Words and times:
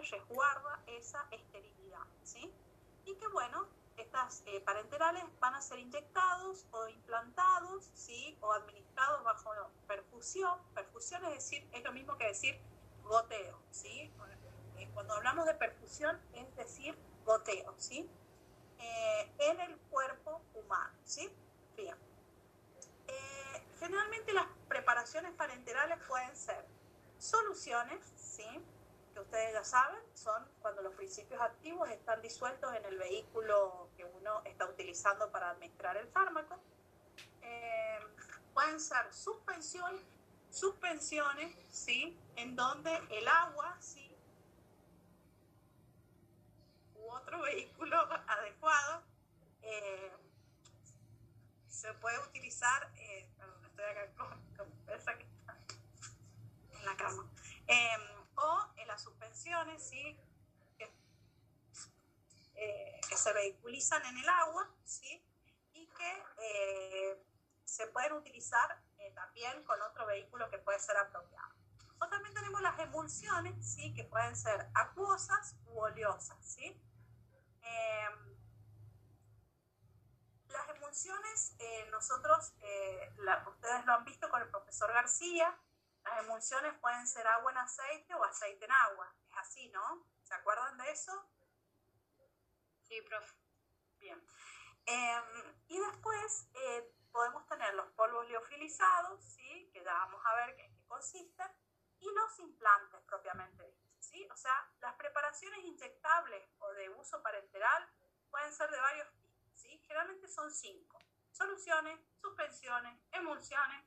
resguarda 0.00 0.82
esa 0.86 1.26
esterilidad, 1.30 2.06
¿sí? 2.22 2.52
Y 3.04 3.14
que 3.14 3.28
bueno, 3.28 3.66
estas 3.96 4.42
eh, 4.46 4.60
parenterales 4.60 5.24
van 5.40 5.54
a 5.54 5.60
ser 5.60 5.78
inyectados 5.78 6.66
o 6.72 6.88
implantados, 6.88 7.90
¿sí? 7.94 8.36
O 8.40 8.52
administrados 8.52 9.22
bajo 9.24 9.50
perfusión. 9.86 10.58
Perfusión 10.74 11.24
es 11.26 11.34
decir, 11.34 11.68
es 11.72 11.84
lo 11.84 11.92
mismo 11.92 12.16
que 12.16 12.26
decir 12.26 12.58
goteo, 13.02 13.58
¿sí? 13.70 14.10
Eh, 14.76 14.90
cuando 14.94 15.14
hablamos 15.14 15.46
de 15.46 15.54
perfusión 15.54 16.18
es 16.32 16.56
decir 16.56 16.96
goteo, 17.24 17.74
¿sí? 17.76 18.08
Eh, 18.78 19.32
en 19.38 19.60
el 19.60 19.76
cuerpo 19.90 20.40
humano, 20.54 20.94
¿sí? 21.04 21.30
Bien. 21.76 21.96
generalmente 23.78 24.34
las 24.34 24.46
preparaciones 24.68 25.32
parenterales 25.32 25.98
pueden 26.06 26.36
ser 26.36 26.66
soluciones, 27.18 28.04
¿sí? 28.16 28.62
Que 29.20 29.24
ustedes 29.24 29.52
ya 29.52 29.64
saben, 29.64 30.00
son 30.14 30.48
cuando 30.60 30.82
los 30.82 30.94
principios 30.94 31.40
activos 31.40 31.90
están 31.90 32.22
disueltos 32.22 32.74
en 32.74 32.84
el 32.86 32.98
vehículo 32.98 33.90
que 33.96 34.04
uno 34.04 34.42
está 34.44 34.66
utilizando 34.66 35.30
para 35.30 35.50
administrar 35.50 35.96
el 35.96 36.08
fármaco. 36.08 36.58
Eh, 37.42 37.98
pueden 38.54 38.80
ser 38.80 39.12
suspensiones, 39.12 40.02
suspensiones, 40.50 41.54
¿sí? 41.68 42.18
En 42.36 42.56
donde 42.56 42.96
el 43.10 43.28
agua, 43.28 43.76
¿sí? 43.80 44.10
U 46.94 47.10
otro 47.10 47.42
vehículo 47.42 47.98
adecuado 48.26 49.02
eh, 49.62 50.12
se 51.68 51.92
puede 51.94 52.18
utilizar, 52.20 52.90
eh, 52.96 53.28
perdón, 53.36 53.64
estoy 53.66 53.84
acá 53.84 54.12
con, 54.16 54.56
con 54.56 54.94
esa 54.94 55.14
que 55.18 55.24
está 55.24 55.58
en 56.72 56.84
la 56.86 56.96
cama. 56.96 57.30
Eh, 57.66 58.20
o 58.40 58.69
las 59.00 59.04
suspensiones, 59.04 59.82
¿sí? 59.82 60.18
que, 60.76 60.92
eh, 62.54 63.00
se 63.16 63.32
vehiculizan 63.32 64.04
en 64.06 64.18
el 64.18 64.28
agua 64.28 64.68
¿sí? 64.84 65.24
y 65.72 65.86
que 65.86 66.24
eh, 66.42 67.26
se 67.64 67.86
pueden 67.88 68.12
utilizar 68.12 68.82
eh, 68.98 69.10
también 69.14 69.62
con 69.64 69.80
otro 69.82 70.06
vehículo 70.06 70.50
que 70.50 70.58
puede 70.58 70.78
ser 70.78 70.96
apropiado. 70.96 71.48
También 72.10 72.34
tenemos 72.34 72.60
las 72.60 72.78
emulsiones, 72.80 73.74
¿sí? 73.74 73.94
que 73.94 74.04
pueden 74.04 74.34
ser 74.34 74.68
acuosas 74.74 75.54
u 75.66 75.78
oleosas. 75.78 76.38
¿sí? 76.44 76.76
Em, 77.62 78.36
las 80.48 80.68
emulsiones, 80.70 81.56
nosotros, 81.90 82.52
ustedes 83.46 83.84
lo 83.86 83.92
han 83.92 84.04
visto 84.04 84.28
con 84.28 84.42
el 84.42 84.48
profesor 84.48 84.92
García, 84.92 85.56
las 86.04 86.24
emulsiones 86.24 86.74
pueden 86.80 87.06
ser 87.06 87.26
agua 87.26 87.52
en 87.52 87.58
aceite 87.58 88.14
o 88.14 88.24
aceite 88.24 88.64
en 88.64 88.72
agua. 88.72 89.14
Es 89.28 89.36
así, 89.38 89.68
¿no? 89.70 90.06
¿Se 90.22 90.34
acuerdan 90.34 90.76
de 90.78 90.90
eso? 90.90 91.30
Sí, 92.82 93.00
profe. 93.02 93.34
Bien. 93.98 94.20
Em, 94.86 95.56
y 95.68 95.78
después 95.78 96.48
eh, 96.54 96.94
podemos 97.12 97.46
tener 97.46 97.74
los 97.74 97.88
polvos 97.92 98.26
liofilizados, 98.28 99.22
¿sí? 99.22 99.70
Que 99.72 99.84
ya 99.84 99.92
vamos 99.92 100.20
a 100.24 100.34
ver 100.34 100.50
en 100.50 100.56
qué 100.56 100.86
consisten, 100.86 101.48
y 102.00 102.10
los 102.12 102.38
implantes 102.38 103.00
propiamente 103.02 103.76
¿sí? 104.10 104.26
O 104.30 104.36
sea, 104.36 104.68
las 104.80 104.94
preparaciones 104.96 105.64
inyectables 105.64 106.48
o 106.58 106.72
de 106.72 106.88
uso 106.90 107.22
parenteral 107.22 107.88
pueden 108.30 108.52
ser 108.52 108.70
de 108.70 108.80
varios 108.80 109.08
tipos, 109.12 109.60
¿sí? 109.60 109.78
Generalmente 109.86 110.28
son 110.28 110.52
cinco. 110.52 110.98
Soluciones, 111.30 112.00
suspensiones, 112.20 112.98
emulsiones, 113.12 113.84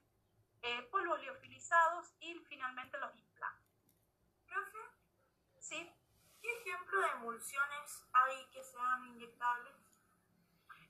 eh, 0.64 0.82
polvos 0.84 1.20
liofilizados 1.20 2.14
y 2.20 2.36
finalmente 2.48 2.98
los 2.98 3.14
implantes. 3.16 3.76
Profe, 4.48 4.80
¿Sí? 5.60 5.94
¿qué 6.42 6.54
ejemplo 6.60 7.02
de 7.02 7.08
emulsiones 7.08 8.06
hay 8.14 8.46
que 8.50 8.64
sean 8.64 9.06
inyectables? 9.08 9.76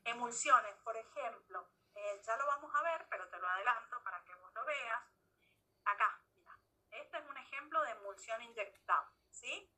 Emulsiones, 0.04 0.76
por 0.84 0.96
ejemplo, 0.96 1.68
eh, 1.96 2.22
ya 2.24 2.38
lo 2.38 2.46
vamos 2.46 2.74
a 2.76 2.84
ver, 2.84 3.08
pero 3.10 3.28
te 3.30 3.40
lo 3.40 3.48
adelanto 3.48 4.04
para 4.04 4.24
que 4.24 4.36
vos 4.36 4.54
lo 4.54 4.64
veas. 4.66 5.04
Acá, 5.86 6.22
mira, 6.36 6.58
este 6.92 7.18
es 7.18 7.26
un 7.26 7.38
ejemplo 7.38 7.82
de 7.82 7.92
emulsión 7.92 8.42
inyectable, 8.44 9.18
¿sí? 9.32 9.72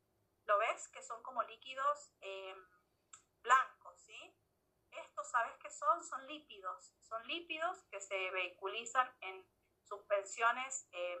¿Lo 0.44 0.58
ves? 0.58 0.88
Que 0.88 1.02
son 1.02 1.22
como 1.22 1.42
líquidos 1.44 2.12
em, 2.20 2.68
blancos, 3.42 3.98
¿sí? 4.00 4.36
Estos, 4.90 5.30
¿sabes 5.30 5.56
qué 5.58 5.70
son? 5.70 6.04
Son 6.04 6.26
lípidos. 6.26 6.94
Son 7.00 7.26
lípidos 7.26 7.82
que 7.84 8.00
se 8.00 8.30
vehiculizan 8.30 9.10
en 9.20 9.55
suspensiones, 9.86 10.88
eh, 10.92 11.18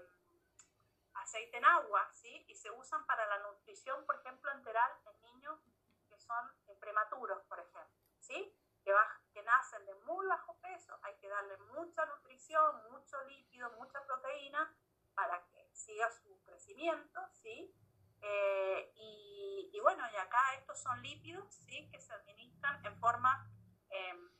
aceite 1.14 1.56
en 1.56 1.64
agua, 1.64 2.08
¿sí? 2.12 2.44
Y 2.48 2.54
se 2.54 2.70
usan 2.70 3.04
para 3.06 3.26
la 3.26 3.38
nutrición, 3.38 4.04
por 4.04 4.16
ejemplo, 4.16 4.50
enteral 4.52 4.90
en 5.06 5.22
niños 5.22 5.60
que 6.08 6.18
son 6.18 6.50
eh, 6.66 6.76
prematuros, 6.80 7.42
por 7.44 7.58
ejemplo, 7.58 8.04
¿sí? 8.20 8.54
Que, 8.84 8.92
que 9.32 9.42
nacen 9.42 9.84
de 9.86 9.94
muy 10.06 10.26
bajo 10.26 10.58
peso, 10.60 10.98
hay 11.02 11.16
que 11.16 11.28
darle 11.28 11.56
mucha 11.74 12.04
nutrición, 12.06 12.90
mucho 12.90 13.22
líquido, 13.24 13.70
mucha 13.72 14.04
proteína 14.04 14.76
para 15.14 15.44
que 15.46 15.68
siga 15.72 16.10
su 16.10 16.42
crecimiento, 16.44 17.20
¿sí? 17.32 17.74
Eh, 18.20 18.92
y, 18.94 19.80
bueno, 19.80 20.02
y 20.12 20.16
acá 20.16 20.54
estos 20.54 20.80
son 20.80 21.00
lípidos, 21.02 21.54
¿sí? 21.54 21.88
Que 21.90 22.00
se 22.00 22.12
administran 22.12 22.84
en 22.84 22.98
forma, 22.98 23.48
em, 23.90 24.30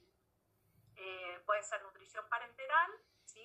puede 1.44 1.62
ser 1.62 1.80
nutrición 1.82 2.28
parenteral, 2.28 2.90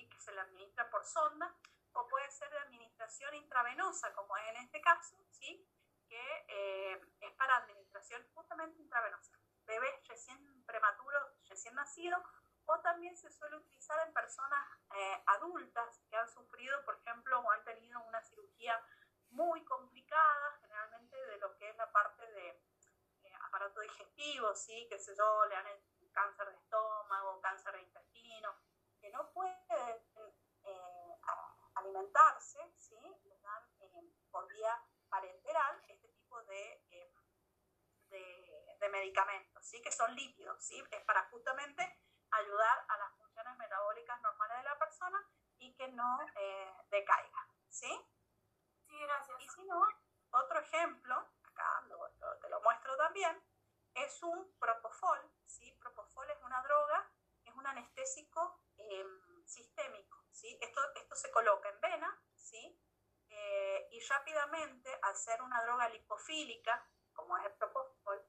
que 0.08 0.20
se 0.20 0.32
le 0.32 0.40
administra 0.40 0.88
por 0.90 1.04
sonda, 1.04 1.54
o 1.92 2.08
puede 2.08 2.30
ser 2.30 2.50
de 2.50 2.58
administración 2.58 3.34
intravenosa, 3.34 4.12
como 4.14 4.36
es 4.36 4.48
en 4.48 4.56
este 4.56 4.80
caso, 4.80 5.16
¿sí? 5.30 5.68
que 6.08 6.44
eh, 6.48 7.00
es 7.20 7.32
para 7.32 7.56
administración 7.56 8.26
justamente 8.34 8.80
intravenosa. 8.80 9.38
Bebés 9.64 10.06
recién 10.08 10.64
prematuros, 10.64 11.22
recién 11.48 11.74
nacidos, 11.74 12.22
o 12.64 12.80
también 12.80 13.16
se 13.16 13.30
suele 13.30 13.56
utilizar 13.56 14.06
en 14.06 14.14
personas 14.14 14.66
eh, 14.94 15.22
adultas 15.26 16.00
que 16.08 16.16
han 16.16 16.28
sufrido, 16.28 16.84
por 16.84 16.96
ejemplo, 16.96 17.40
o 17.40 17.50
han 17.50 17.64
tenido 17.64 18.00
una 18.04 18.22
cirugía 18.22 18.80
muy 19.30 19.64
complicada, 19.64 20.58
generalmente 20.60 21.16
de 21.16 21.38
lo 21.38 21.56
que 21.56 21.70
es 21.70 21.76
la 21.76 21.90
parte 21.90 22.26
de 22.32 22.48
eh, 23.22 23.34
aparato 23.48 23.80
digestivo, 23.80 24.54
¿sí? 24.54 24.86
que 24.88 24.98
sé 24.98 25.14
yo, 25.16 25.46
le 25.46 25.56
han 25.56 25.66
cáncer 26.12 26.46
de 26.46 26.56
estómago, 26.56 27.40
cáncer 27.40 27.72
de 27.74 27.82
intestino, 27.82 28.11
no 29.12 29.30
pueden 29.32 29.56
eh, 30.64 31.18
alimentarse, 31.74 32.58
¿sí? 32.76 32.96
les 33.24 33.42
dan 33.42 33.62
eh, 33.80 34.12
por 34.30 34.48
vía 34.48 34.82
parenteral 35.08 35.82
este 35.88 36.08
tipo 36.08 36.42
de, 36.44 36.84
eh, 36.90 37.14
de, 38.08 38.76
de, 38.78 38.88
medicamentos, 38.88 39.64
¿sí? 39.64 39.80
que 39.82 39.92
son 39.92 40.14
lípidos, 40.14 40.64
¿sí? 40.64 40.82
es 40.90 41.04
para 41.04 41.28
justamente 41.30 41.82
ayudar 42.30 42.84
a 42.88 42.96
las 42.98 43.16
funciones 43.16 43.56
metabólicas 43.58 44.20
normales 44.22 44.58
de 44.58 44.64
la 44.64 44.78
persona 44.78 45.28
y 45.58 45.74
que 45.76 45.88
no 45.88 46.18
decaiga. 46.88 47.48
¿sí? 47.68 47.90
Sí, 48.86 48.98
gracias. 48.98 49.40
Y 49.40 49.48
si 49.48 49.64
no, 49.64 49.86
otro 50.30 50.58
ejemplo, 50.60 51.14
acá 51.44 51.82
lo, 51.88 52.08
lo, 52.08 52.38
te 52.38 52.48
lo 52.48 52.60
muestro 52.62 52.96
también, 52.96 53.42
es 53.94 54.22
un 54.22 54.56
propofol. 54.58 55.30
¿sí? 55.44 55.72
Propofol 55.80 56.30
es 56.30 56.42
una 56.42 56.62
droga, 56.62 57.10
es 57.44 57.54
un 57.54 57.66
anestésico 57.66 58.62
Em, 58.90 59.46
sistémico. 59.46 60.18
¿sí? 60.30 60.58
Esto, 60.60 60.80
esto 60.94 61.14
se 61.14 61.30
coloca 61.30 61.68
en 61.68 61.80
vena 61.80 62.22
¿sí? 62.34 62.80
Eh, 63.28 63.88
y 63.90 64.00
rápidamente, 64.00 64.90
al 65.02 65.16
ser 65.16 65.40
una 65.42 65.62
droga 65.64 65.88
lipofílica, 65.88 66.86
como 67.12 67.36
es 67.38 67.46
el 67.46 67.52
propofol, 67.52 68.20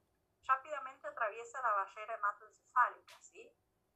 rápidamente 0.46 1.08
atraviesa 1.08 1.60
la 1.62 1.72
barrera 1.72 2.14
hematoencefálica. 2.14 3.14
¿sí? 3.20 3.40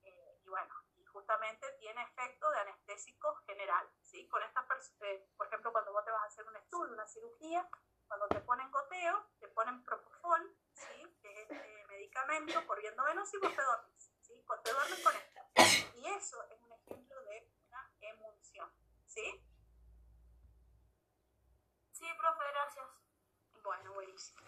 Eh, 0.03 0.41
y 0.43 0.49
bueno, 0.49 0.75
y 0.97 1.05
justamente 1.05 1.67
tiene 1.79 2.03
efecto 2.03 2.51
de 2.51 2.59
anestésico 2.61 3.35
general. 3.47 3.89
¿sí? 4.03 4.29
Con 4.29 4.43
estas 4.43 4.67
eh, 5.01 5.29
por 5.37 5.47
ejemplo, 5.47 5.73
cuando 5.73 5.93
vos 5.93 6.05
te 6.05 6.11
vas 6.11 6.23
a 6.23 6.27
hacer 6.27 6.47
un 6.47 6.57
estudio, 6.57 6.93
una 6.93 7.07
cirugía, 7.07 7.69
cuando 8.07 8.27
te 8.29 8.41
ponen 8.41 8.71
goteo, 8.71 9.31
te 9.39 9.49
ponen 9.49 9.83
propofol, 9.85 10.57
¿sí? 10.73 11.19
que 11.21 11.43
es 11.43 11.51
este 11.51 11.85
medicamento 11.89 12.67
por 12.67 12.81
viendo 12.81 13.03
y 13.09 13.39
vos 13.39 13.57
te 13.57 13.63
dormís. 13.63 14.13
¿sí? 14.23 14.45
Te 14.65 14.73
duermes 14.73 15.01
con 15.03 15.15
esto. 15.15 15.38
Y 15.95 16.07
eso 16.07 16.43
es 16.51 16.63
un 16.63 16.73
ejemplo 16.73 17.25
de 17.25 17.51
una 17.67 17.91
emulsión. 18.01 18.71
¿Sí? 19.07 19.45
Sí, 21.93 22.07
profe, 22.19 22.45
gracias. 22.53 22.87
Bueno, 23.63 23.93
buenísimo. 23.95 24.41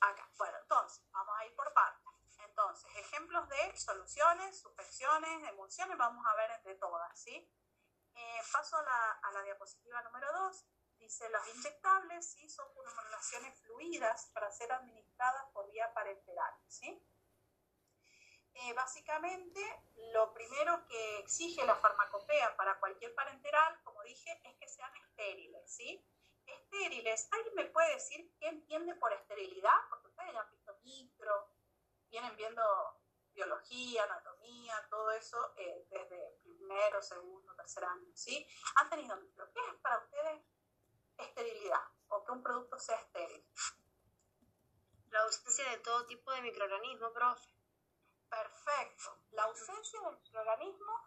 Acá, 0.00 0.28
bueno, 0.36 0.58
entonces, 0.60 1.02
vamos 1.10 1.34
a 1.38 1.46
ir 1.46 1.54
por 1.54 1.72
partes. 1.72 2.06
Entonces, 2.44 2.90
ejemplos 2.96 3.48
de 3.48 3.76
soluciones, 3.76 4.60
suspensiones, 4.60 5.48
emulsiones, 5.48 5.96
vamos 5.96 6.24
a 6.26 6.34
ver 6.36 6.62
de 6.62 6.74
todas, 6.76 7.18
¿sí? 7.18 7.50
Eh, 8.14 8.42
paso 8.52 8.76
a 8.78 9.30
la, 9.32 9.42
diapositiva 9.42 10.02
número 10.02 10.26
2. 10.32 10.66
Dice, 10.98 11.28
los 11.28 11.54
inyectables, 11.54 12.32
¿sí? 12.32 12.48
Son 12.48 12.66
formulaciones 12.72 13.58
fluidas 13.60 14.30
para 14.32 14.50
ser 14.50 14.72
administradas 14.72 15.44
por 15.52 15.70
vía 15.70 15.92
parenteral, 15.92 16.54
¿sí? 16.66 17.06
Eh, 18.58 18.72
básicamente, 18.72 19.60
lo 20.14 20.32
primero 20.32 20.86
que 20.86 21.18
exige 21.18 21.64
la 21.66 21.76
farmacopea 21.76 22.56
para 22.56 22.78
cualquier 22.80 23.14
parenteral, 23.14 23.80
como 23.84 24.02
dije, 24.02 24.40
es 24.44 24.56
que 24.56 24.68
sean 24.68 24.90
estériles, 24.96 25.70
¿sí? 25.70 26.04
estériles. 26.46 27.28
¿Alguien 27.32 27.54
me 27.54 27.64
puede 27.66 27.94
decir 27.94 28.32
qué 28.38 28.48
entiende 28.48 28.94
por 28.94 29.12
esterilidad? 29.12 29.76
Porque 29.90 30.08
ustedes 30.08 30.32
ya 30.32 30.40
han 30.40 30.50
visto 30.50 30.78
micro, 30.82 31.50
vienen 32.08 32.36
viendo 32.36 32.62
biología, 33.34 34.04
anatomía, 34.04 34.74
todo 34.88 35.10
eso 35.12 35.52
eh, 35.56 35.86
desde 35.90 36.38
primero, 36.42 37.02
segundo, 37.02 37.54
tercer 37.54 37.84
año, 37.84 38.10
¿sí? 38.14 38.46
Han 38.76 38.88
tenido 38.88 39.16
micro. 39.16 39.50
¿Qué 39.52 39.60
es 39.60 39.74
para 39.82 39.98
ustedes 39.98 40.42
esterilidad 41.18 41.82
o 42.08 42.24
que 42.24 42.32
un 42.32 42.42
producto 42.42 42.78
sea 42.78 42.96
estéril? 42.96 43.44
La 45.10 45.20
ausencia 45.20 45.70
de 45.70 45.78
todo 45.78 46.06
tipo 46.06 46.30
de 46.32 46.42
microorganismo, 46.42 47.12
profe. 47.12 47.55
Perfecto. 48.28 49.18
La 49.32 49.44
ausencia 49.44 50.00
de 50.00 50.10
microorganismos 50.12 51.00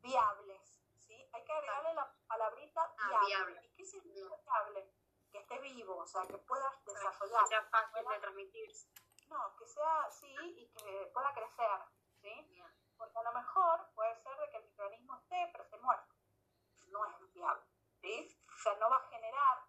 viables, 0.00 0.80
¿sí? 0.98 1.28
Hay 1.32 1.44
que 1.44 1.52
agregarle 1.52 1.94
la 1.94 2.12
palabrita 2.26 2.94
Ah, 2.98 3.20
viable. 3.26 3.60
¿Y 3.64 3.74
qué 3.74 3.84
significa 3.84 4.36
viable? 4.44 4.92
Que 5.30 5.38
esté 5.38 5.58
vivo, 5.60 5.96
o 5.98 6.06
sea, 6.06 6.22
que 6.26 6.38
pueda 6.38 6.70
Que 6.84 6.92
desarrollar. 6.92 7.46
sea 7.46 7.62
fácil 7.64 8.04
de 8.08 8.18
transmitirse. 8.20 8.88
No, 9.28 9.56
que 9.56 9.66
sea, 9.66 10.10
sí, 10.10 10.34
y 10.38 10.72
que 10.72 11.10
pueda 11.12 11.32
crecer, 11.34 11.80
¿sí? 12.20 12.42
Bien. 12.48 12.66
Porque 12.96 13.18
a 13.18 13.22
lo 13.24 13.32
mejor 13.32 13.90
puede 13.94 14.14
ser 14.22 14.36
de 14.38 14.50
que 14.50 14.56
el 14.58 14.64
microorganismo 14.64 15.16
esté, 15.16 15.48
pero 15.52 15.64
esté 15.64 15.76
muerto. 15.78 16.14
No 16.88 17.04
es 17.06 17.32
viable, 17.34 17.64
¿sí? 18.00 18.40
O 18.48 18.58
sea, 18.58 18.74
no 18.76 18.88
va 18.88 18.96
a 18.96 19.08
generar 19.08 19.65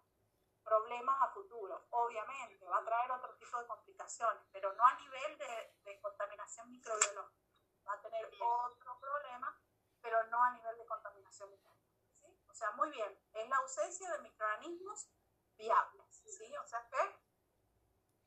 problemas 0.68 1.16
a 1.22 1.28
futuro. 1.32 1.86
Obviamente, 1.90 2.64
va 2.66 2.78
a 2.78 2.84
traer 2.84 3.10
otro 3.10 3.34
tipo 3.36 3.58
de 3.58 3.66
complicaciones, 3.66 4.42
pero 4.52 4.72
no 4.74 4.84
a 4.84 4.94
nivel 4.94 5.38
de, 5.38 5.76
de 5.84 6.00
contaminación 6.00 6.70
microbiológica. 6.70 7.48
Va 7.86 7.94
a 7.94 8.02
tener 8.02 8.28
Bien. 8.30 8.42
otro 8.42 9.00
problema, 9.00 9.58
pero 10.02 10.22
no 10.26 10.42
a 10.42 10.50
nivel 10.52 10.76
de 10.76 10.86
contaminación 10.86 11.50
microbiológica, 11.50 12.12
¿sí? 12.14 12.44
O 12.48 12.54
sea, 12.54 12.70
muy 12.72 12.90
bien. 12.90 13.18
Es 13.32 13.48
la 13.48 13.56
ausencia 13.56 14.12
de 14.12 14.18
microorganismos 14.18 15.08
viables, 15.56 16.22
¿sí? 16.36 16.56
O 16.58 16.66
sea, 16.66 16.86
que 16.88 17.18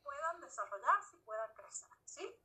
puedan 0.03 0.41
desarrollarse 0.41 1.17
y 1.17 1.19
puedan 1.19 1.53
crecer, 1.53 1.89
¿sí? 2.05 2.41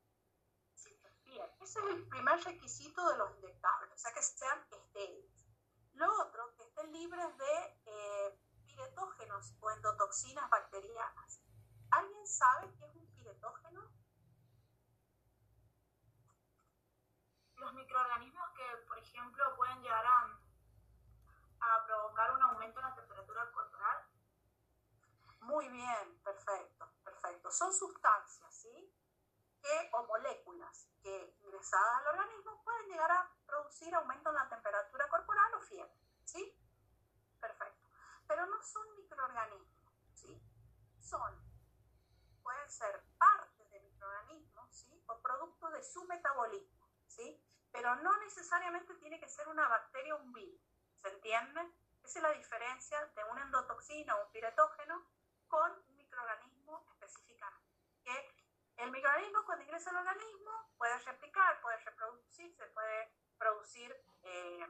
Bien, 1.25 1.50
ese 1.60 1.81
es 1.81 1.87
el 1.87 2.08
primer 2.08 2.40
requisito 2.44 3.08
de 3.08 3.16
los 3.16 3.37
inyectables, 3.38 3.93
o 3.93 3.98
sea 3.98 4.12
que 4.12 4.22
sean 4.22 4.64
estériles. 4.70 5.44
Lo 5.94 6.22
otro, 6.22 6.54
que 6.54 6.62
estén 6.62 6.93
libres 6.93 7.37
de 7.37 7.81
eh, 7.87 8.38
piretógenos 8.76 9.55
o 9.61 9.70
endotoxinas 9.70 10.50
bacterianas. 10.50 11.40
¿Alguien 11.90 12.26
sabe 12.26 12.70
qué 12.76 12.84
es 12.84 12.94
un 12.94 13.06
piretógeno? 13.14 13.90
Los 17.55 17.73
microorganismos 17.73 18.50
que, 18.55 18.87
por 18.87 18.99
ejemplo, 18.99 19.56
pueden 19.56 19.81
llegar 19.82 20.05
a, 20.05 20.38
a 21.61 21.87
provocar 21.87 22.32
un 22.32 22.43
aumento 22.43 22.81
en 22.81 22.87
la 22.87 22.94
temperatura 22.94 23.50
corporal. 23.50 24.05
Muy 25.40 25.69
bien, 25.69 26.20
perfecto, 26.22 26.93
perfecto. 27.02 27.50
Son 27.50 27.72
sustancias, 27.72 28.55
¿sí? 28.55 28.94
Que, 29.62 29.90
o 29.94 30.06
moléculas 30.06 30.87
que 31.02 31.34
ingresadas 31.40 32.00
al 32.00 32.08
organismo 32.08 32.62
pueden 32.62 32.88
llegar 32.88 33.11
a 33.11 33.32
producir 33.46 33.94
aumento 33.94 34.29
en 34.29 34.34
la 34.34 34.49
temperatura 34.49 35.08
corporal 35.08 35.55
o 35.55 35.61
fiebre, 35.61 35.99
¿sí? 36.25 36.65
Pero 38.28 38.46
no 38.46 38.62
son 38.62 38.96
microorganismos, 38.96 39.94
¿sí? 40.14 40.43
Son, 41.00 41.32
pueden 42.43 42.70
ser 42.70 43.02
parte 43.19 43.64
de 43.69 43.81
microorganismos, 43.81 44.75
¿sí? 44.75 45.02
O 45.06 45.20
producto 45.20 45.70
de 45.70 45.82
su 45.82 46.05
metabolismo, 46.05 46.88
¿sí? 47.06 47.43
Pero 47.73 47.94
no 47.96 48.17
necesariamente 48.19 48.94
tiene 48.94 49.20
que 49.20 49.28
ser 49.28 49.49
una 49.49 49.69
bacteria 49.69 50.14
o 50.14 50.23
un 50.23 50.32
virus, 50.32 50.61
¿se 50.96 51.08
entiende? 51.08 51.61
Esa 52.02 52.19
es 52.19 52.23
la 52.23 52.32
diferencia 52.32 53.05
de 53.14 53.25
una 53.25 53.43
endotoxina 53.43 54.17
o 54.17 54.26
un 54.26 54.32
piretógeno 54.32 55.06
con 55.49 55.72
un 55.72 55.96
microorganismo 55.96 56.87
específicamente. 56.93 57.67
Que 58.05 58.34
el 58.76 58.90
microorganismo 58.90 59.44
cuando 59.44 59.64
ingresa 59.64 59.90
al 59.90 59.96
organismo 59.96 60.70
puede 60.76 60.99
replicar, 60.99 61.61
puede 61.61 61.79
reproducirse, 61.79 62.67
puede 62.67 63.12
producir 63.38 63.94
eh, 64.22 64.67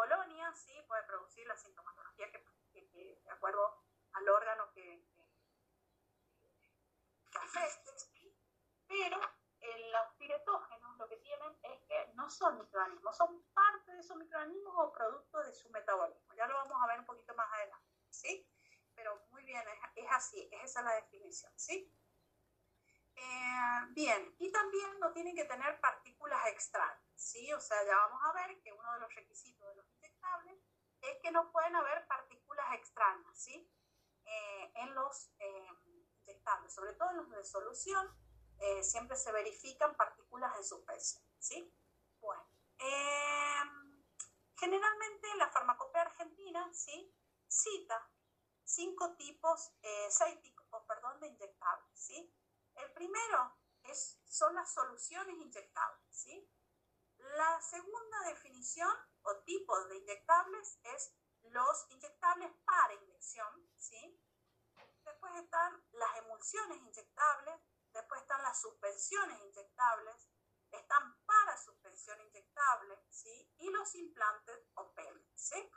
colonias, 0.00 0.58
¿sí? 0.64 0.72
puede 0.88 1.02
producir 1.02 1.46
la 1.46 1.54
sintomatología 1.56 2.32
que, 2.32 2.42
que- 2.72 2.88
que 2.88 3.20
de 3.22 3.30
acuerdo 3.30 3.84
al 4.12 4.26
órgano 4.30 4.70
que, 4.72 5.04
que, 5.14 5.22
afecte, 7.38 7.92
pero 8.88 9.20
los 9.92 10.06
piretógenos 10.18 10.96
lo 10.96 11.06
que 11.06 11.18
tienen 11.18 11.54
es 11.62 11.80
que 11.86 12.12
no 12.14 12.30
son 12.30 12.56
microorganismos, 12.58 13.14
son 13.14 13.42
parte 13.52 13.92
de 13.92 14.00
esos 14.00 14.16
microorganismos 14.16 14.74
o 14.78 14.90
producto 14.92 15.38
de 15.40 15.52
su 15.52 15.68
metabolismo. 15.70 16.32
Ya 16.34 16.46
lo 16.46 16.54
vamos 16.54 16.78
a 16.82 16.86
ver 16.86 16.98
un 17.00 17.04
poquito 17.06 17.34
más 17.34 17.52
adelante, 17.52 17.86
¿sí? 18.08 18.48
Pero 18.94 19.26
muy 19.30 19.44
bien, 19.44 19.62
es, 19.68 19.78
es 20.04 20.10
así, 20.12 20.48
es 20.50 20.64
esa 20.70 20.80
la 20.82 20.94
definición, 20.94 21.52
¿sí? 21.58 21.92
Eh, 23.16 23.86
bien, 23.90 24.34
y 24.38 24.50
también 24.50 24.98
no 24.98 25.12
tienen 25.12 25.36
que 25.36 25.44
tener 25.44 25.78
partículas 25.80 26.46
extrañas, 26.46 27.02
¿sí? 27.14 27.52
O 27.52 27.60
sea, 27.60 27.84
ya 27.84 27.96
vamos 27.96 28.20
a 28.24 28.32
ver 28.32 28.60
que 28.62 28.72
uno 28.72 28.92
de 28.94 29.00
los 29.00 29.14
requisitos 29.14 29.68
de 29.68 29.74
los 29.76 29.86
es 31.02 31.18
que 31.22 31.30
no 31.30 31.50
pueden 31.52 31.76
haber 31.76 32.06
partículas 32.06 32.66
extrañas, 32.74 33.38
¿sí? 33.38 33.70
Eh, 34.24 34.72
en 34.76 34.94
los 34.94 35.32
eh, 35.38 35.68
inyectables, 36.26 36.72
sobre 36.72 36.92
todo 36.94 37.10
en 37.10 37.16
los 37.16 37.30
de 37.30 37.44
solución, 37.44 38.08
eh, 38.58 38.82
siempre 38.82 39.16
se 39.16 39.32
verifican 39.32 39.96
partículas 39.96 40.56
en 40.56 40.64
suspensión, 40.64 41.22
¿sí? 41.38 41.74
Bueno, 42.20 42.46
eh, 42.78 43.62
generalmente 44.56 45.34
la 45.36 45.50
farmacopea 45.50 46.02
argentina, 46.02 46.70
¿sí? 46.72 47.14
Cita 47.48 48.10
cinco 48.70 49.16
tipos, 49.16 49.72
eh, 49.82 50.06
seis 50.10 50.40
tipos, 50.40 50.66
perdón, 50.86 51.18
de 51.20 51.28
inyectables, 51.28 51.90
¿sí? 51.92 52.32
El 52.76 52.92
primero 52.92 53.56
es, 53.82 54.20
son 54.26 54.54
las 54.54 54.72
soluciones 54.72 55.36
inyectables, 55.36 56.06
¿sí? 56.08 56.48
La 57.36 57.60
segunda 57.60 58.20
definición 58.28 58.96
o 59.22 59.36
tipo 59.44 59.84
de 59.84 59.96
inyectables 59.96 60.78
es 60.82 61.14
los 61.42 61.86
inyectables 61.90 62.52
para 62.64 62.94
inyección, 62.94 63.70
¿sí? 63.76 64.20
Después 65.04 65.34
están 65.36 65.84
las 65.92 66.16
emulsiones 66.18 66.78
inyectables, 66.78 67.60
después 67.92 68.20
están 68.20 68.42
las 68.42 68.60
suspensiones 68.60 69.40
inyectables, 69.40 70.30
están 70.70 71.18
para 71.24 71.56
suspensión 71.56 72.20
inyectable, 72.20 73.04
¿sí? 73.08 73.52
Y 73.58 73.70
los 73.70 73.94
implantes 73.94 74.68
o 74.74 74.92
pellets, 74.92 75.32
¿sí? 75.34 75.70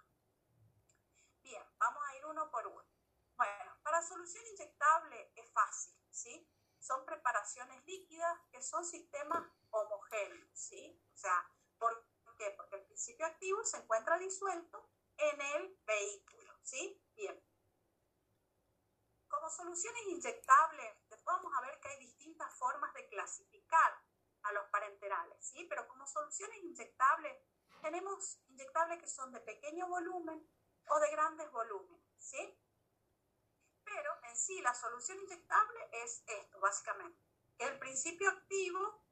Bien, 1.41 1.63
vamos 1.77 2.03
a 2.07 2.15
ir 2.15 2.25
uno 2.25 2.49
por 2.51 2.67
uno. 2.67 2.85
Bueno, 3.35 3.79
para 3.83 4.01
solución 4.03 4.45
inyectable 4.47 5.31
es 5.35 5.51
fácil, 5.51 5.99
¿sí? 6.09 6.49
Son 6.79 7.05
preparaciones 7.05 7.83
líquidas 7.85 8.39
que 8.51 8.61
son 8.61 8.85
sistemas 8.85 9.43
homogéneos, 9.71 10.49
¿sí? 10.53 11.01
O 11.13 11.17
sea, 11.17 11.49
¿por 11.77 12.07
qué? 12.37 12.51
Porque 12.51 12.75
el 12.75 12.92
principio 13.03 13.25
activo 13.25 13.65
se 13.65 13.77
encuentra 13.77 14.17
disuelto 14.17 14.89
en 15.17 15.41
el 15.41 15.77
vehículo, 15.85 16.57
¿sí? 16.61 17.03
Bien. 17.17 17.37
Como 19.27 19.49
soluciones 19.49 20.03
inyectables, 20.07 21.09
después 21.09 21.35
vamos 21.35 21.51
a 21.57 21.61
ver 21.63 21.77
que 21.81 21.89
hay 21.89 21.99
distintas 21.99 22.57
formas 22.57 22.93
de 22.93 23.09
clasificar 23.09 24.01
a 24.43 24.53
los 24.53 24.69
parenterales, 24.69 25.37
¿sí? 25.45 25.65
Pero 25.69 25.85
como 25.89 26.07
soluciones 26.07 26.63
inyectables, 26.63 27.43
tenemos 27.81 28.39
inyectables 28.47 28.99
que 29.01 29.09
son 29.09 29.33
de 29.33 29.41
pequeño 29.41 29.85
volumen 29.89 30.49
o 30.87 30.99
de 31.01 31.11
grandes 31.11 31.51
volúmenes, 31.51 32.07
¿sí? 32.17 32.57
Pero 33.83 34.11
en 34.29 34.37
sí 34.37 34.61
la 34.61 34.73
solución 34.73 35.19
inyectable 35.19 35.89
es 35.91 36.23
esto, 36.25 36.57
básicamente, 36.61 37.21
el 37.57 37.77
principio 37.79 38.29
activo 38.29 39.03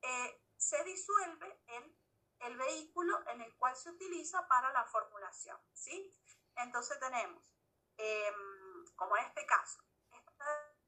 eh, 0.00 0.42
se 0.56 0.82
disuelve 0.84 1.62
en 1.66 1.97
el 2.40 2.56
vehículo 2.56 3.20
en 3.28 3.40
el 3.42 3.56
cual 3.56 3.74
se 3.76 3.90
utiliza 3.90 4.46
para 4.48 4.72
la 4.72 4.84
formulación, 4.84 5.58
¿sí? 5.72 6.14
Entonces 6.56 6.98
tenemos, 7.00 7.52
eh, 7.96 8.32
como 8.96 9.16
en 9.16 9.24
este 9.26 9.46
caso, 9.46 9.82
esta 10.10 10.44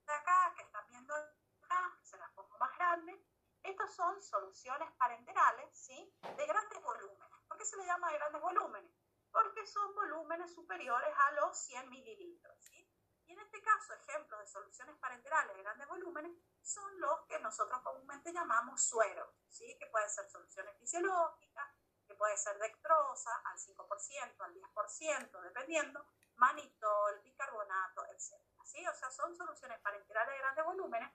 de 0.07 0.13
acá, 0.13 0.55
que 0.57 0.63
están 0.63 0.87
viendo 0.89 1.15
acá, 1.15 1.99
se 2.03 2.17
las 2.19 2.31
pongo 2.33 2.59
más 2.59 2.77
grande, 2.77 3.25
estas 3.63 3.95
son 3.95 4.21
soluciones 4.23 4.91
parenterales, 4.93 5.77
¿sí? 5.77 6.13
De 6.23 6.47
grandes 6.47 6.83
volúmenes. 6.83 7.41
¿Por 7.47 7.59
qué 7.59 7.65
se 7.65 7.77
le 7.77 7.87
llama 7.87 8.11
de 8.11 8.19
grandes 8.19 8.41
volúmenes? 8.41 8.93
Porque 9.31 9.67
son 9.67 9.95
volúmenes 9.95 10.53
superiores 10.55 11.15
a 11.17 11.33
los 11.33 11.57
100 11.59 11.89
mililitros, 11.91 12.57
¿sí? 12.65 12.89
Y 13.27 13.33
en 13.33 13.41
este 13.41 13.63
caso, 13.63 13.95
ejemplos 13.95 14.41
de 14.41 14.47
soluciones 14.47 14.97
parenterales 14.97 15.57
de 15.57 15.63
grandes 15.63 15.87
volúmenes 15.89 16.33
son 16.63 17.01
los 17.01 17.27
que 17.27 17.39
nosotros 17.41 17.81
comúnmente 17.83 18.33
llamamos 18.33 18.83
sueros, 18.83 19.29
¿sí? 19.49 19.77
Que 19.79 19.87
pueden 19.87 20.09
ser 20.09 20.29
soluciones 20.29 20.77
fisiológicas, 20.79 21.69
que 22.07 22.15
puede 22.15 22.37
ser 22.37 22.59
dextrosa 22.59 23.31
al 23.45 23.59
5%, 23.59 24.41
al 24.41 24.55
10%, 24.55 25.41
dependiendo, 25.43 26.05
manitol, 26.37 27.21
bicarbonato, 27.23 28.05
etc. 28.07 28.43
¿sí? 28.65 28.87
O 28.87 28.95
sea, 28.95 29.11
son 29.11 29.37
soluciones 29.37 29.81
parenterales 29.81 30.35
de 30.35 30.39
grandes 30.39 30.65
volúmenes 30.65 31.13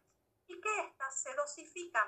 y 0.48 0.62
que 0.62 0.80
estas 0.82 1.22
se 1.22 1.34
dosifican 1.34 2.08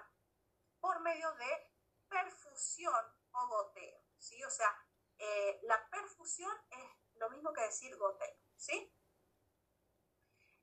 por 0.79 1.00
medio 1.01 1.34
de 1.34 1.74
perfusión 2.08 3.06
o 3.32 3.48
goteo, 3.48 4.00
¿sí? 4.17 4.44
O 4.44 4.50
sea, 4.50 4.74
eh, 5.17 5.60
la 5.63 5.89
perfusión 5.89 6.53
es 6.70 6.89
lo 7.15 7.29
mismo 7.29 7.51
que 7.51 7.62
decir 7.62 7.96
goteo, 7.98 8.38
¿sí? 8.56 8.94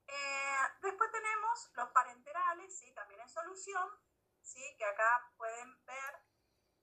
Eh, 0.06 0.58
después 0.82 1.10
tenemos 1.10 1.70
los 1.74 1.90
parenterales, 1.90 2.78
¿sí? 2.78 2.92
también 2.94 3.20
en 3.20 3.28
solución, 3.28 3.88
¿sí? 4.42 4.76
que 4.76 4.84
acá 4.84 5.32
pueden 5.36 5.84
ver, 5.84 6.22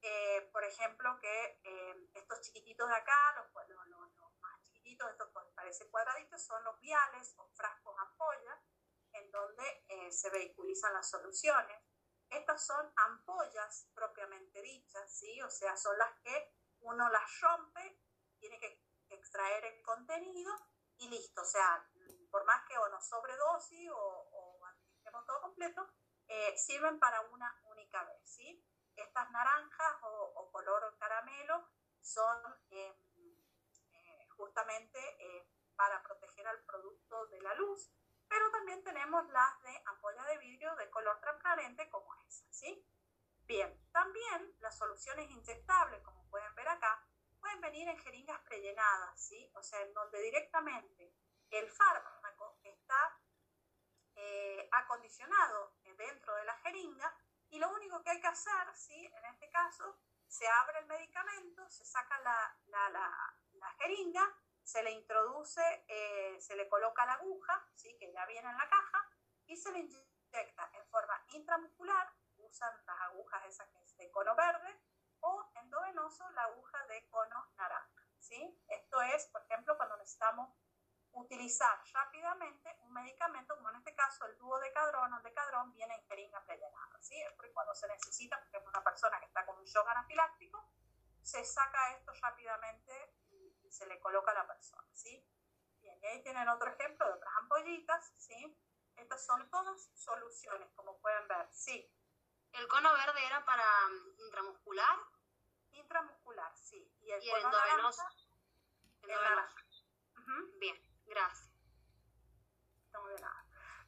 eh, 0.02 0.50
por 0.52 0.64
ejemplo, 0.64 1.20
que 1.20 1.60
eh, 1.64 2.10
estos 2.14 2.42
chiquititos 2.42 2.88
de 2.90 2.96
acá, 2.96 3.34
los, 3.36 3.68
los, 3.70 3.88
los, 3.88 4.16
los 4.16 4.34
más 4.40 4.62
chiquititos, 4.64 5.10
estos 5.12 5.30
que 5.30 5.52
parecen 5.56 5.90
cuadraditos, 5.90 6.42
son 6.44 6.64
los 6.64 6.80
viales 6.80 7.34
o 7.38 7.48
frascos 7.54 7.96
ampolla, 8.00 8.62
en 9.14 9.32
donde 9.32 9.86
eh, 9.90 10.12
se 10.12 10.30
vehiculizan 10.30 10.94
las 10.94 11.10
soluciones. 11.10 11.84
Estas 12.30 12.66
son 12.66 12.92
ampollas 12.96 13.90
propiamente 13.94 14.62
dichas, 14.62 15.14
¿sí? 15.14 15.42
o 15.42 15.50
sea, 15.50 15.76
son 15.76 15.98
las 15.98 16.18
que 16.22 16.56
uno 16.80 17.10
las 17.10 17.40
rompe, 17.42 18.00
tiene 18.40 18.58
que 18.58 18.82
extraer 19.10 19.66
el 19.66 19.82
contenido 19.84 20.52
y 20.98 21.10
listo, 21.10 21.42
o 21.42 21.46
sea, 21.46 21.90
por 22.32 22.46
más 22.46 22.66
que 22.68 22.78
o 22.78 22.90
no 22.90 23.02
sobredosis 23.02 23.90
o, 23.92 23.96
o 23.98 24.66
administremos 24.66 25.26
todo 25.26 25.42
completo, 25.42 25.88
eh, 26.28 26.58
sirven 26.58 27.00
para 27.00 27.22
una 27.22 27.62
única 27.66 28.04
vez, 28.06 28.22
¿sí? 28.24 28.66
Estas 28.96 29.30
naranjas 29.32 30.04
o, 30.04 30.34
o 30.36 30.52
color 30.52 30.98
caramelo 30.98 31.68
son 32.02 32.38
eh, 32.72 32.96
eh, 33.94 34.28
justamente 34.30 35.00
eh, 35.20 35.48
para 35.76 36.02
proteger 36.04 36.48
al 36.48 36.60
producto 36.64 37.28
de 37.28 37.42
la 37.42 37.54
luz, 37.56 37.92
pero 38.28 38.50
también 38.52 38.84
tenemos 38.84 39.28
las 39.30 39.62
de 39.64 39.84
ampolla 39.86 40.24
de 40.26 40.38
vidrio 40.38 40.76
de 40.76 40.90
color 40.90 41.20
transparente 41.20 41.90
como 41.90 42.14
esa, 42.28 42.46
¿sí? 42.50 42.86
Bien, 43.46 43.78
también 43.92 44.56
las 44.60 44.78
soluciones 44.78 45.30
inyectables, 45.30 46.02
como 46.04 46.24
pueden 46.30 46.54
ver 46.56 46.70
acá, 46.70 47.06
pueden 47.40 47.60
venir 47.60 47.90
en 47.90 47.98
jeringas 47.98 48.40
prellenadas, 48.42 49.22
¿sí? 49.22 49.52
O 49.56 49.64
sea, 49.64 49.82
en 49.82 49.94
donde 49.94 50.22
directamente 50.22 51.14
el 51.50 51.70
fármaco 51.70 52.21
está 52.92 53.20
eh, 54.16 54.70
acondicionado 54.72 55.78
dentro 55.96 56.36
de 56.36 56.46
la 56.46 56.56
jeringa 56.58 57.16
y 57.50 57.60
lo 57.60 57.70
único 57.70 58.02
que 58.04 58.10
hay 58.10 58.20
que 58.20 58.28
hacer, 58.28 58.76
¿sí? 58.76 59.06
En 59.06 59.26
este 59.26 59.50
caso, 59.50 59.98
se 60.28 60.48
abre 60.48 60.80
el 60.80 60.88
medicamento, 60.88 61.70
se 61.70 61.86
saca 61.86 62.20
la, 62.20 62.58
la, 62.68 62.90
la, 62.90 63.38
la 63.54 63.72
jeringa, 63.80 64.24
se 64.64 64.84
le 64.84 64.92
introduce, 64.92 65.62
eh, 65.88 66.38
se 66.40 66.56
le 66.56 66.68
coloca 66.70 67.06
la 67.06 67.14
aguja, 67.14 67.68
¿sí? 67.76 67.96
que 67.98 68.12
ya 68.12 68.26
viene 68.26 68.50
en 68.50 68.58
la 68.58 68.70
caja, 68.70 69.10
y 69.46 69.58
se 69.58 69.72
le 69.72 69.80
inyecta 69.80 70.70
en 70.74 70.88
forma 70.88 71.26
intramuscular, 71.34 72.14
usan 72.38 72.74
las 72.86 73.00
agujas 73.02 73.46
esas 73.46 73.68
que 73.70 73.84
es 73.84 73.98
de 73.98 74.12
cono 74.12 74.36
verde, 74.36 74.82
o 75.20 75.50
endovenoso 75.56 76.30
la 76.32 76.44
aguja 76.44 76.86
de 76.88 77.08
cono 77.10 77.52
naranja. 77.58 78.08
¿sí? 78.20 78.64
Esto 78.68 79.02
es, 79.02 79.28
por 79.28 79.42
ejemplo, 79.44 79.76
cuando 79.76 79.98
necesitamos 79.98 80.50
utilizar 81.14 81.82
rápidamente 81.94 82.78
un 82.82 82.94
medicamento, 82.94 83.56
como 83.56 83.70
en 83.70 83.78
este 83.78 83.96
caso 83.96 84.26
el 84.26 84.38
dúo 84.38 84.60
de 84.60 84.72
cadrón 84.72 85.14
o 85.14 85.18
el 85.18 85.24
decadrón 85.24 85.72
viene 85.74 85.96
en 85.96 86.04
jeringa 86.06 86.44
prellenada. 86.46 86.98
¿sí? 87.00 87.20
Es 87.22 87.34
porque 87.34 87.52
cuando 87.52 87.74
se 87.76 87.88
necesita, 87.88 88.38
por 88.38 88.48
ejemplo, 88.48 88.70
una 88.70 88.84
persona 88.84 89.20
que 89.20 89.26
está 89.26 89.46
con 89.46 89.58
un 89.58 89.66
shock 89.66 89.88
anafiláctico, 89.88 90.72
se 91.22 91.44
saca 91.44 91.96
esto 91.96 92.14
rápidamente 92.22 93.16
y, 93.30 93.72
se 93.72 93.86
le 93.88 94.02
coloca 94.02 94.32
a 94.32 94.34
la 94.34 94.48
persona. 94.48 94.86
¿sí? 94.94 95.26
Bien, 95.80 95.98
y 96.02 96.06
ahí 96.06 96.22
tienen 96.24 96.48
otro 96.50 96.70
ejemplo 96.70 97.08
de 97.08 97.14
otras 97.14 97.34
ampollitas. 97.38 98.14
¿sí? 98.18 98.60
Estas 98.98 99.26
son 99.26 99.50
todas 99.50 99.90
soluciones, 99.96 100.70
como 100.76 101.00
pueden 101.00 101.26
ver. 101.30 101.48
Sí. 101.52 101.90
¿El 102.52 102.68
cono 102.68 102.92
verde 102.92 103.26
era 103.26 103.46
para 103.46 103.64
um, 103.88 104.26
intramuscular? 104.26 105.00
Intramuscular, 105.72 106.52
sí. 106.58 106.94
Y 107.00 107.12
el, 107.12 107.24
¿Y 107.24 107.30
el 107.30 107.46
endovenoso. 107.46 108.04
El 109.04 109.10
naranja. 109.10 109.66
Uh 110.16 110.20
-huh. 110.20 110.60
Bien, 110.60 110.91
gracias. 111.12 111.52
No. 112.94 113.02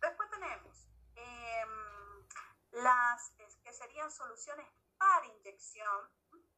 Después 0.01 0.29
tenemos 0.29 0.87
eh, 1.15 1.65
las 2.71 3.31
que 3.63 3.73
serían 3.73 4.11
soluciones 4.11 4.67
para 4.97 5.25
inyección, 5.25 6.09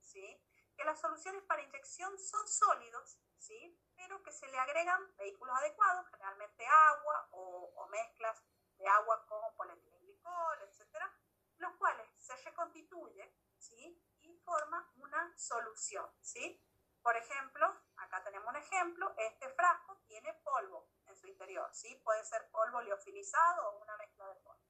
¿sí? 0.02 0.42
Que 0.76 0.84
las 0.84 1.00
soluciones 1.00 1.44
para 1.44 1.62
inyección 1.62 2.18
son 2.18 2.48
sólidos, 2.48 3.20
¿sí? 3.38 3.80
Pero 3.96 4.22
que 4.24 4.32
se 4.32 4.48
le 4.48 4.58
agregan 4.58 5.16
vehículos 5.18 5.56
adecuados, 5.58 6.08
generalmente 6.10 6.66
agua 6.66 7.28
o, 7.32 7.88
mezclas 7.92 8.44
de 8.78 8.88
agua 8.88 9.26
con 9.28 9.56
polietilenglicol, 9.56 10.62
etcétera, 10.64 11.14
los 11.58 11.74
cuales 11.76 12.10
se 12.18 12.36
reconstituye, 12.38 13.34
¿sí? 13.58 14.02
Y 14.22 14.36
forma 14.40 14.92
una 14.96 15.38
solución, 15.38 16.10
¿sí? 16.22 16.62
Por 17.06 17.16
ejemplo, 17.18 17.72
acá 17.98 18.24
tenemos 18.24 18.50
un 18.50 18.56
ejemplo, 18.56 19.14
este 19.16 19.48
frasco 19.50 19.96
tiene 20.08 20.34
polvo 20.44 20.90
en 21.06 21.16
su 21.16 21.28
interior, 21.28 21.70
¿sí? 21.72 22.02
Puede 22.04 22.26
ser 22.26 22.50
polvo 22.50 22.82
liofilizado 22.82 23.70
o 23.70 23.84
una 23.84 23.96
mezcla 23.98 24.28
de 24.28 24.36
polvo. 24.38 24.66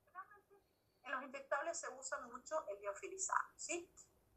En 1.04 1.12
los 1.12 1.24
inyectables 1.24 1.80
se 1.80 1.88
usa 1.92 2.20
mucho 2.28 2.68
el 2.68 2.82
liofilizado, 2.82 3.54
¿sí? 3.56 3.90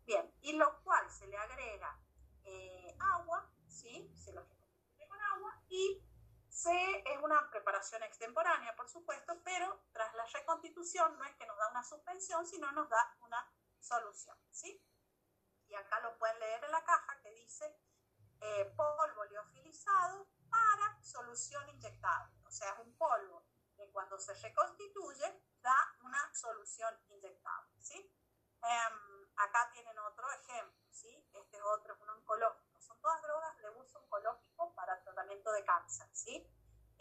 Bien, 0.04 0.32
y 0.42 0.52
lo 0.52 0.80
cual 0.84 1.10
se 1.10 1.26
le 1.26 1.36
agrega 1.38 1.98
eh, 2.44 2.96
agua, 3.00 3.50
¿sí? 3.66 4.08
Se 4.14 4.32
lo 4.32 4.42
reconstituye 4.42 5.08
con 5.08 5.20
agua 5.20 5.60
y 5.68 6.00
se, 6.48 7.02
es 7.04 7.18
una 7.20 7.50
preparación 7.50 8.04
extemporánea, 8.04 8.76
por 8.76 8.88
supuesto, 8.88 9.42
pero 9.42 9.82
tras 9.90 10.14
la 10.14 10.24
reconstitución 10.26 11.18
no 11.18 11.24
es 11.24 11.34
que 11.34 11.46
nos 11.46 11.58
da 11.58 11.68
una 11.72 11.82
suspensión, 11.82 12.46
sino 12.46 12.70
nos 12.70 12.88
da 12.88 13.16
una 13.22 13.52
solución, 13.80 14.38
¿sí? 14.52 14.80
Y 15.66 15.74
acá 15.74 15.98
lo 15.98 16.16
pueden 16.16 16.38
leer 16.38 16.62
en 16.62 16.70
la 16.70 16.84
caja 16.84 17.20
que 17.22 17.32
dice 17.32 17.76
eh, 18.40 18.72
polvo 18.76 19.24
liofilizado 19.24 20.28
para 20.50 21.02
solución 21.02 21.68
inyectable. 21.70 22.34
O 22.44 22.50
sea, 22.50 22.72
es 22.72 22.78
un 22.80 22.96
polvo 22.96 23.44
que 23.76 23.90
cuando 23.90 24.18
se 24.18 24.34
reconstituye 24.34 25.42
da 25.60 25.76
una 26.02 26.34
solución 26.34 26.94
inyectable, 27.08 27.74
¿sí? 27.80 27.98
Eh, 28.62 29.28
acá 29.36 29.70
tienen 29.72 29.98
otro 29.98 30.26
ejemplo, 30.32 30.86
¿sí? 30.90 31.08
Este 31.32 31.56
es 31.56 31.62
otro, 31.62 31.94
es 31.94 32.00
un 32.00 32.10
oncológico. 32.10 32.80
Son 32.80 33.00
todas 33.00 33.22
drogas 33.22 33.56
de 33.58 33.70
uso 33.70 33.98
oncológico 34.00 34.74
para 34.74 35.02
tratamiento 35.02 35.52
de 35.52 35.64
cáncer, 35.64 36.08
¿sí? 36.12 36.46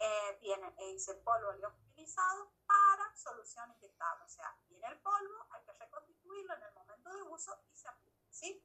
Eh, 0.00 0.38
tiene, 0.40 0.72
dice 0.78 1.14
polvo 1.16 1.52
liofilizado 1.52 2.52
para 2.66 3.16
solución 3.16 3.70
inyectable. 3.72 4.24
O 4.24 4.28
sea, 4.28 4.56
viene 4.68 4.86
el 4.86 5.00
polvo, 5.00 5.46
hay 5.50 5.64
que 5.64 5.72
reconstituirlo 5.72 6.54
en 6.54 6.62
el 6.62 6.74
momento 6.74 7.10
de 7.10 7.22
uso 7.22 7.60
y 7.72 7.76
se 7.76 7.88
aplica, 7.88 8.24
¿sí? 8.30 8.62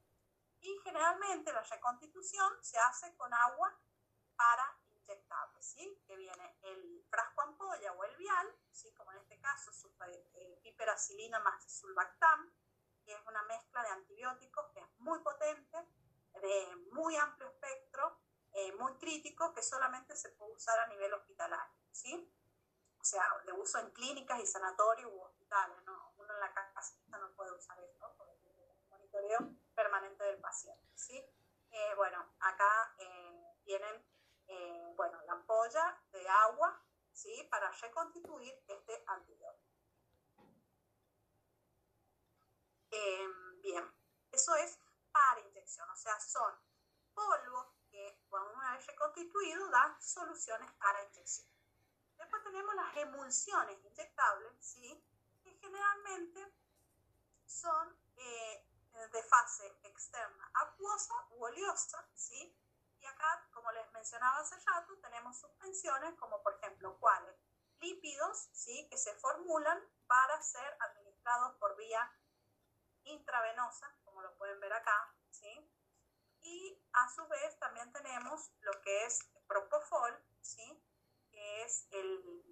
Y 0.63 0.79
generalmente 0.79 1.51
la 1.51 1.61
reconstitución 1.61 2.51
se 2.61 2.79
hace 2.79 3.15
con 3.17 3.33
agua 3.33 3.77
para 4.35 4.79
inyectable, 4.95 5.61
¿sí? 5.61 6.01
Que 6.07 6.15
viene 6.15 6.57
el 6.63 7.05
frasco 7.09 7.41
ampolla 7.41 7.91
o 7.91 8.03
el 8.05 8.15
vial, 8.15 8.47
¿sí? 8.71 8.93
Como 8.93 9.11
en 9.11 9.19
este 9.19 9.39
caso, 9.41 9.71
eh, 10.33 10.59
piperacilina 10.63 11.39
más 11.39 11.71
sulbactam, 11.71 12.53
que 13.03 13.13
es 13.13 13.27
una 13.27 13.43
mezcla 13.43 13.83
de 13.83 13.89
antibióticos 13.89 14.71
que 14.73 14.79
es 14.79 14.99
muy 14.99 15.19
potente, 15.19 15.77
de 16.41 16.75
muy 16.93 17.17
amplio 17.17 17.49
espectro, 17.49 18.21
eh, 18.53 18.71
muy 18.77 18.93
crítico, 18.97 19.53
que 19.53 19.61
solamente 19.61 20.15
se 20.15 20.29
puede 20.29 20.53
usar 20.53 20.79
a 20.79 20.87
nivel 20.87 21.13
hospitalario, 21.13 21.75
¿sí? 21.91 22.33
O 22.99 23.03
sea, 23.03 23.27
de 23.45 23.51
uso 23.51 23.79
en 23.79 23.91
clínicas 23.91 24.39
y 24.39 24.47
sanatorios 24.47 25.11
u 25.11 25.21
hospitales, 25.21 25.83
¿no? 25.83 26.13
Uno 26.15 26.33
en 26.33 26.39
la 26.39 26.53
casa 26.53 26.95
no 27.09 27.35
puede 27.35 27.51
usar 27.51 27.77
esto, 27.81 28.15
porque 28.17 28.35
tiene 28.37 28.79
monitoreo 28.89 29.39
permanente 29.75 30.23
del 30.23 30.39
paciente, 30.39 30.87
¿sí? 30.95 31.17
Eh, 31.71 31.93
bueno, 31.95 32.32
acá 32.43 32.95
eh, 32.99 33.57
tienen, 33.63 34.05
eh, 34.47 34.93
bueno, 34.95 35.21
la 35.23 35.33
ampolla 35.33 36.01
de 36.11 36.27
agua, 36.27 36.81
¿sí? 37.11 37.47
Para 37.49 37.71
reconstituir 37.71 38.53
este 38.67 39.03
antibiótico. 39.07 39.73
bien, 43.61 43.83
eso 44.31 44.55
es 44.55 44.77
para 45.11 45.39
inyección, 45.39 45.89
o 45.89 45.95
sea, 45.95 46.19
son 46.19 46.53
polvos 47.13 47.67
que 47.89 48.23
cuando 48.29 48.53
una 48.53 48.75
vez 48.75 48.85
reconstituido 48.85 49.69
dan 49.69 50.01
soluciones 50.01 50.71
para 50.73 51.03
inyección. 51.05 51.47
Después 52.17 52.43
tenemos 52.43 52.75
las 52.75 52.97
emulsiones 52.97 53.77
inyectables, 53.83 54.53
¿sí? 54.59 55.03
Que 55.43 55.51
generalmente 55.55 56.53
son 57.45 57.97
eh, 58.17 58.67
de 58.93 59.23
fase 59.23 59.67
externa 59.83 60.51
acuosa 60.53 61.13
u 61.31 61.43
oleosa, 61.43 62.07
¿sí? 62.13 62.55
Y 62.99 63.05
acá, 63.05 63.47
como 63.51 63.71
les 63.71 63.91
mencionaba 63.91 64.39
hace 64.39 64.55
rato, 64.65 64.97
tenemos 65.01 65.37
suspensiones 65.39 66.13
como 66.15 66.41
por 66.41 66.55
ejemplo, 66.55 66.97
¿cuáles? 66.99 67.35
Lípidos, 67.79 68.49
¿sí? 68.53 68.87
Que 68.89 68.97
se 68.97 69.13
formulan 69.15 69.81
para 70.07 70.41
ser 70.41 70.77
administrados 70.79 71.57
por 71.57 71.75
vía 71.75 72.09
intravenosa, 73.03 73.93
como 74.05 74.21
lo 74.21 74.35
pueden 74.37 74.59
ver 74.59 74.73
acá, 74.73 75.13
¿sí? 75.31 75.69
Y 76.41 76.81
a 76.93 77.09
su 77.09 77.27
vez 77.27 77.57
también 77.59 77.91
tenemos 77.91 78.51
lo 78.61 78.71
que 78.81 79.05
es 79.05 79.19
propofol, 79.47 80.23
¿sí? 80.41 80.81
Que 81.31 81.63
es 81.63 81.87
el 81.91 82.43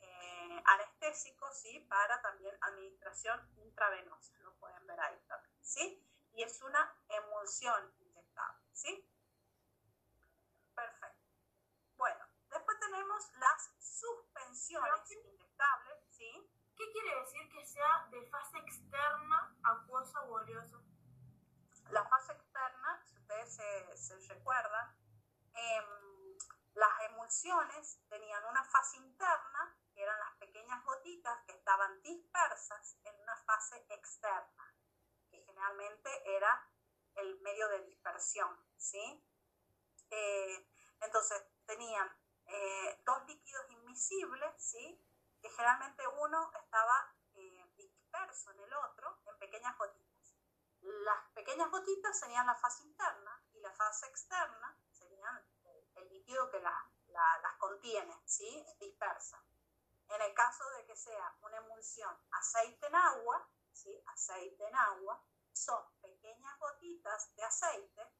eh, 0.00 0.62
anestésico, 0.64 1.50
¿sí? 1.52 1.80
Para 1.88 2.20
también 2.22 2.56
administración 2.62 3.40
intravenosa, 3.56 4.39
pueden 4.60 4.86
ver 4.86 5.00
ahí 5.00 5.18
también, 5.26 5.64
¿sí? 5.64 6.06
Y 6.32 6.42
es 6.42 6.62
una 6.62 6.94
emulsión 7.08 7.92
inyectable, 7.98 8.68
¿sí? 8.72 9.10
Perfecto. 10.74 11.26
Bueno, 11.96 12.24
después 12.50 12.78
tenemos 12.78 13.30
las 13.38 13.70
suspensiones 13.78 15.10
inyectables, 15.10 16.04
¿sí? 16.10 16.52
¿Qué 16.76 16.90
¿qué 16.90 16.92
quiere 16.92 17.20
decir 17.20 17.48
que 17.50 17.66
sea 17.66 18.08
de 18.10 18.26
fase 18.28 18.58
externa, 18.58 19.56
acuosa 19.62 20.24
u 20.26 20.34
oleosa? 20.34 20.78
La 21.90 22.04
fase 22.08 22.32
externa, 22.32 23.02
si 23.06 23.16
ustedes 23.16 23.54
se, 23.54 23.96
se 23.96 24.34
recuerdan, 24.34 24.96
em, 25.54 26.38
las 26.74 27.00
emulsiones 27.10 28.00
tenían 28.08 28.44
una 28.44 28.64
fase 28.64 28.96
interna, 28.96 29.76
eran 30.10 30.20
las 30.20 30.36
pequeñas 30.38 30.84
gotitas 30.84 31.38
que 31.46 31.52
estaban 31.52 32.02
dispersas 32.02 32.96
en 33.04 33.20
una 33.20 33.36
fase 33.44 33.86
externa, 33.90 34.74
que 35.30 35.40
generalmente 35.42 36.10
era 36.36 36.68
el 37.14 37.40
medio 37.40 37.68
de 37.68 37.84
dispersión, 37.84 38.58
¿sí? 38.76 39.24
Eh, 40.10 40.68
entonces 41.00 41.42
tenían 41.64 42.08
eh, 42.46 43.00
dos 43.04 43.24
líquidos 43.26 43.70
invisibles, 43.70 44.52
¿sí? 44.58 45.00
Que 45.40 45.48
generalmente 45.50 46.02
uno 46.08 46.50
estaba 46.60 47.14
eh, 47.34 47.72
disperso 47.76 48.50
en 48.50 48.60
el 48.60 48.74
otro 48.74 49.20
en 49.26 49.38
pequeñas 49.38 49.78
gotitas. 49.78 50.34
Las 50.80 51.30
pequeñas 51.34 51.70
gotitas 51.70 52.18
serían 52.18 52.46
la 52.46 52.56
fase 52.56 52.84
interna 52.84 53.40
y 53.52 53.60
la 53.60 53.72
fase 53.72 54.06
externa 54.06 54.76
serían 54.90 55.46
el 55.94 56.08
líquido 56.08 56.50
que 56.50 56.60
las 56.60 57.56
contiene, 57.58 58.20
¿sí? 58.24 58.66
Dispersa. 58.80 59.40
En 60.10 60.20
el 60.22 60.34
caso 60.34 60.68
de 60.70 60.84
que 60.86 60.96
sea 60.96 61.36
una 61.42 61.58
emulsión 61.58 62.16
aceite 62.32 62.86
en 62.86 62.94
agua, 62.94 63.48
¿sí? 63.72 64.02
Aceite 64.06 64.66
en 64.66 64.74
agua, 64.74 65.24
son 65.52 65.82
pequeñas 66.00 66.58
gotitas 66.58 67.34
de 67.36 67.44
aceite, 67.44 68.12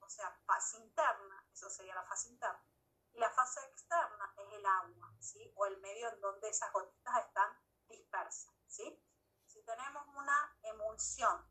o 0.00 0.08
sea, 0.08 0.30
fase 0.46 0.78
interna, 0.78 1.44
eso 1.52 1.68
sería 1.68 1.96
la 1.96 2.04
fase 2.04 2.28
interna, 2.28 2.64
y 3.12 3.18
la 3.18 3.30
fase 3.30 3.60
externa 3.66 4.32
es 4.36 4.52
el 4.52 4.66
agua, 4.66 5.12
¿sí? 5.18 5.52
O 5.56 5.66
el 5.66 5.80
medio 5.80 6.08
en 6.10 6.20
donde 6.20 6.48
esas 6.48 6.72
gotitas 6.72 7.26
están 7.26 7.58
dispersas, 7.88 8.54
¿sí? 8.68 9.02
Si 9.46 9.62
tenemos 9.64 10.06
una 10.08 10.58
emulsión 10.62 11.44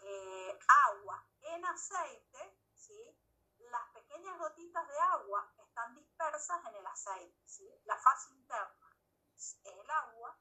eh, 0.00 0.58
agua 0.86 1.26
en 1.42 1.64
aceite, 1.66 2.58
¿sí? 2.74 3.20
Las 3.58 3.90
pequeñas 3.92 4.38
gotitas 4.38 4.88
de 4.88 4.98
agua 4.98 5.52
están 5.78 5.94
dispersas 5.94 6.64
en 6.66 6.74
el 6.74 6.86
aceite, 6.86 7.46
¿sí? 7.46 7.82
La 7.84 7.96
fase 7.98 8.32
interna 8.34 8.96
es 9.36 9.60
el 9.62 9.88
agua 9.88 10.36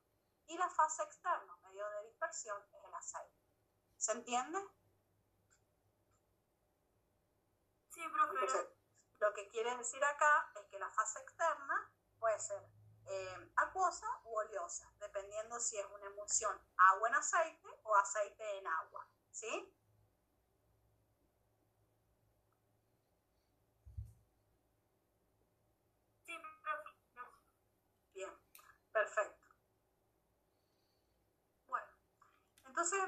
y 0.47 0.57
la 0.57 0.67
fase 0.69 1.03
externa, 1.03 1.55
medio 1.57 1.87
de 1.89 2.07
dispersión, 2.07 2.59
es 2.73 2.83
el 2.83 2.93
aceite. 2.93 3.37
¿Se 3.97 4.11
entiende? 4.13 4.59
Sí, 7.89 8.01
profe. 8.11 8.75
lo 9.19 9.33
que 9.33 9.47
quiere 9.49 9.75
decir 9.77 10.03
acá 10.03 10.51
es 10.55 10.65
que 10.67 10.79
la 10.79 10.89
fase 10.89 11.19
externa 11.19 11.91
puede 12.17 12.39
ser 12.39 12.63
eh, 13.05 13.51
acuosa 13.57 14.07
u 14.25 14.37
oleosa, 14.37 14.91
dependiendo 14.99 15.59
si 15.59 15.77
es 15.77 15.85
una 15.85 16.07
emulsión 16.07 16.59
agua 16.77 17.09
en 17.09 17.15
aceite 17.15 17.79
o 17.83 17.95
aceite 17.95 18.57
en 18.57 18.67
agua. 18.67 19.07
¿Sí? 19.31 19.77
Sí, 26.27 26.37
profe. 26.61 26.97
Bien, 28.13 28.29
perfecto. 28.97 29.47
Bueno, 31.67 31.93
entonces 32.65 33.03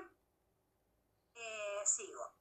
eh, 1.34 1.81
sigo. 1.84 2.38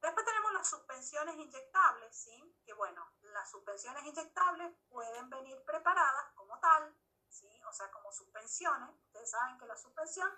Después 0.00 0.24
tenemos 0.24 0.52
las 0.54 0.70
suspensiones 0.70 1.34
inyectables, 1.36 2.16
¿sí? 2.16 2.58
Que 2.64 2.72
bueno, 2.72 3.06
las 3.20 3.50
suspensiones 3.50 4.02
inyectables 4.04 4.72
pueden 4.88 5.28
venir 5.28 5.62
preparadas 5.66 6.32
como 6.34 6.58
tal, 6.58 6.96
¿sí? 7.28 7.62
O 7.68 7.72
sea, 7.72 7.90
como 7.90 8.10
suspensiones. 8.12 8.88
Ustedes 9.06 9.30
saben 9.30 9.58
que 9.58 9.66
la 9.66 9.76
suspensión 9.76 10.32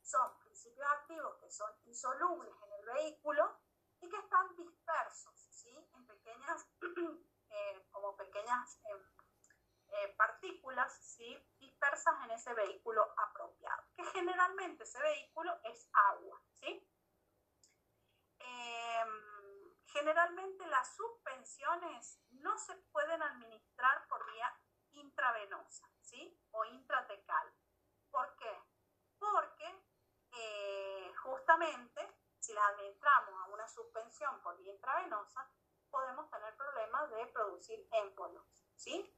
son 0.00 0.38
principios 0.38 0.86
activos 0.92 1.36
que 1.40 1.50
son 1.50 1.72
insolubles 1.84 2.54
en 2.62 2.72
el 2.74 2.84
vehículo 2.84 3.60
y 4.00 4.08
que 4.08 4.18
están 4.18 4.54
dispersos, 4.54 5.34
¿sí? 5.50 5.90
En 5.94 6.06
pequeñas, 6.06 6.64
eh, 7.50 7.88
como 7.90 8.16
pequeñas 8.16 8.78
em, 8.84 9.02
eh, 9.88 10.14
partículas, 10.16 10.92
¿sí? 11.02 11.38
Dispersas 11.84 12.24
en 12.24 12.30
ese 12.30 12.54
vehículo 12.54 13.14
apropiado, 13.18 13.82
que 13.94 14.04
generalmente 14.06 14.84
ese 14.84 14.98
vehículo 15.02 15.52
es 15.64 15.90
agua, 15.92 16.40
¿sí? 16.52 16.88
Em, 18.38 19.74
generalmente 19.84 20.66
las 20.68 20.96
suspensiones 20.96 22.22
no 22.30 22.56
se 22.56 22.74
pueden 22.90 23.22
administrar 23.22 24.08
por 24.08 24.24
vía 24.32 24.50
intravenosa, 24.92 25.86
¿sí? 26.00 26.40
O 26.52 26.64
intratecal. 26.64 27.52
¿Por 28.10 28.34
qué? 28.36 28.62
Porque 29.18 29.84
eh, 30.32 31.12
justamente 31.22 32.18
si 32.40 32.54
las 32.54 32.66
administramos 32.70 33.42
a 33.42 33.46
una 33.48 33.68
suspensión 33.68 34.42
por 34.42 34.56
vía 34.56 34.72
intravenosa, 34.72 35.50
podemos 35.90 36.30
tener 36.30 36.56
problemas 36.56 37.10
de 37.10 37.26
producir 37.26 37.86
émbolos, 37.92 38.66
¿sí? 38.74 39.14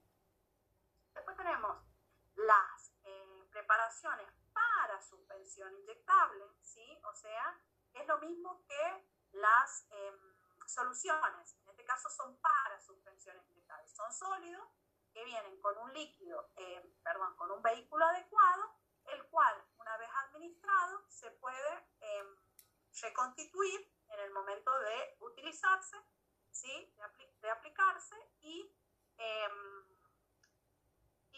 Después 1.15 1.37
tenemos 1.37 1.86
las 2.37 2.93
eh, 3.05 3.49
preparaciones 3.51 4.31
para 4.53 5.01
suspensión 5.03 5.75
inyectable, 5.75 6.45
¿sí? 6.63 6.99
O 7.05 7.15
sea, 7.15 7.61
es 7.95 8.07
lo 8.07 8.19
mismo 8.19 8.65
que 8.67 9.09
las 9.33 9.87
em, 9.91 10.37
soluciones, 10.67 11.57
en 11.63 11.71
este 11.71 11.85
caso 11.85 12.09
son 12.11 12.39
para 12.41 12.81
suspensiones 12.81 13.49
inyectables, 13.51 13.95
son 13.95 14.13
sólidos 14.13 14.69
que 15.13 15.25
vienen 15.25 15.61
con 15.61 15.77
un 15.79 15.93
líquido, 15.95 16.51
em, 16.57 16.95
perdón, 17.03 17.35
con 17.37 17.51
un 17.51 17.63
vehículo 17.63 18.05
adecuado, 18.05 18.75
el 19.07 19.25
cual 19.29 19.65
una 19.79 19.97
vez 19.97 20.11
administrado 20.29 21.05
se 21.09 21.31
puede 21.33 21.89
em, 22.01 22.37
reconstituir 23.01 23.93
en 24.09 24.21
el 24.21 24.31
momento 24.31 24.79
de 24.81 25.17
utilizarse, 25.21 25.97
¿sí? 26.51 26.95
de, 27.41 27.51
aplicarse 27.51 28.17
y, 28.41 28.73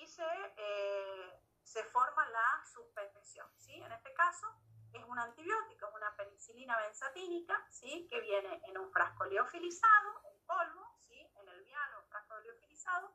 y 0.00 0.06
se, 0.06 0.26
eh, 0.56 1.42
se 1.62 1.84
forma 1.84 2.28
la 2.30 2.64
suspensión. 2.72 3.48
¿sí? 3.58 3.74
En 3.74 3.92
este 3.92 4.12
caso, 4.14 4.46
es 4.92 5.04
un 5.04 5.18
antibiótico, 5.18 5.86
es 5.86 5.94
una 5.94 6.16
penicilina 6.16 6.76
benzatínica, 6.78 7.66
¿sí? 7.70 8.06
que 8.10 8.20
viene 8.20 8.62
en 8.66 8.78
un 8.78 8.90
frasco 8.90 9.24
liofilizado, 9.26 10.22
en 10.24 10.46
polvo, 10.46 10.96
¿sí? 10.98 11.20
en 11.36 11.48
el 11.48 11.62
vial 11.64 11.96
un 12.00 12.08
frasco 12.08 12.38
liofilizado, 12.40 13.14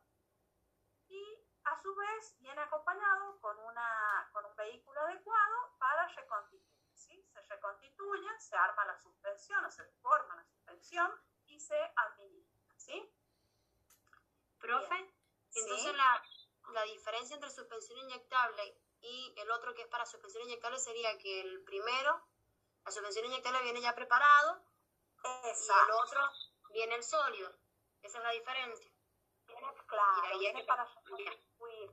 y 1.08 1.46
a 1.64 1.80
su 1.80 1.94
vez 1.94 2.36
viene 2.40 2.60
acompañado 2.60 3.40
con, 3.40 3.58
una, 3.58 4.28
con 4.32 4.44
un 4.44 4.56
vehículo 4.56 5.00
adecuado 5.00 5.76
para 5.78 6.06
reconstituir. 6.08 6.90
¿sí? 6.94 7.22
Se 7.32 7.40
reconstituye, 7.42 8.28
se 8.38 8.56
arma 8.56 8.84
la 8.84 8.98
suspensión 8.98 9.64
o 9.64 9.70
se 9.70 9.84
forma 10.02 10.36
la 10.36 10.44
suspensión 10.44 11.10
y 11.46 11.58
se 11.58 11.78
administra. 11.96 12.74
¿sí? 12.76 13.12
Profe, 14.60 15.14
entonces 15.54 15.94
la, 15.94 16.22
la 16.72 16.82
diferencia 16.82 17.34
entre 17.34 17.50
suspensión 17.50 17.98
inyectable 17.98 18.78
y 19.00 19.34
el 19.36 19.50
otro 19.50 19.74
que 19.74 19.82
es 19.82 19.88
para 19.88 20.06
suspensión 20.06 20.44
inyectable 20.44 20.78
sería 20.78 21.16
que 21.18 21.40
el 21.40 21.62
primero, 21.64 22.26
la 22.84 22.90
suspensión 22.90 23.26
inyectable 23.26 23.62
viene 23.62 23.80
ya 23.80 23.94
preparado 23.94 24.62
y 25.24 25.48
el 25.48 25.90
otro 25.90 26.20
viene 26.72 26.94
el 26.96 27.04
sólido. 27.04 27.54
Esa 28.02 28.18
es 28.18 28.24
la 28.24 28.30
diferencia. 28.30 28.90
Viene, 29.46 29.66
claro, 29.86 30.38
viene 30.38 30.64
para 30.64 30.86
sustituir. 30.86 31.90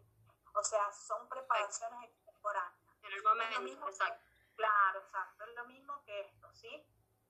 O 0.53 0.63
sea, 0.63 0.91
son 0.91 1.27
preparaciones 1.29 2.09
extemporáneas. 2.09 2.81
En 3.03 3.11
el 3.13 3.23
momento, 3.23 3.87
exacto. 3.87 4.25
Claro, 4.55 4.99
exacto. 4.99 5.45
Es 5.45 5.55
lo 5.55 5.65
mismo 5.65 6.03
que 6.03 6.21
esto, 6.21 6.53
¿sí? 6.53 6.85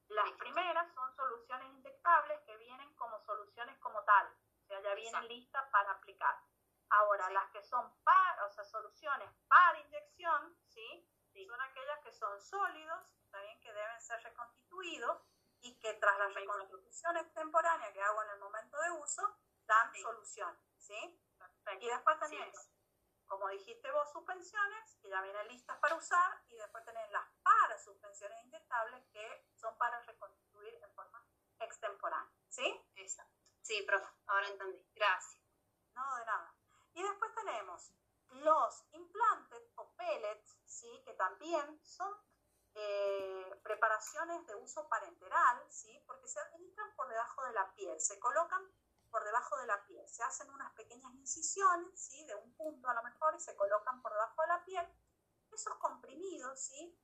Las 0.09 0.31
primeras 0.33 0.93
son 0.93 1.15
soluciones 1.15 1.71
inyectables 1.71 2.39
que 2.45 2.57
vienen 2.57 2.93
como 2.95 3.19
soluciones 3.25 3.77
como 3.79 4.03
tal. 4.03 4.27
O 4.63 4.67
sea, 4.67 4.81
ya 4.81 4.93
vienen 4.95 5.27
listas 5.27 5.65
para 5.71 5.91
aplicar. 5.91 6.35
Ahora, 6.91 7.29
las 7.29 7.49
que 7.51 7.63
son 7.63 7.89
para, 8.03 8.45
o 8.45 8.49
sea, 8.51 8.65
soluciones 8.65 9.29
para 9.47 9.79
inyección, 9.79 10.57
¿sí? 10.67 11.07
Son 11.47 11.61
aquellas 11.61 11.99
que 12.03 12.11
son 12.11 12.39
sólidos, 12.41 13.15
también 13.31 13.59
que 13.61 13.71
deben 13.71 14.01
ser 14.01 14.21
reconstituidos 14.23 15.21
y 15.61 15.79
que 15.79 15.93
tras 15.93 16.17
la 16.17 16.27
reconstitución 16.27 17.15
extemporánea 17.17 17.93
que 17.93 18.01
hago 18.01 18.21
en 18.23 18.29
el 18.31 18.39
momento 18.39 18.77
de 18.81 18.91
uso, 18.91 19.39
dan 19.65 19.93
solución, 19.95 20.57
¿sí? 20.77 21.21
Y 21.79 21.87
después 21.87 22.19
tenemos, 22.19 22.69
como 23.25 23.47
dijiste 23.49 23.89
vos, 23.91 24.11
suspensiones, 24.11 24.97
que 25.01 25.09
ya 25.09 25.21
vienen 25.21 25.47
listas 25.47 25.77
para 25.79 25.95
usar, 25.95 26.43
y 26.49 26.57
después 26.57 26.83
tenés 26.83 27.09
las 27.11 27.27
para 27.41 27.77
suspensiones 27.77 28.43
inyectables, 28.43 29.05
que 29.11 29.47
son 29.55 29.77
para 29.77 30.01
reconstituir 30.01 30.73
en 30.83 30.93
forma 30.93 31.25
extemporánea, 31.59 32.35
¿sí? 32.49 32.85
Exacto. 32.95 33.39
Sí, 33.61 33.81
profe, 33.83 34.09
ahora 34.25 34.47
entendí. 34.47 34.85
Gracias. 34.93 35.41
No, 35.93 36.15
de 36.15 36.25
nada. 36.25 36.55
Y 36.93 37.03
después 37.03 37.33
tenemos 37.35 37.91
los 38.29 38.83
implantes 38.91 39.71
o 39.75 39.91
pellets, 39.95 40.57
¿sí? 40.65 41.01
que 41.05 41.13
también 41.13 41.79
son 41.83 42.13
eh, 42.75 43.59
preparaciones 43.63 44.45
de 44.47 44.55
uso 44.55 44.87
parenteral, 44.87 45.63
¿sí? 45.69 46.03
porque 46.07 46.27
se 46.27 46.39
administran 46.39 46.95
por 46.95 47.07
debajo 47.09 47.43
de 47.43 47.53
la 47.53 47.73
piel, 47.73 47.99
se 47.99 48.19
colocan 48.19 48.63
por 49.09 49.23
debajo 49.23 49.57
de 49.57 49.67
la 49.67 49.85
piel, 49.85 50.07
se 50.07 50.23
hacen 50.23 50.49
unas 50.49 50.71
pequeñas 50.73 51.13
incisiones 51.13 51.99
¿sí? 51.99 52.25
de 52.25 52.35
un 52.35 52.53
punto 52.55 52.87
a 52.87 52.93
lo 52.93 53.03
mejor 53.03 53.35
y 53.35 53.41
se 53.41 53.55
colocan 53.55 54.01
por 54.01 54.13
debajo 54.13 54.41
de 54.41 54.47
la 54.47 54.63
piel 54.63 54.87
implantado, 56.41 56.55
¿sí? 56.55 56.97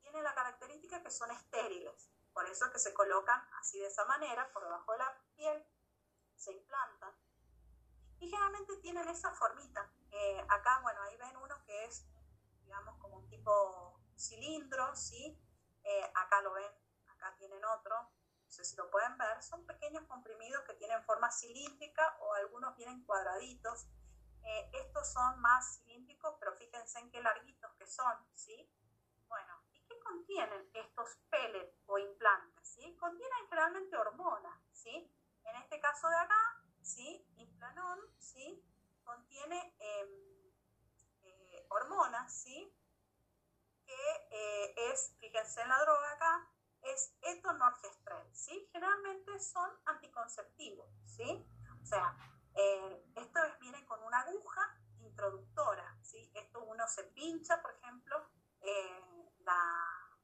Tiene 0.00 0.22
la 0.22 0.34
característica 0.34 1.02
que 1.02 1.10
son 1.10 1.30
estériles, 1.30 2.10
por 2.32 2.46
eso 2.46 2.66
es 2.66 2.72
que 2.72 2.78
se 2.78 2.94
colocan 2.94 3.40
así 3.60 3.78
de 3.78 3.86
esa 3.86 4.04
manera, 4.04 4.50
por 4.52 4.62
debajo 4.62 4.92
de 4.92 4.98
la 4.98 5.22
piel, 5.34 5.66
se 6.36 6.52
implantan. 6.52 7.14
Y 8.20 8.28
generalmente 8.28 8.76
tienen 8.78 9.08
esa 9.08 9.30
formita. 9.32 9.90
Eh, 10.10 10.44
acá, 10.48 10.80
bueno, 10.82 11.00
ahí 11.02 11.16
ven 11.16 11.36
uno 11.36 11.62
que 11.64 11.84
es, 11.84 12.06
digamos, 12.62 12.96
como 12.98 13.18
un 13.18 13.28
tipo 13.28 14.00
cilindro, 14.16 14.94
¿sí? 14.96 15.40
Eh, 15.84 16.12
acá 16.14 16.42
lo 16.42 16.52
ven, 16.52 16.72
acá 17.08 17.34
tienen 17.38 17.64
otro, 17.64 17.94
no 18.44 18.50
sé 18.50 18.64
si 18.64 18.76
lo 18.76 18.90
pueden 18.90 19.16
ver, 19.18 19.42
son 19.42 19.64
pequeños 19.66 20.04
comprimidos 20.06 20.64
que 20.64 20.74
tienen 20.74 21.02
forma 21.04 21.30
cilíndrica 21.30 22.16
o 22.20 22.34
algunos 22.34 22.76
vienen 22.76 23.04
cuadraditos. 23.04 23.86
Eh, 24.42 24.70
estos 24.72 25.12
son 25.12 25.40
más 25.40 25.76
cilíndricos, 25.76 26.36
pero 26.40 26.54
fíjense 26.56 26.98
en 26.98 27.10
qué 27.10 27.20
larguitos 27.20 27.70
que 27.74 27.86
son, 27.86 28.16
¿sí? 28.34 28.70
Bueno, 29.28 29.62
¿y 29.72 29.84
qué 29.84 29.98
contienen 30.00 30.70
estos 30.72 31.16
pellets 31.30 31.76
o 31.86 31.98
implantes? 31.98 32.58
¿sí? 32.68 32.96
Contienen 32.96 33.48
generalmente 33.48 33.96
hormonas, 33.96 34.58
¿sí? 34.72 35.12
En 35.44 35.56
este 35.56 35.80
caso 35.80 36.08
de 36.08 36.16
acá, 36.16 36.64
¿sí? 36.82 37.26
Implanón, 37.36 37.98
¿sí? 38.18 38.64
Contiene 39.04 39.74
em, 39.78 40.38
eh, 41.68 41.74
hormonas, 41.74 42.32
¿sí? 42.32 42.74
Que 43.84 44.28
eh, 44.30 44.74
es, 44.92 45.14
fíjense 45.18 45.60
en 45.62 45.68
la 45.68 45.78
droga 45.80 46.12
acá, 46.12 46.50
es 46.82 47.14
etonorgestrel, 47.22 48.34
¿sí? 48.34 48.68
Generalmente 48.72 49.38
son 49.40 49.70
anticonceptivos, 49.86 50.88
¿sí? 51.04 51.46
O 51.82 51.86
sea, 51.86 52.16
eh, 52.54 53.04
esto 53.16 53.40
es, 53.44 53.84
con 53.86 54.02
una 54.02 54.20
aguja 54.20 54.78
introductora, 55.00 55.98
¿sí? 56.02 56.30
Esto 56.34 56.62
uno 56.64 56.86
se 56.88 57.04
pincha, 57.04 57.60
por 57.62 57.72
ejemplo, 57.74 58.28
la, 59.40 60.16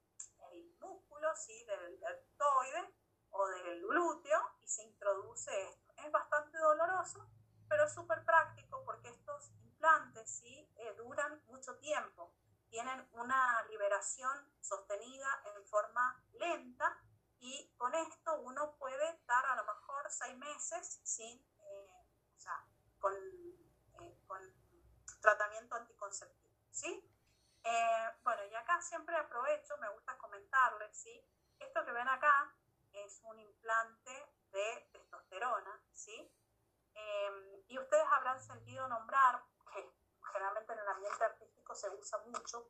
el 0.51 0.77
músculo, 0.79 1.35
¿sí? 1.35 1.65
Del 1.65 1.99
deltoide 1.99 2.93
o 3.31 3.47
del 3.47 3.81
glúteo 3.87 4.39
y 4.61 4.67
se 4.67 4.83
introduce 4.83 5.69
esto. 5.69 5.93
Es 5.97 6.11
bastante 6.11 6.57
doloroso, 6.57 7.27
pero 7.67 7.85
es 7.85 7.93
súper 7.93 8.23
práctico 8.23 8.83
porque 8.85 9.09
estos 9.09 9.51
implantes, 9.85 10.29
¿sí? 10.29 10.69
Eh, 10.77 10.93
duran 10.97 11.41
mucho 11.47 11.75
tiempo 11.77 12.33
tienen 12.69 13.07
una 13.13 13.63
liberación 13.69 14.53
sostenida 14.59 15.43
en 15.55 15.65
forma 15.65 16.21
lenta 16.33 16.97
y 17.39 17.71
con 17.77 17.93
esto 17.93 18.41
uno 18.41 18.75
puede 18.77 19.09
estar 19.11 19.45
a 19.45 19.55
lo 19.55 19.63
mejor 19.63 20.09
seis 20.09 20.35
meses 20.37 20.99
sin, 21.03 21.39
eh, 21.59 22.05
o 22.35 22.39
sea, 22.39 22.65
con, 22.99 23.13
eh, 23.13 24.19
con, 24.27 24.41
tratamiento 25.21 25.75
anticonceptivo, 25.75 26.53
¿sí? 26.69 27.09
Eh, 27.63 28.09
bueno, 28.23 28.43
y 28.45 28.55
acá 28.55 28.81
siempre 28.81 29.15
aprovecho, 29.15 29.77
me 29.77 29.89
gusta 29.89 30.17
comentarles, 30.17 30.95
¿sí? 30.95 31.27
Esto 31.57 31.83
que 31.85 31.91
ven 31.91 32.07
acá 32.07 32.53
es 32.91 33.21
un 33.23 33.39
implante 33.39 34.33
de 34.51 34.89
testosterona, 34.91 35.81
¿sí? 35.93 36.31
y 37.67 37.77
ustedes 37.77 38.05
habrán 38.11 38.41
sentido 38.41 38.87
nombrar 38.87 39.43
generalmente 40.35 40.73
en 40.73 40.79
el 40.79 40.87
ambiente 40.89 41.23
artístico 41.23 41.73
se 41.73 41.89
usa 41.89 42.17
mucho, 42.25 42.69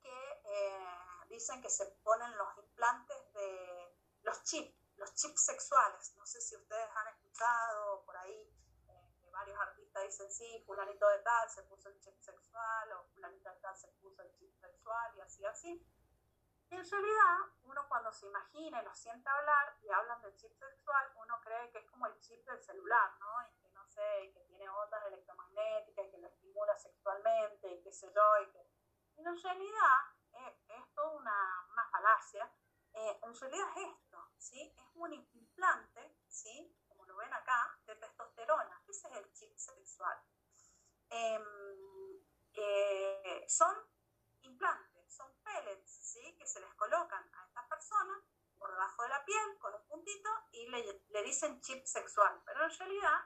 que 0.00 0.42
eh, 0.44 1.26
dicen 1.28 1.60
que 1.60 1.68
se 1.68 1.84
ponen 2.02 2.34
los 2.38 2.56
implantes 2.56 3.32
de 3.34 3.94
los 4.22 4.42
chips, 4.44 4.74
los 4.96 5.14
chips 5.14 5.44
sexuales. 5.44 6.14
No 6.16 6.24
sé 6.24 6.40
si 6.40 6.56
ustedes 6.56 6.88
han 6.96 7.08
escuchado 7.08 8.02
por 8.04 8.16
ahí 8.16 8.50
eh, 8.88 9.12
que 9.20 9.30
varios 9.30 9.60
artistas 9.60 10.04
dicen, 10.04 10.32
sí, 10.32 10.64
fulanito 10.66 11.06
de 11.08 11.18
tal 11.18 11.50
se 11.50 11.62
puso 11.64 11.90
el 11.90 12.00
chip 12.00 12.18
sexual 12.18 12.92
o 12.92 13.04
fulanito 13.12 13.50
de 13.50 13.60
tal 13.60 13.76
se 13.76 13.88
puso 14.00 14.22
el 14.22 14.34
chip 14.34 14.54
sexual 14.58 15.16
y 15.16 15.20
así, 15.20 15.44
así. 15.44 15.86
Y 16.70 16.76
en 16.76 16.90
realidad, 16.90 17.36
uno 17.64 17.86
cuando 17.88 18.10
se 18.10 18.26
imagina 18.26 18.80
y 18.80 18.84
lo 18.84 18.94
siente 18.94 19.28
hablar 19.28 19.76
y 19.82 19.90
hablan 19.90 20.20
del 20.22 20.34
chip 20.36 20.52
sexual, 20.58 21.12
uno 21.16 21.40
cree 21.42 21.70
que 21.70 21.78
es 21.78 21.90
como 21.90 22.06
el 22.06 22.18
chip 22.20 22.42
del 22.46 22.62
celular, 22.62 23.12
¿no? 23.20 23.40
Y 24.24 24.32
que 24.32 24.40
tiene 24.40 24.68
ondas 24.68 25.04
electromagnéticas 25.06 26.06
y 26.06 26.10
que 26.10 26.18
lo 26.18 26.28
estimula 26.28 26.78
sexualmente 26.78 27.68
y 27.72 27.82
qué 27.82 27.92
sé 27.92 28.12
yo, 28.14 28.42
y 28.42 28.50
que... 28.52 28.60
en 29.16 29.42
realidad 29.42 30.18
es 30.68 30.94
toda 30.94 31.10
una, 31.10 31.66
una 31.72 31.88
falacia. 31.90 32.50
Eh, 32.92 33.20
en 33.22 33.34
realidad 33.34 33.68
es 33.76 33.88
esto, 33.88 34.30
¿sí? 34.38 34.74
Es 34.76 34.90
un 34.94 35.12
implante, 35.12 36.16
¿sí? 36.26 36.76
Como 36.88 37.04
lo 37.04 37.16
ven 37.16 37.32
acá, 37.32 37.78
de 37.86 37.96
testosterona. 37.96 38.82
Ese 38.88 39.08
es 39.08 39.16
el 39.16 39.32
chip 39.32 39.56
sexual. 39.56 40.18
Em, 41.10 41.42
eh, 42.54 43.44
son 43.48 43.76
implantes, 44.42 45.14
son 45.14 45.32
pellets, 45.42 45.90
¿sí? 45.90 46.36
Que 46.36 46.46
se 46.46 46.60
les 46.60 46.74
colocan 46.74 47.30
a 47.34 47.46
estas 47.46 47.68
personas 47.68 48.24
por 48.58 48.70
debajo 48.70 49.02
de 49.02 49.08
la 49.08 49.24
piel 49.24 49.58
con 49.58 49.74
un 49.74 49.86
puntito 49.86 50.30
y 50.50 50.66
le, 50.68 51.04
le 51.08 51.22
dicen 51.22 51.60
chip 51.60 51.84
sexual, 51.84 52.42
pero 52.44 52.64
en 52.64 52.78
realidad 52.78 53.20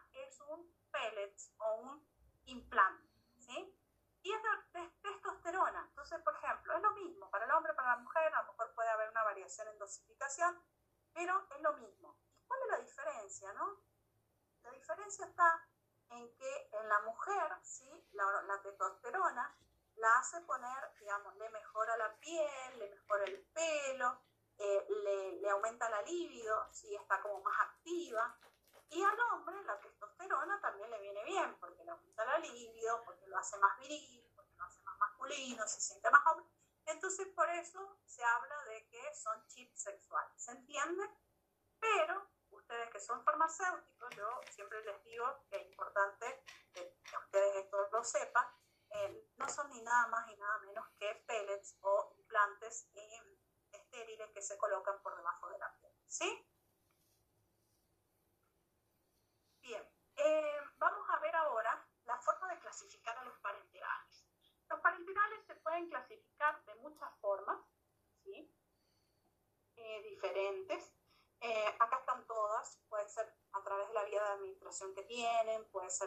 Yeah. 22.32 22.61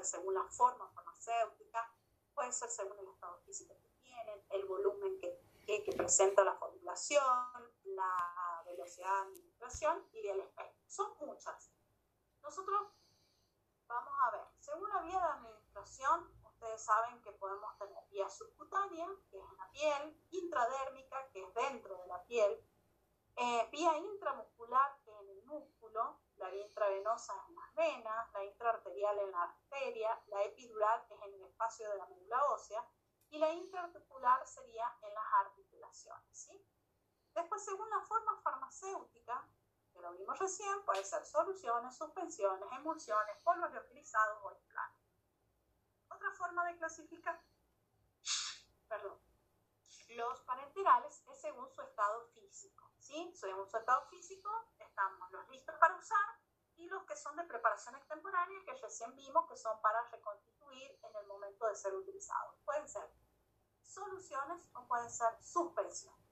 Según 0.05 0.33
la 0.33 0.45
forma 0.45 0.89
farmacéutica, 0.91 1.91
puede 2.33 2.51
ser 2.51 2.69
según 2.69 2.99
el 2.99 3.07
estado 3.07 3.37
físico 3.45 3.75
que 3.81 3.89
tienen, 4.01 4.45
el 4.49 4.65
volumen 4.65 5.19
que, 5.19 5.83
que 5.83 5.91
presenta 5.93 6.43
la 6.43 6.55
formulación, 6.55 7.73
la 7.83 8.63
velocidad 8.65 9.07
de 9.07 9.21
administración 9.29 10.07
y 10.13 10.27
el 10.27 10.39
espectro. 10.41 10.83
Son 10.87 11.17
muchas. 11.19 11.71
Nosotros 12.41 12.81
vamos 13.87 14.13
a 14.23 14.31
ver, 14.31 14.45
según 14.59 14.89
la 14.89 15.01
vía 15.01 15.19
de 15.19 15.25
administración, 15.25 16.31
ustedes 16.43 16.81
saben 16.81 17.21
que 17.21 17.31
podemos 17.33 17.77
tener 17.77 18.03
vía 18.09 18.29
subcutánea, 18.29 19.07
que 19.29 19.37
es 19.37 19.43
en 19.43 19.57
la 19.57 19.71
piel, 19.71 20.21
intradérmica, 20.31 21.29
que 21.31 21.43
es 21.43 21.53
dentro 21.53 21.97
de 21.97 22.07
la 22.07 22.23
piel, 22.25 22.63
eh, 23.37 23.69
vía 23.71 23.97
intramuscular, 23.97 24.99
que 25.03 25.11
es 25.11 25.19
en 25.21 25.29
el 25.29 25.43
músculo, 25.43 26.19
vía 26.49 26.65
intravenosa 26.65 27.33
en 27.47 27.55
las 27.55 27.75
venas, 27.75 28.33
la 28.33 28.43
intraarterial 28.43 29.19
en 29.19 29.31
la 29.31 29.43
arteria, 29.43 30.21
la 30.27 30.43
epidural, 30.43 31.05
es 31.09 31.21
en 31.21 31.33
el 31.33 31.43
espacio 31.43 31.89
de 31.89 31.97
la 31.97 32.05
médula 32.07 32.43
ósea, 32.51 32.83
y 33.29 33.37
la 33.37 33.51
intraarticular 33.51 34.45
sería 34.47 34.91
en 35.01 35.13
las 35.13 35.25
articulaciones. 35.45 36.37
¿sí? 36.37 36.67
Después, 37.33 37.63
según 37.63 37.89
la 37.89 38.01
forma 38.01 38.39
farmacéutica, 38.41 39.47
que 39.93 40.01
lo 40.01 40.13
vimos 40.13 40.37
recién, 40.39 40.83
puede 40.85 41.03
ser 41.03 41.25
soluciones, 41.25 41.95
suspensiones, 41.95 42.69
emulsiones, 42.73 43.37
polvos 43.43 43.71
liofilizados 43.71 44.39
o 44.43 44.51
implantes. 44.51 45.05
Otra 46.09 46.31
forma 46.31 46.65
de 46.65 46.77
clasificar 46.77 47.41
perdón, 48.87 49.19
los 50.09 50.39
parenterales 50.41 51.23
es 51.27 51.41
según 51.41 51.69
su 51.69 51.81
estado 51.81 52.27
físico. 52.27 52.91
¿sí? 52.99 53.31
Según 53.35 53.67
su 53.69 53.77
estado 53.77 54.07
físico, 54.07 54.49
estamos 54.95 55.29
los 55.29 55.49
listos 55.49 55.75
para 55.77 55.93
usar 55.97 56.39
y 56.77 56.87
los 56.87 57.03
que 57.03 57.17
son 57.17 57.35
de 57.35 57.43
preparación 57.43 57.95
extemporánea, 57.95 58.63
que 58.65 58.75
recién 58.75 59.13
vimos 59.17 59.45
que 59.49 59.57
son 59.57 59.81
para 59.81 60.01
reconstituir 60.09 60.99
en 61.03 61.15
el 61.17 61.27
momento 61.27 61.67
de 61.67 61.75
ser 61.75 61.93
utilizados. 61.93 62.55
Pueden 62.63 62.87
ser 62.87 63.11
soluciones 63.81 64.63
o 64.73 64.87
pueden 64.87 65.09
ser 65.09 65.37
suspensiones. 65.43 66.25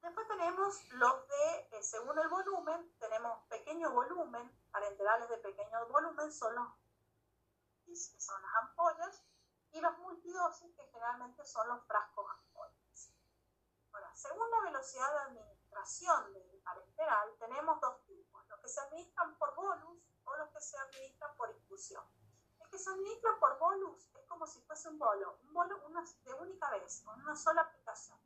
Después 0.00 0.26
tenemos 0.28 0.92
los 0.92 1.28
de, 1.28 1.68
eh, 1.72 1.82
según 1.82 2.18
el 2.18 2.28
volumen, 2.28 2.96
tenemos 2.98 3.44
pequeño 3.48 3.90
volumen, 3.90 4.50
parenterales 4.70 5.28
de 5.28 5.36
pequeño 5.36 5.86
volumen 5.88 6.32
son 6.32 6.54
los 6.54 6.68
que 7.84 7.94
son 7.96 8.40
las 8.40 8.54
ampollas, 8.62 9.22
y 9.72 9.80
los 9.80 9.98
multidosis, 9.98 10.74
que 10.74 10.86
generalmente 10.86 11.44
son 11.44 11.68
los 11.68 11.84
frascos 11.86 12.30
ampollas. 12.30 13.12
Ahora, 13.92 14.14
según 14.14 14.50
la 14.50 14.60
velocidad 14.60 15.12
de 15.12 15.18
administración 15.18 15.55
del 15.76 16.62
parenteral, 16.64 17.36
tenemos 17.38 17.80
dos 17.80 18.02
tipos, 18.06 18.48
los 18.48 18.60
que 18.60 18.68
se 18.68 18.80
administran 18.80 19.36
por 19.36 19.54
bolus 19.54 20.02
o 20.24 20.36
los 20.36 20.48
que 20.48 20.60
se 20.60 20.78
administran 20.78 21.36
por 21.36 21.50
infusión. 21.50 22.02
El 22.58 22.70
que 22.70 22.78
se 22.78 22.90
administra 22.90 23.38
por 23.38 23.58
bolus 23.58 24.10
es 24.14 24.26
como 24.26 24.46
si 24.46 24.60
fuese 24.62 24.88
un 24.88 24.98
bolo, 24.98 25.38
un 25.42 25.52
bolo 25.52 25.76
de 26.24 26.34
única 26.34 26.70
vez, 26.70 27.02
con 27.04 27.20
una 27.20 27.36
sola 27.36 27.60
aplicación. 27.60 28.18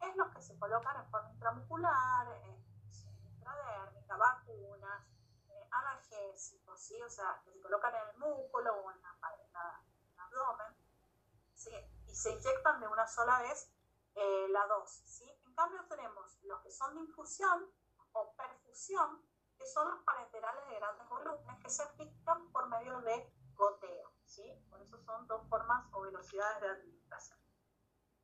Es 0.00 0.16
los 0.16 0.28
que 0.34 0.42
se 0.42 0.58
colocan 0.58 0.96
en 0.96 1.10
forma 1.10 1.30
intramuscular, 1.30 2.28
eh, 2.28 2.64
intradérmica, 3.30 4.16
vacunas, 4.16 5.06
eh, 5.48 5.68
analgésicos, 5.70 6.80
¿sí? 6.80 7.00
o 7.00 7.08
sea, 7.08 7.40
que 7.44 7.52
se 7.52 7.60
colocan 7.60 7.94
en 7.94 8.08
el 8.10 8.16
músculo 8.18 8.74
o 8.74 8.90
en, 8.90 9.00
la, 9.00 9.82
el 10.12 10.20
abdomen, 10.20 10.76
¿sí? 11.54 11.70
y 12.08 12.14
se 12.14 12.32
inyectan 12.32 12.80
de 12.80 12.88
una 12.88 13.06
sola 13.06 13.40
vez 13.42 13.70
eh, 14.16 14.48
la 14.50 14.66
dosis. 14.66 15.08
¿sí? 15.08 15.35
Cambio 15.56 15.82
tenemos 15.88 16.38
los 16.42 16.60
que 16.60 16.70
son 16.70 16.94
de 16.94 17.00
infusión 17.00 17.72
o 18.12 18.34
perfusión, 18.36 19.26
que 19.56 19.66
son 19.66 19.90
los 19.90 20.04
parenterales 20.04 20.68
de 20.68 20.74
grandes 20.74 21.08
volúmenes 21.08 21.62
que 21.62 21.70
se 21.70 21.82
aplican 21.82 22.52
por 22.52 22.68
medio 22.68 23.00
de 23.00 23.32
goteo. 23.54 24.12
¿sí? 24.26 24.66
Por 24.68 24.82
eso 24.82 24.98
son 24.98 25.26
dos 25.26 25.48
formas 25.48 25.86
o 25.94 26.02
velocidades 26.02 26.60
de 26.60 26.68
administración. 26.68 27.38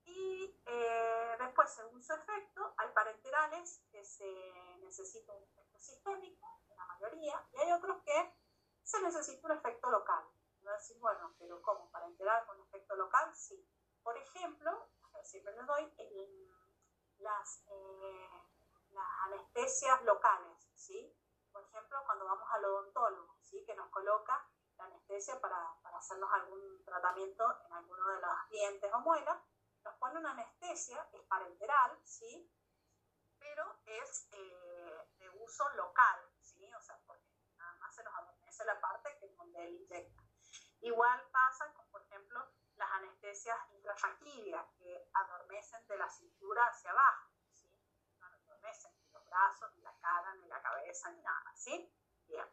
Y 0.05 0.61
eh, 0.67 1.37
después, 1.39 1.71
según 1.71 2.03
su 2.03 2.13
efecto, 2.13 2.75
hay 2.77 2.89
parenterales 2.93 3.83
que 3.91 4.05
se 4.05 4.79
necesita 4.81 5.33
un 5.33 5.43
efecto 5.43 5.79
sistémico, 5.79 6.61
en 6.69 6.77
la 6.77 6.85
mayoría, 6.85 7.49
y 7.53 7.57
hay 7.57 7.73
otros 7.73 8.03
que 8.05 8.37
se 8.83 9.01
necesita 9.01 9.47
un 9.47 9.57
efecto 9.57 9.91
local. 9.91 10.23
a 10.67 10.73
decir, 10.73 10.99
bueno, 10.99 11.35
pero 11.39 11.63
¿cómo? 11.63 11.91
¿Parenteral 11.91 12.45
con 12.47 12.61
efecto 12.61 12.95
local? 12.95 13.35
Sí. 13.35 13.67
Por 14.03 14.19
ejemplo, 14.19 14.91
siempre 15.23 15.55
les 15.55 15.67
doy 15.67 15.95
las, 17.23 17.65
eh, 17.69 18.29
las 18.91 19.07
anestesias 19.27 20.03
locales, 20.03 20.69
¿sí? 20.75 21.17
Por 21.53 21.63
ejemplo, 21.65 22.03
cuando 22.07 22.25
vamos 22.25 22.49
al 22.53 22.65
odontólogo, 22.65 23.37
¿sí? 23.41 23.65
Que 23.65 23.75
nos 23.75 23.89
coloca 23.91 24.49
la 24.77 24.85
anestesia 24.85 25.41
para, 25.41 25.75
para 25.83 25.99
hacernos 25.99 26.31
algún 26.33 26.85
tratamiento 26.85 27.45
en 27.67 27.73
alguno 27.73 28.09
de 28.09 28.21
los 28.21 28.49
dientes 28.51 28.93
o 28.93 29.01
muelas, 29.01 29.39
nos 29.85 29.95
pone 29.97 30.19
una 30.19 30.31
anestesia, 30.33 31.09
es 31.13 31.23
parenteral, 31.23 31.99
¿sí? 32.05 32.51
Pero 33.39 33.81
es 33.85 34.29
eh, 34.33 35.09
de 35.19 35.29
uso 35.31 35.69
local, 35.71 36.21
¿sí? 36.41 36.73
O 36.75 36.81
sea, 36.81 36.99
porque 37.07 37.27
nada 37.57 37.75
más 37.75 37.95
se 37.95 38.05
nos 38.05 38.15
adormece 38.15 38.65
la 38.65 38.81
parte 38.81 39.17
que 39.19 39.29
donde 39.35 39.65
él 39.67 39.75
inyecta. 39.75 40.23
Igual 40.81 41.29
pasa 41.31 41.73
con, 41.75 41.92
las 42.83 42.93
anestesias 42.95 43.57
intrafactilias 43.71 44.67
que 44.77 45.09
adormecen 45.15 45.87
de 45.87 45.97
la 45.97 46.09
cintura 46.09 46.67
hacia 46.67 46.91
abajo, 46.91 47.31
¿sí? 47.53 47.69
No 48.19 48.27
adormecen 48.27 48.93
ni 48.99 49.09
los 49.13 49.25
brazos, 49.25 49.73
ni 49.77 49.83
la 49.83 49.97
cara, 50.01 50.35
ni 50.35 50.49
la 50.49 50.61
cabeza, 50.61 51.13
ni 51.13 51.23
nada, 51.23 51.53
¿sí? 51.55 51.95
Bien. 52.27 52.45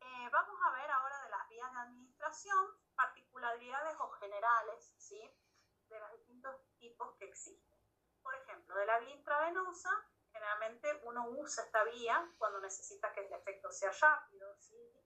Eh, 0.00 0.28
vamos 0.30 0.60
a 0.66 0.70
ver 0.72 0.90
ahora 0.90 1.22
de 1.22 1.30
las 1.30 1.48
vías 1.48 1.72
de 1.72 1.78
administración, 1.78 2.66
particularidades 2.94 3.96
o 4.00 4.10
generales, 4.10 4.94
¿sí? 4.98 5.34
De 5.88 5.98
los 5.98 6.12
distintos 6.12 6.54
tipos 6.78 7.16
que 7.16 7.24
existen. 7.24 7.78
Por 8.22 8.34
ejemplo, 8.34 8.76
de 8.76 8.84
la 8.84 8.98
vía 8.98 9.14
intravenosa, 9.14 9.90
generalmente 10.30 11.00
uno 11.04 11.26
usa 11.26 11.64
esta 11.64 11.84
vía 11.84 12.34
cuando 12.36 12.60
necesita 12.60 13.14
que 13.14 13.26
el 13.26 13.32
efecto 13.32 13.72
sea 13.72 13.92
rápido, 13.92 14.54
¿sí? 14.58 14.97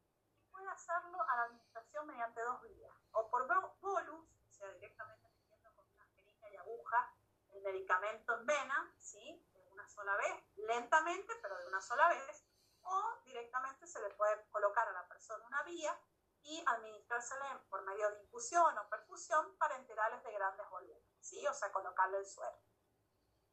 Puede 0.52 0.68
hacerlo 0.68 1.20
a 1.28 1.36
la 1.36 1.42
administración 1.44 2.06
mediante 2.06 2.40
dos 2.42 2.62
vías, 2.62 2.94
o 3.12 3.28
por 3.28 3.46
bolus, 3.80 4.26
o 4.48 4.52
sea, 4.52 4.68
directamente 4.74 5.28
metiendo 5.28 5.74
con 5.74 5.86
una 5.88 6.06
jeringa 6.14 6.48
y 6.50 6.56
aguja 6.56 7.14
el 7.48 7.62
medicamento 7.62 8.34
en 8.34 8.46
vena, 8.46 8.94
¿sí? 8.98 9.44
De 9.52 9.66
una 9.72 9.88
sola 9.88 10.16
vez, 10.16 10.44
lentamente, 10.56 11.34
pero 11.42 11.58
de 11.58 11.66
una 11.66 11.80
sola 11.80 12.08
vez, 12.08 12.44
o 12.82 13.18
directamente 13.24 13.86
se 13.86 14.00
le 14.00 14.10
puede 14.14 14.48
colocar 14.50 14.86
a 14.86 14.92
la 14.92 15.08
persona 15.08 15.44
una 15.46 15.62
vía 15.64 15.98
y 16.42 16.62
administrársela 16.66 17.64
por 17.68 17.82
medio 17.82 18.10
de 18.10 18.20
infusión 18.22 18.76
o 18.76 18.88
perfusión 18.88 19.56
para 19.58 19.76
enterales 19.76 20.22
de 20.22 20.32
grandes 20.32 20.68
volúmenes, 20.70 21.18
¿sí? 21.20 21.46
o 21.46 21.54
sea, 21.54 21.72
colocarle 21.72 22.18
el 22.18 22.26
suero. 22.26 22.58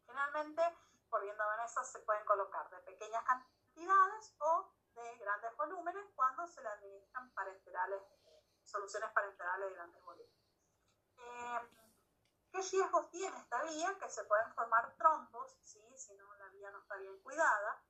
Generalmente, 0.05 0.61
por 1.09 1.21
viendo 1.21 1.45
Vanessa, 1.45 1.83
se 1.83 1.99
pueden 1.99 2.25
colocar 2.25 2.69
de 2.69 2.79
pequeñas 2.79 3.23
cantidades 3.23 4.35
o 4.39 4.73
de 4.99 5.17
grandes 5.17 5.55
volúmenes 5.55 6.05
cuando 6.15 6.45
se 6.47 6.61
le 6.61 6.69
administran 6.69 7.31
parenterales, 7.33 8.01
soluciones 8.65 9.11
parenterales 9.11 9.69
de 9.69 9.75
grandes 9.75 10.03
volúmenes. 10.03 10.39
Eh, 11.17 11.59
¿Qué 12.51 12.61
riesgos 12.61 13.09
tiene 13.11 13.37
esta 13.37 13.63
vía? 13.63 13.97
Que 13.99 14.09
se 14.09 14.23
pueden 14.25 14.51
formar 14.53 14.95
trombos, 14.97 15.57
¿sí? 15.63 15.81
si 15.97 16.15
no 16.15 16.33
la 16.35 16.49
vía 16.49 16.71
no 16.71 16.79
está 16.79 16.95
bien 16.97 17.19
cuidada, 17.21 17.83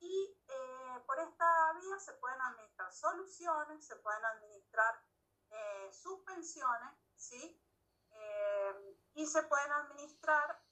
y 0.00 0.38
eh, 0.48 1.02
por 1.06 1.18
esta 1.18 1.72
vía 1.80 1.98
se 1.98 2.12
pueden 2.14 2.40
administrar 2.40 2.92
soluciones, 2.92 3.86
se 3.86 3.96
pueden 3.96 4.24
administrar 4.24 5.02
eh, 5.50 5.90
suspensiones, 5.92 6.92
¿sí? 7.16 7.60
Eh, 8.10 8.98
y 9.14 9.26
se 9.26 9.42
pueden 9.44 9.72
administrar, 9.72 10.62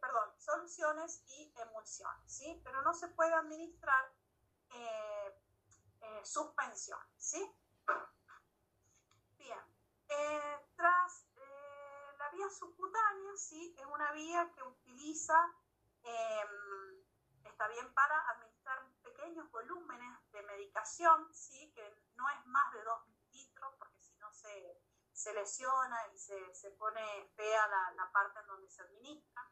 perdón, 0.00 0.30
soluciones 0.38 1.22
y 1.28 1.52
emulsiones, 1.56 2.32
¿sí? 2.32 2.60
Pero 2.64 2.82
no 2.82 2.94
se 2.94 3.08
puede 3.08 3.34
administrar 3.34 4.12
suspensiones, 6.22 7.08
¿sí? 7.16 7.56
Bien, 9.38 9.60
tras 10.76 11.26
la 12.18 12.30
vía 12.30 12.48
subcutánea, 12.50 13.36
¿sí? 13.36 13.74
Es 13.78 13.86
una 13.86 14.12
vía 14.12 14.50
que 14.54 14.62
utiliza 14.62 15.34
em, 16.02 16.90
está 17.60 17.68
bien 17.68 17.92
para 17.92 18.30
administrar 18.30 18.86
pequeños 19.02 19.50
volúmenes 19.50 20.32
de 20.32 20.42
medicación, 20.44 21.32
¿sí? 21.34 21.70
que 21.74 21.94
no 22.16 22.28
es 22.30 22.46
más 22.46 22.72
de 22.72 22.82
2 22.82 23.08
litros, 23.32 23.74
porque 23.78 24.00
si 24.00 24.14
no 24.16 24.32
se, 24.32 24.80
se, 25.12 25.34
lesiona 25.34 25.96
y 26.14 26.18
se, 26.18 26.54
se 26.54 26.70
pone 26.70 27.02
fea 27.36 27.66
la, 27.68 27.92
la, 27.96 28.10
parte 28.12 28.40
en 28.40 28.46
donde 28.46 28.70
se 28.70 28.82
administra. 28.82 29.50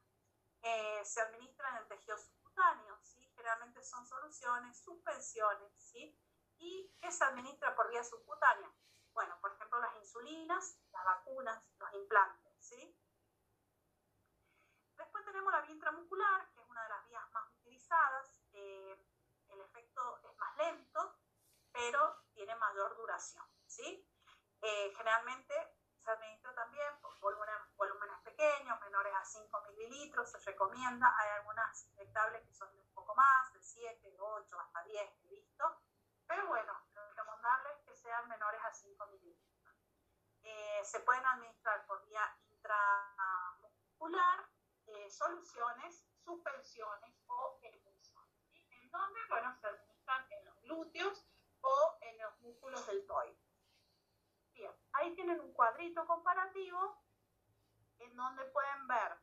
Eh, 0.63 1.05
se 1.05 1.21
administra 1.21 1.69
en 1.71 1.77
el 1.77 1.89
tejido 1.89 2.19
subcutáneo, 2.19 2.99
¿sí? 3.03 3.21
generalmente 3.35 3.83
son 3.83 4.07
soluciones, 4.07 4.79
suspensiones, 4.79 5.73
¿sí? 5.77 6.19
¿Y 6.59 6.93
qué 7.01 7.13
se 7.13 7.25
administra 7.25 7.75
por 7.77 7.89
vía 7.91 8.03
subcutánea? 8.03 8.71
Bueno, 9.13 9.39
por 9.41 9.53
ejemplo, 9.53 9.79
las 9.79 9.95
insulinas, 9.97 10.79
las 10.93 11.05
vacunas, 11.05 11.63
los 11.79 11.95
implantes, 11.95 12.53
¿sí? 12.59 12.99
Después 14.97 15.25
tenemos 15.25 15.53
la 15.53 15.61
vía 15.61 15.75
intramuscular, 15.75 16.51
que 16.53 16.61
es 16.61 16.69
una 16.69 16.83
de 16.83 16.89
las 16.89 17.07
vías 17.07 17.31
más 17.31 17.49
eh, 18.53 19.07
el 19.49 19.61
efecto 19.61 20.21
es 20.25 20.37
más 20.37 20.57
lento, 20.57 21.17
pero 21.73 22.25
tiene 22.35 22.55
mayor 22.57 22.97
duración. 22.97 23.45
¿sí? 23.67 24.07
Eh, 24.61 24.93
generalmente 24.97 25.55
se 26.03 26.11
administra 26.11 26.55
también 26.55 27.01
por 27.01 27.19
volúmenes, 27.21 28.18
pequeños, 28.39 28.81
menores 28.81 29.13
a 29.15 29.25
5 29.25 29.63
mililitros, 29.77 30.31
se 30.31 30.39
recomienda. 30.39 31.13
Hay 31.19 31.31
algunas 31.31 31.85
inyectables 31.89 32.47
que 32.47 32.55
son 32.55 32.73
de 32.73 32.81
un 32.81 32.95
poco 32.95 33.17
más, 33.17 33.53
de 33.53 33.61
7, 33.61 34.17
8, 34.17 34.61
hasta 34.61 34.85
10, 34.85 35.11
he 35.25 35.29
visto. 35.29 35.65
Pero 36.25 36.47
bueno, 36.47 36.73
lo 36.95 37.11
recomendable 37.11 37.73
es 37.73 37.81
que 37.85 37.97
sean 37.97 38.29
menores 38.29 38.61
a 38.65 38.73
5 38.73 39.07
mililitros. 39.07 39.75
Eh, 40.43 40.81
se 40.85 41.01
pueden 41.01 41.27
administrar 41.27 41.85
por 41.87 42.07
vía 42.07 42.23
intramuscular 42.49 44.49
soluciones, 45.11 46.07
suspensiones 46.25 47.15
o 47.27 47.59
en 47.63 47.83
donde, 48.91 49.21
bueno, 49.29 49.55
se 49.61 49.67
administran 49.67 50.27
en 50.31 50.45
los 50.45 50.61
glúteos 50.63 51.27
o 51.61 51.99
en 52.01 52.19
los 52.19 52.41
músculos 52.41 52.87
del 52.87 53.07
toile. 53.07 53.39
Bien, 54.53 54.73
ahí 54.93 55.15
tienen 55.15 55.41
un 55.41 55.53
cuadrito 55.53 56.07
comparativo 56.07 56.99
donde 58.25 58.45
pueden 58.47 58.87
ver 58.87 59.19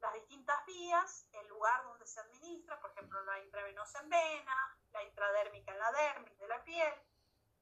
las 0.00 0.12
distintas 0.14 0.64
vías, 0.66 1.26
el 1.32 1.48
lugar 1.48 1.82
donde 1.84 2.06
se 2.06 2.20
administra, 2.20 2.78
por 2.80 2.90
ejemplo, 2.90 3.22
la 3.24 3.40
intravenosa 3.40 4.00
en 4.00 4.10
vena, 4.10 4.78
la 4.92 5.02
intradérmica 5.02 5.72
en 5.72 5.78
la 5.78 5.92
dermis 5.92 6.38
de 6.38 6.48
la 6.48 6.62
piel, 6.62 6.94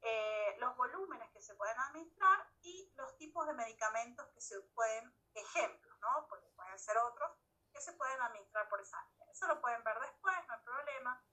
eh, 0.01 0.57
los 0.59 0.77
volúmenes 0.77 1.31
que 1.31 1.41
se 1.41 1.55
pueden 1.55 1.79
administrar 1.79 2.45
y 2.63 2.93
los 2.97 3.17
tipos 3.17 3.47
de 3.47 3.53
medicamentos 3.53 4.27
que 4.35 4.41
se 4.41 4.61
pueden, 4.75 5.15
ejemplos, 5.35 5.97
¿no? 6.01 6.27
Porque 6.29 6.49
pueden 6.57 6.79
ser 6.79 6.99
otros, 6.99 7.31
que 7.73 7.81
se 7.81 7.93
pueden 7.93 8.21
administrar 8.21 8.69
por 8.69 8.81
esa 8.81 9.01
vía. 9.05 9.25
Eso 9.31 9.47
lo 9.47 9.61
pueden 9.61 9.83
ver 9.85 9.99
después, 10.01 10.35
no 10.49 10.55
hay 10.55 10.61
problema. 10.65 11.25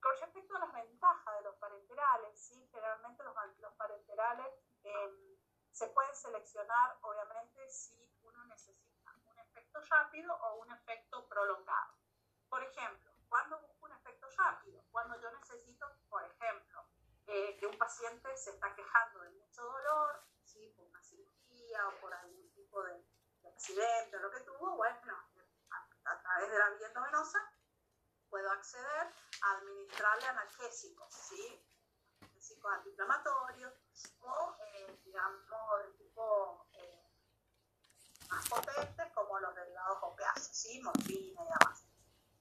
Con 0.00 0.12
respecto 0.20 0.56
a 0.56 0.60
las 0.60 0.72
ventajas 0.72 1.36
de 1.36 1.42
los 1.42 1.54
parenterales, 1.56 2.40
¿sí? 2.40 2.68
generalmente 2.72 3.22
los, 3.22 3.34
los 3.58 3.74
parenterales 3.74 4.46
em, 4.82 5.38
se 5.70 5.86
pueden 5.88 6.14
seleccionar 6.14 6.98
obviamente, 7.02 7.68
si 7.70 8.08
efecto 9.68 9.80
rápido 9.94 10.34
o 10.34 10.54
un 10.60 10.72
efecto 10.72 11.28
prolongado. 11.28 11.94
Por 12.48 12.62
ejemplo, 12.62 13.12
cuando 13.28 13.60
busco 13.60 13.86
un 13.86 13.92
efecto 13.92 14.28
rápido? 14.36 14.82
Cuando 14.90 15.20
yo 15.20 15.30
necesito, 15.32 15.86
por 16.08 16.24
ejemplo, 16.24 16.84
eh, 17.26 17.56
que 17.58 17.66
un 17.66 17.76
paciente 17.76 18.34
se 18.36 18.50
está 18.50 18.74
quejando 18.74 19.20
de 19.20 19.30
mucho 19.30 19.62
dolor, 19.62 20.24
¿sí? 20.42 20.72
por 20.76 20.86
una 20.86 21.02
cirugía 21.02 21.88
o 21.88 22.00
por 22.00 22.14
algún 22.14 22.50
tipo 22.54 22.82
de, 22.82 23.04
accidente 23.44 24.16
o 24.16 24.20
lo 24.20 24.30
que 24.30 24.40
tuvo, 24.40 24.76
bueno, 24.76 25.16
a, 25.70 26.12
a 26.12 26.22
través 26.22 26.50
de 26.50 26.58
la 26.58 26.70
vía 26.70 26.86
endovenosa 26.88 27.38
puedo 28.28 28.50
acceder 28.52 29.12
a 29.42 29.52
administrarle 29.52 30.26
analgésicos, 30.26 31.12
¿sí? 31.12 31.64
analgésicos 32.20 32.72
antiinflamatorios 32.72 33.72
o, 34.20 34.56
eh, 34.60 35.00
digamos, 35.04 35.42
de 35.84 35.92
tipo 36.04 36.67
más 38.28 38.48
potentes 38.48 39.12
como 39.14 39.38
los 39.40 39.54
derivados 39.54 39.98
opiáceos, 40.02 40.56
¿sí? 40.56 40.80
morfina 40.80 41.42
y 41.42 41.44
demás. 41.44 41.84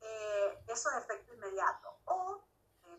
Eh, 0.01 0.63
eso 0.67 0.89
es 0.91 0.97
efecto 0.97 1.33
inmediato. 1.33 1.99
O 2.05 2.43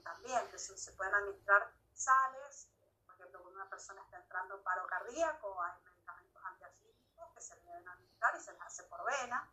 también 0.02 0.48
que 0.50 0.58
se, 0.58 0.92
pueden 0.92 1.14
administrar 1.14 1.72
sales, 1.94 2.68
por 3.06 3.14
ejemplo, 3.14 3.42
cuando 3.42 3.60
una 3.60 3.70
persona 3.70 4.02
está 4.02 4.18
entrando 4.18 4.56
en 4.56 4.62
paro 4.62 4.86
cardíaco, 4.86 5.62
hay 5.62 5.72
medicamentos 5.82 6.42
antiafílicos 6.44 7.34
que 7.34 7.40
se 7.40 7.56
deben 7.56 7.88
administrar 7.88 8.36
y 8.36 8.40
se 8.40 8.52
les 8.52 8.62
hace 8.62 8.84
por 8.84 9.04
vena. 9.04 9.50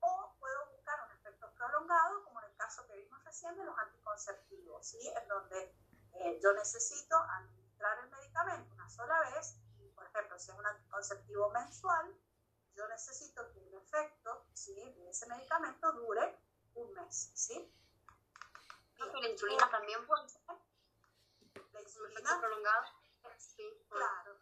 O 0.00 0.34
puedo 0.38 0.66
buscar 0.70 0.98
un 1.06 1.12
efecto 1.12 1.52
prolongado, 1.54 2.24
como 2.24 2.40
en 2.40 2.50
el 2.50 2.56
caso 2.56 2.86
que 2.86 2.96
vimos 2.96 3.22
recién 3.24 3.56
de 3.56 3.64
los 3.64 3.78
anticonceptivos, 3.78 4.86
¿sí? 4.86 5.08
en 5.08 5.28
donde 5.28 5.76
eh, 6.14 6.40
yo 6.42 6.52
necesito 6.54 7.16
administrar 7.16 7.98
el 7.98 8.10
medicamento 8.10 8.74
una 8.74 8.88
sola 8.90 9.18
vez, 9.20 9.56
por 9.94 10.04
ejemplo, 10.06 10.38
si 10.38 10.50
es 10.50 10.56
un 10.56 10.66
anticonceptivo 10.66 11.50
mensual, 11.50 12.16
yo 12.74 12.86
necesito 12.88 13.50
que 13.52 13.60
el 13.60 13.74
efecto 13.74 14.46
¿sí? 14.52 14.74
de 14.74 15.10
ese 15.10 15.26
medicamento 15.26 15.92
dure 15.92 16.38
un 16.74 16.92
mes. 16.94 17.30
¿sí? 17.34 17.72
¿La 18.98 19.28
insulina 19.28 19.70
también 19.70 20.06
puede 20.06 20.28
ser? 20.28 20.42
¿La 21.72 21.80
insulina? 21.80 22.40
prolongado? 22.40 22.84
Sí. 23.38 23.86
Claro, 23.88 24.38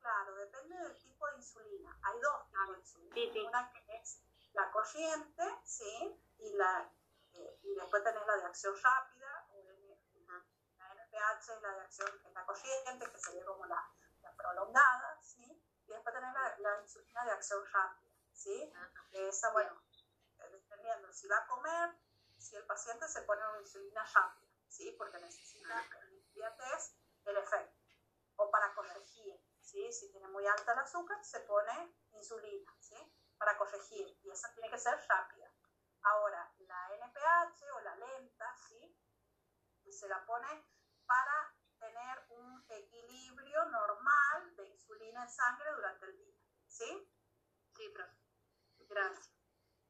claro, 0.00 0.34
depende 0.36 0.76
del 0.76 0.98
tipo 0.98 1.26
de 1.26 1.36
insulina. 1.36 1.98
Hay 2.02 2.20
dos 2.20 2.46
tipos 2.46 2.68
de 2.70 2.78
insulina. 2.78 3.48
Una 3.48 3.72
que 3.72 3.96
es 3.96 4.20
la 4.52 4.70
corriente, 4.70 5.42
¿sí? 5.64 6.22
Y, 6.38 6.52
la, 6.54 6.90
eh, 7.32 7.60
y 7.62 7.74
después 7.74 8.04
tenés 8.04 8.26
la 8.26 8.36
de 8.36 8.44
acción 8.44 8.74
rápida 8.82 9.46
pH 11.10 11.54
es 11.54 11.62
la 11.62 11.74
de 11.74 11.80
acción, 11.80 12.08
en 12.24 12.34
la 12.34 12.46
corriente, 12.46 13.10
que 13.10 13.18
sería 13.18 13.44
como 13.44 13.66
la, 13.66 13.90
la 14.22 14.32
prolongada, 14.34 15.18
¿sí? 15.22 15.59
Y 15.90 15.92
después 15.92 16.14
tener 16.14 16.32
la, 16.32 16.56
la, 16.58 16.80
insulina 16.82 17.24
de 17.24 17.32
acción 17.32 17.64
rápida, 17.66 18.10
¿sí? 18.32 18.72
Esa, 19.10 19.50
bueno, 19.50 19.82
dependiendo 20.52 21.12
si 21.12 21.26
va 21.26 21.38
a 21.38 21.46
comer, 21.48 21.90
si 22.38 22.54
el 22.54 22.64
paciente 22.64 23.08
se 23.08 23.22
pone 23.22 23.42
una 23.48 23.60
insulina 23.60 24.04
rápida, 24.14 24.48
¿sí? 24.68 24.94
Porque 24.96 25.18
necesita 25.18 25.84
es 26.76 26.94
el 27.24 27.36
efecto. 27.36 27.76
O 28.36 28.50
para 28.50 28.72
corregir, 28.74 29.44
¿sí? 29.60 29.92
Si 29.92 30.10
tiene 30.12 30.28
muy 30.28 30.46
alta 30.46 30.72
el 30.72 30.78
azúcar, 30.78 31.22
se 31.24 31.40
pone 31.40 31.94
insulina, 32.12 32.72
¿sí? 32.80 32.96
Para 33.36 33.58
corregir. 33.58 34.18
Y 34.22 34.30
esa 34.30 34.52
tiene 34.54 34.70
que 34.70 34.78
ser 34.78 34.96
rápida. 35.08 35.52
Ahora, 36.02 36.52
la 36.60 36.94
NPH 36.94 37.62
o 37.74 37.80
la 37.80 37.96
lenta, 37.96 38.56
¿sí? 38.68 38.96
Se 39.90 40.08
la 40.08 40.24
pone 40.24 40.64
para 41.04 41.54
equilibrio 42.78 43.64
normal 43.66 44.56
de 44.56 44.66
insulina 44.66 45.22
en 45.22 45.28
sangre 45.28 45.72
durante 45.72 46.06
el 46.06 46.16
día. 46.16 46.36
¿Sí? 46.66 47.10
Sí, 47.76 47.88
profe. 47.88 48.16
Gracias. 48.88 49.30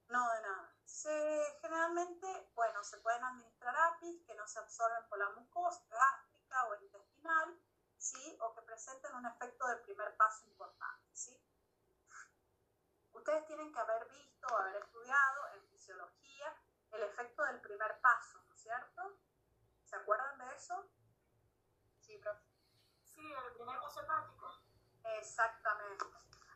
No, 0.09 0.29
de 0.33 0.41
nada. 0.43 0.75
Se, 0.85 1.59
generalmente, 1.61 2.51
bueno, 2.55 2.83
se 2.83 2.99
pueden 2.99 3.23
administrar 3.23 3.75
APIs 3.77 4.25
que 4.27 4.35
no 4.35 4.47
se 4.47 4.59
absorben 4.59 5.09
por 5.09 5.19
la 5.19 5.31
mucosa 5.31 5.81
gástrica 5.89 6.67
o 6.67 6.75
intestinal, 6.83 7.61
¿sí? 7.97 8.37
O 8.41 8.55
que 8.55 8.63
presenten 8.63 9.15
un 9.15 9.27
efecto 9.27 9.67
del 9.69 9.81
primer 9.83 10.17
paso 10.17 10.45
importante, 10.47 11.09
¿sí? 11.15 11.41
Ustedes 13.13 13.47
tienen 13.47 13.73
que 13.73 13.79
haber 13.79 14.09
visto, 14.09 14.57
haber 14.57 14.77
estudiado 14.83 15.49
en 15.55 15.65
fisiología 15.69 16.57
el 16.91 17.03
efecto 17.05 17.45
del 17.45 17.61
primer 17.61 18.01
paso, 18.01 18.43
¿no 18.49 18.55
es 18.55 18.63
cierto? 18.63 19.17
¿Se 19.85 19.97
acuerdan 19.97 20.39
de 20.39 20.55
eso? 20.55 20.91
Sí, 23.21 23.31
el 23.31 23.67
paso 23.67 24.01
hepático. 24.01 24.51
Exactamente. 25.19 26.07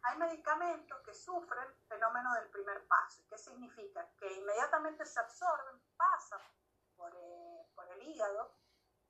Hay 0.02 0.16
medicamentos 0.16 0.98
que 1.02 1.12
sufren 1.12 1.76
fenómeno 1.88 2.32
del 2.34 2.48
primer 2.48 2.86
paso. 2.86 3.22
¿Qué 3.28 3.36
significa? 3.36 4.08
Que 4.16 4.32
inmediatamente 4.32 5.04
se 5.04 5.20
absorben, 5.20 5.78
pasan 5.96 6.40
por, 6.96 7.12
eh, 7.14 7.70
por 7.74 7.86
el 7.90 8.02
hígado 8.02 8.56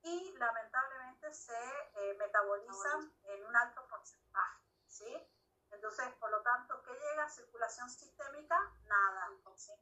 y 0.03 0.37
lamentablemente 0.37 1.33
se 1.33 1.57
eh, 1.95 2.17
metabolizan 2.19 3.13
en 3.23 3.47
un 3.47 3.57
alto 3.57 3.87
porcentaje. 3.87 4.61
¿sí? 4.89 5.33
Entonces, 5.71 6.13
por 6.15 6.31
lo 6.33 6.43
tanto, 6.43 6.83
¿qué 6.83 6.93
llega 6.93 7.25
a 7.25 7.29
circulación 7.29 7.89
sistémica? 7.89 8.59
Nada. 8.87 9.31
¿sí? 9.55 9.73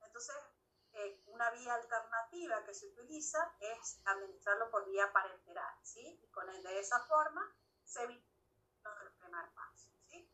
Entonces, 0.00 0.36
eh, 0.98 1.22
una 1.26 1.48
vía 1.50 1.74
alternativa 1.74 2.64
que 2.64 2.74
se 2.74 2.88
utiliza 2.88 3.54
es 3.60 4.00
administrarlo 4.04 4.68
por 4.68 4.84
vía 4.84 5.12
parenteral, 5.12 5.74
¿sí? 5.82 6.18
Y 6.20 6.26
con 6.32 6.48
el, 6.50 6.60
de 6.60 6.80
esa 6.80 6.98
forma 7.06 7.54
se 7.84 8.02
evita 8.02 8.26
el 9.04 9.12
primer 9.12 9.48
paso, 9.54 9.90
¿sí? 10.08 10.28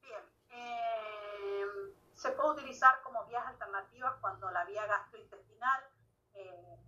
Bien, 0.00 0.22
eh, 0.50 1.66
se 2.14 2.30
puede 2.32 2.50
utilizar 2.50 3.02
como 3.02 3.24
vías 3.24 3.44
alternativas 3.48 4.14
cuando 4.20 4.48
la 4.52 4.64
vía 4.64 4.86
gastrointestinal, 4.86 5.90
eh, 6.34 6.78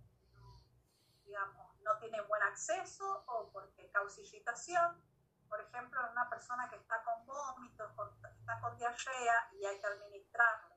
digamos, 1.25 1.75
no 1.81 1.97
tiene 1.97 2.21
buen 2.21 2.41
acceso 2.43 3.25
o 3.27 3.49
porque 3.51 3.91
causa 3.91 4.21
irritación. 4.21 5.03
Por 5.49 5.59
ejemplo, 5.59 5.99
en 6.05 6.11
una 6.11 6.29
persona 6.29 6.69
que 6.69 6.77
está 6.77 7.03
con 7.03 7.25
vómitos, 7.25 7.91
está 8.39 8.61
con 8.61 8.77
diarrea 8.77 9.49
y 9.51 9.65
hay 9.65 9.77
que 9.77 9.87
administrarlo 9.87 10.72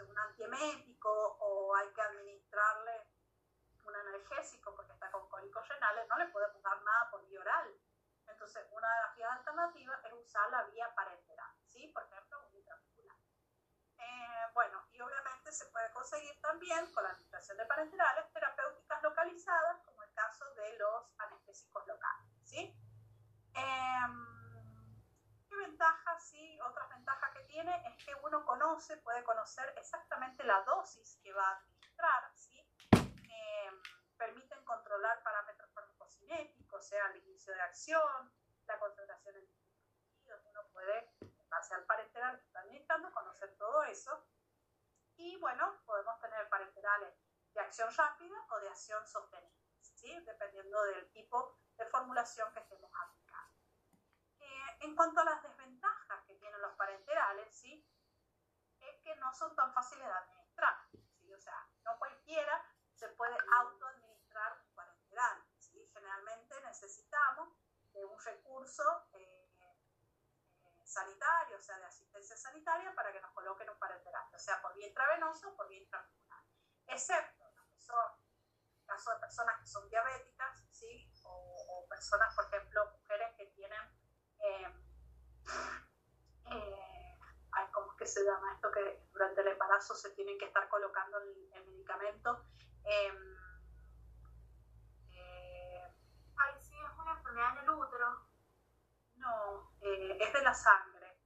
un 0.00 0.18
antiemético 0.18 1.10
o 1.10 1.74
hay 1.76 1.88
que 1.92 2.00
administrarle 2.00 3.06
un 3.84 3.94
analgésico 3.94 4.74
porque 4.74 4.92
está 4.92 5.10
con 5.10 5.28
cólicos 5.28 5.68
renales, 5.68 6.08
no 6.08 6.16
le 6.18 6.26
podemos 6.28 6.62
dar 6.62 6.80
nada 6.82 7.10
por 7.10 7.26
vía 7.26 7.40
oral. 7.40 7.74
Entonces, 8.26 8.66
una 8.70 8.88
de 8.88 9.02
las 9.02 9.16
vías 9.16 9.32
alternativas 9.38 10.04
es 10.04 10.12
usar 10.12 10.50
la 10.50 10.62
vía 10.64 10.94
parenteral, 10.94 11.50
¿sí? 11.66 11.88
Por 11.88 12.04
ejemplo, 12.04 12.46
un 12.46 12.54
intramuscular. 12.54 13.16
Eh, 13.98 14.50
bueno, 14.54 14.86
y 14.92 15.00
obviamente 15.00 15.52
se 15.52 15.66
puede 15.66 15.92
conseguir 15.92 16.40
también 16.40 16.92
con 16.92 17.02
la 17.04 17.10
administración 17.10 17.58
de 17.58 17.66
parenterales 17.66 18.32
terapéuticas 18.32 19.02
localizadas, 19.02 19.82
como 19.84 20.02
el 20.02 20.12
caso 20.14 20.44
de 20.54 20.78
los 20.78 21.04
anestésicos 21.18 21.86
locales, 21.86 22.28
¿sí? 22.44 22.74
Eh, 23.54 24.41
¿Qué 25.52 25.58
ventajas, 25.58 26.30
sí? 26.30 26.58
Otras 26.62 26.88
ventajas 26.88 27.30
que 27.34 27.42
tiene 27.44 27.84
es 27.86 28.02
que 28.06 28.14
uno 28.24 28.42
conoce, 28.46 28.96
puede 28.96 29.22
conocer 29.22 29.74
exactamente 29.76 30.42
la 30.44 30.62
dosis 30.62 31.18
que 31.22 31.30
va 31.34 31.46
a 31.46 31.56
administrar, 31.58 32.32
¿sí? 32.34 32.66
Em, 32.94 33.82
permiten 34.16 34.64
controlar 34.64 35.22
parámetros 35.22 35.70
farmacocinéticos, 35.74 36.80
o 36.80 36.82
sea, 36.82 37.06
el 37.08 37.16
inicio 37.18 37.52
de 37.52 37.60
acción, 37.60 38.32
la 38.64 38.78
concentración 38.78 39.36
en 39.36 39.46
distintos 39.46 40.40
uno 40.46 40.66
puede, 40.72 41.10
en 41.20 41.50
base 41.50 41.74
al 41.74 41.84
parenteral 41.84 42.38
que 42.38 42.46
está 42.46 42.60
administrando, 42.60 43.12
conocer 43.12 43.54
todo 43.58 43.82
eso. 43.82 44.26
Y 45.16 45.36
bueno, 45.36 45.82
podemos 45.84 46.18
tener 46.18 46.48
parenterales 46.48 47.14
de 47.52 47.60
acción 47.60 47.94
rápida 47.94 48.46
o 48.52 48.60
de 48.60 48.70
acción 48.70 49.06
sostenible, 49.06 49.68
¿sí? 49.82 50.18
dependiendo 50.24 50.82
del 50.84 51.12
tipo 51.12 51.58
de 51.76 51.84
formulación 51.84 52.50
que 52.54 52.60
estemos 52.60 52.90
aplicando. 54.62 54.84
En 54.84 54.96
cuanto 54.96 55.20
a 55.20 55.24
las 55.24 55.42
desventajas 55.42 56.24
que 56.26 56.34
tienen 56.36 56.60
los 56.60 56.74
parenterales, 56.74 57.54
¿sí? 57.54 57.86
es 58.80 59.00
que 59.02 59.14
no 59.16 59.32
son 59.32 59.54
tan 59.54 59.72
fáciles 59.72 60.06
de 60.06 60.12
administrar. 60.12 60.74
¿sí? 61.18 61.32
O 61.32 61.38
sea, 61.38 61.68
no 61.84 61.98
cualquiera 61.98 62.64
se 62.94 63.08
puede 63.10 63.36
autoadministrar 63.58 64.60
un 64.66 64.74
parenteral. 64.74 65.44
¿sí? 65.58 65.88
Generalmente 65.92 66.60
necesitamos 66.62 67.48
de 67.92 68.04
un 68.04 68.18
recurso 68.20 69.08
eh, 69.12 69.50
eh, 69.60 70.84
sanitario, 70.84 71.56
o 71.56 71.60
sea, 71.60 71.78
de 71.78 71.86
asistencia 71.86 72.36
sanitaria, 72.36 72.94
para 72.94 73.12
que 73.12 73.20
nos 73.20 73.32
coloquen 73.32 73.68
un 73.70 73.78
parenteral, 73.78 74.26
o 74.34 74.38
sea, 74.38 74.60
por 74.62 74.74
vía 74.74 74.88
intravenosa 74.88 75.48
o 75.48 75.56
por 75.56 75.68
vía 75.68 75.82
intramuscular. 75.82 76.42
Excepto 76.86 77.44
en 77.44 77.58
el 77.58 78.86
caso 78.86 79.10
de 79.12 79.20
personas 79.20 79.60
que 79.60 79.66
son 79.66 79.88
diabéticas, 79.88 80.64
¿sí? 80.70 81.10
o 81.24 81.86
personas, 81.88 82.34
por 82.34 82.44
ejemplo, 82.46 82.90
mujeres 82.92 83.34
que 83.36 83.46
tienen 83.46 83.80
eh, 84.42 84.66
eh, 86.50 87.18
¿cómo 87.72 87.92
es 87.92 87.98
que 87.98 88.06
se 88.06 88.24
llama 88.24 88.54
esto? 88.54 88.70
Que 88.70 89.06
durante 89.12 89.40
el 89.40 89.48
embarazo 89.48 89.94
se 89.94 90.10
tienen 90.10 90.38
que 90.38 90.46
estar 90.46 90.68
colocando 90.68 91.18
el, 91.18 91.66
medicamento. 91.66 92.44
Em, 92.84 93.36
eh, 95.12 95.94
Ay, 96.36 96.54
sí, 96.60 96.74
es 96.74 96.98
una 96.98 97.12
enfermedad 97.12 97.58
en 97.58 97.64
el 97.64 97.70
útero 97.70 98.32
la 100.42 100.54
sangre. 100.54 101.18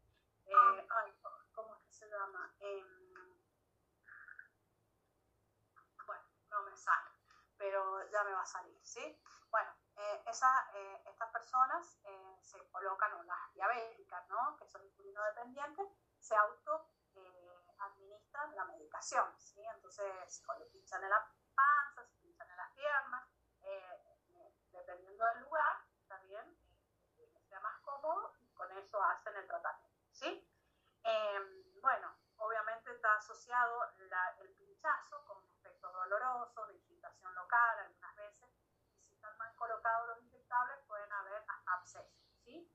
Eh, 0.44 0.52
ah. 0.54 1.06
¿Cómo 1.52 1.74
es 1.74 1.82
que 1.84 1.92
se 1.92 2.08
llama? 2.08 2.54
Em, 2.60 2.86
bueno, 6.06 6.24
no 6.50 6.62
me 6.62 6.76
sale, 6.76 7.10
pero 7.56 8.08
ya 8.10 8.24
me 8.24 8.32
va 8.32 8.42
a 8.42 8.46
salir, 8.46 8.78
¿sí? 8.84 9.20
Eh, 10.06 10.22
eh, 10.74 11.02
estas 11.04 11.30
personas 11.30 11.98
se 12.40 12.70
colocan, 12.70 13.12
o 13.14 13.22
las 13.24 13.52
diabéticas, 13.54 14.28
¿no? 14.28 14.56
Que 14.56 14.66
son 14.66 14.84
insulino 14.84 15.22
dependientes, 15.24 15.88
se 16.20 16.36
auto 16.36 16.90
administran 17.78 18.54
la 18.54 18.64
medicación, 18.66 19.26
¿sí? 19.38 19.60
Entonces, 19.74 20.42
o 20.48 20.54
le 20.58 20.66
pinchan 20.66 21.02
en 21.02 21.10
la 21.10 21.28
panza, 21.54 22.04
se 22.04 22.16
pinchan 22.18 22.48
en 22.50 22.56
las 22.56 22.72
piernas, 22.72 23.28
dependiendo 24.70 25.24
del 25.24 25.40
lugar, 25.40 25.84
también 26.06 26.56
sea 27.48 27.60
más 27.60 27.80
cómodo, 27.80 28.34
y 28.40 28.52
con 28.52 28.70
eso 28.78 29.02
hacen 29.02 29.34
el 29.36 29.46
tratamiento, 29.46 30.06
¿sí? 30.12 30.48
Em, 31.02 31.80
bueno, 31.80 32.14
obviamente 32.38 32.92
está 32.92 33.16
asociado 33.16 33.82
el 34.38 34.54
pinchazo 34.56 35.24
con 35.24 35.44
efectos 35.50 35.92
dolorosos, 35.92 36.68
de 36.68 36.74
irritación 36.76 37.34
local 37.34 37.78
algunas 37.78 38.15
colocados 39.56 40.08
los 40.08 40.22
inyectables 40.24 40.78
pueden 40.86 41.12
haber 41.12 41.34
hasta 41.34 41.62
abscesos, 41.66 42.24
¿sí? 42.44 42.70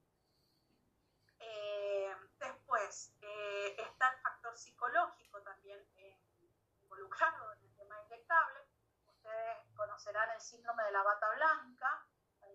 Eh, 1.40 2.16
después, 2.38 3.16
eh, 3.22 3.76
está 3.78 4.10
el 4.10 4.22
factor 4.22 4.58
psicológico 4.58 5.42
también 5.42 5.80
eh, 5.96 6.20
involucrado 6.84 7.54
en 7.54 7.64
el 7.64 7.76
tema 7.76 8.02
inyectable. 8.04 8.60
Ustedes 9.08 9.58
conocerán 9.76 10.30
el 10.32 10.42
síndrome 10.42 10.84
de 10.84 10.92
la 10.92 11.04
bata 11.04 11.30
blanca, 11.32 12.06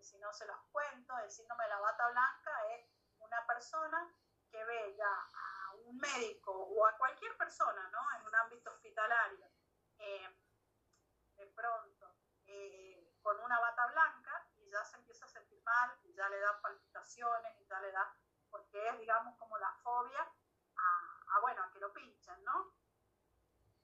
si 0.03 0.19
no 0.19 0.33
se 0.33 0.47
los 0.47 0.59
cuento, 0.71 1.19
el 1.19 1.31
síndrome 1.31 1.65
de 1.65 1.71
la 1.71 1.81
bata 1.81 2.09
blanca 2.09 2.53
es 2.75 2.87
una 3.19 3.45
persona 3.47 4.09
que 4.51 4.65
ve 4.65 4.95
ya 4.97 5.11
a 5.11 5.75
un 5.75 5.97
médico 5.99 6.53
o 6.53 6.87
a 6.87 6.97
cualquier 6.97 7.37
persona, 7.37 7.89
¿no? 7.91 8.01
En 8.17 8.27
un 8.27 8.35
ámbito 8.35 8.71
hospitalario, 8.71 9.47
eh, 9.99 10.39
de 11.37 11.47
pronto, 11.49 12.15
eh, 12.47 13.15
con 13.21 13.39
una 13.41 13.59
bata 13.59 13.87
blanca 13.87 14.49
y 14.57 14.71
ya 14.71 14.85
se 14.85 14.97
empieza 14.97 15.27
a 15.27 15.29
sentir 15.29 15.61
mal 15.63 15.99
y 16.05 16.15
ya 16.15 16.29
le 16.29 16.39
da 17.07 17.27
palpitaciones 17.27 17.61
y 17.61 17.67
ya 17.67 17.81
le 17.81 17.93
da, 17.93 18.17
porque 18.51 18.89
es, 18.89 18.99
digamos, 18.99 19.37
como 19.39 19.57
la 19.59 19.73
fobia 19.83 20.21
a, 20.77 21.41
bueno, 21.41 21.63
a 21.63 21.71
que 21.71 21.79
lo 21.79 21.93
pinchen, 21.93 22.43
¿no? 22.45 22.73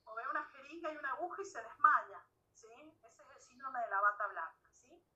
O 0.04 0.14
ve 0.14 0.26
una 0.28 0.44
jeringa 0.44 0.92
y 0.92 0.96
una 0.96 1.12
aguja 1.12 1.42
y 1.42 1.44
se 1.44 1.62
desmaya, 1.62 2.24
¿sí? 2.52 2.98
Ese 3.02 3.22
es 3.22 3.30
el 3.30 3.40
síndrome 3.40 3.80
de 3.80 3.88
la 3.88 4.00
bata 4.00 4.26
blanca, 4.26 4.70
¿sí? 4.74 5.06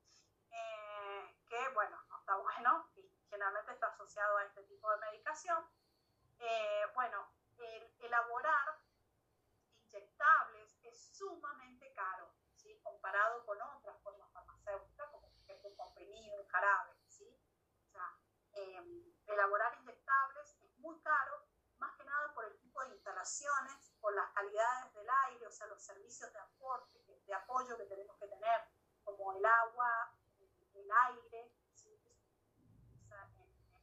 Eh, 0.51 1.39
que, 1.49 1.69
bueno, 1.75 1.99
no 2.09 2.19
está 2.19 2.37
bueno 2.37 2.91
y 2.95 3.11
generalmente 3.29 3.73
está 3.73 3.89
asociado 3.89 4.37
a 4.37 4.45
este 4.45 4.63
tipo 4.65 4.91
de 4.91 4.99
medicación. 4.99 5.65
Eh, 6.39 6.87
bueno, 6.95 7.33
el 7.59 7.95
elaborar 8.01 8.81
inyectables 9.79 10.79
es 10.83 11.17
sumamente 11.17 11.93
caro, 11.95 12.35
¿sí? 12.55 12.79
comparado 12.83 13.45
con 13.47 13.61
otras 13.61 13.99
formas 14.03 14.31
farmacéuticas, 14.33 15.11
como 15.11 15.31
por 15.31 15.41
ejemplo 15.41 15.69
un 15.71 15.77
comprimido, 15.77 16.41
un 16.41 16.49
jarabe. 16.49 16.96
¿Sí? 19.37 19.45
O 19.45 19.45
sea, 19.45 19.45
elaborar 19.45 19.79
inyectables 19.81 20.57
es 20.63 20.79
muy 20.79 20.99
caro, 21.01 21.45
más 21.79 21.97
que 21.97 22.05
nada 22.05 22.33
por 22.35 22.45
el 22.45 22.59
tipo 22.59 22.81
de 22.83 22.95
instalaciones, 22.95 23.93
por 24.01 24.15
las 24.15 24.31
calidades 24.33 24.95
del 24.95 25.09
aire, 25.29 25.47
o 25.47 25.51
sea, 25.51 25.67
los 25.67 25.83
servicios 25.83 26.33
de 26.33 26.39
aporte, 26.39 26.99
de 27.27 27.35
apoyo 27.35 27.77
que 27.77 27.85
tenemos 27.85 28.17
que 28.19 28.29
tener, 28.29 28.61
como 29.05 29.33
el 29.33 29.45
agua, 29.45 30.13
el 30.75 30.91
aire, 30.91 31.53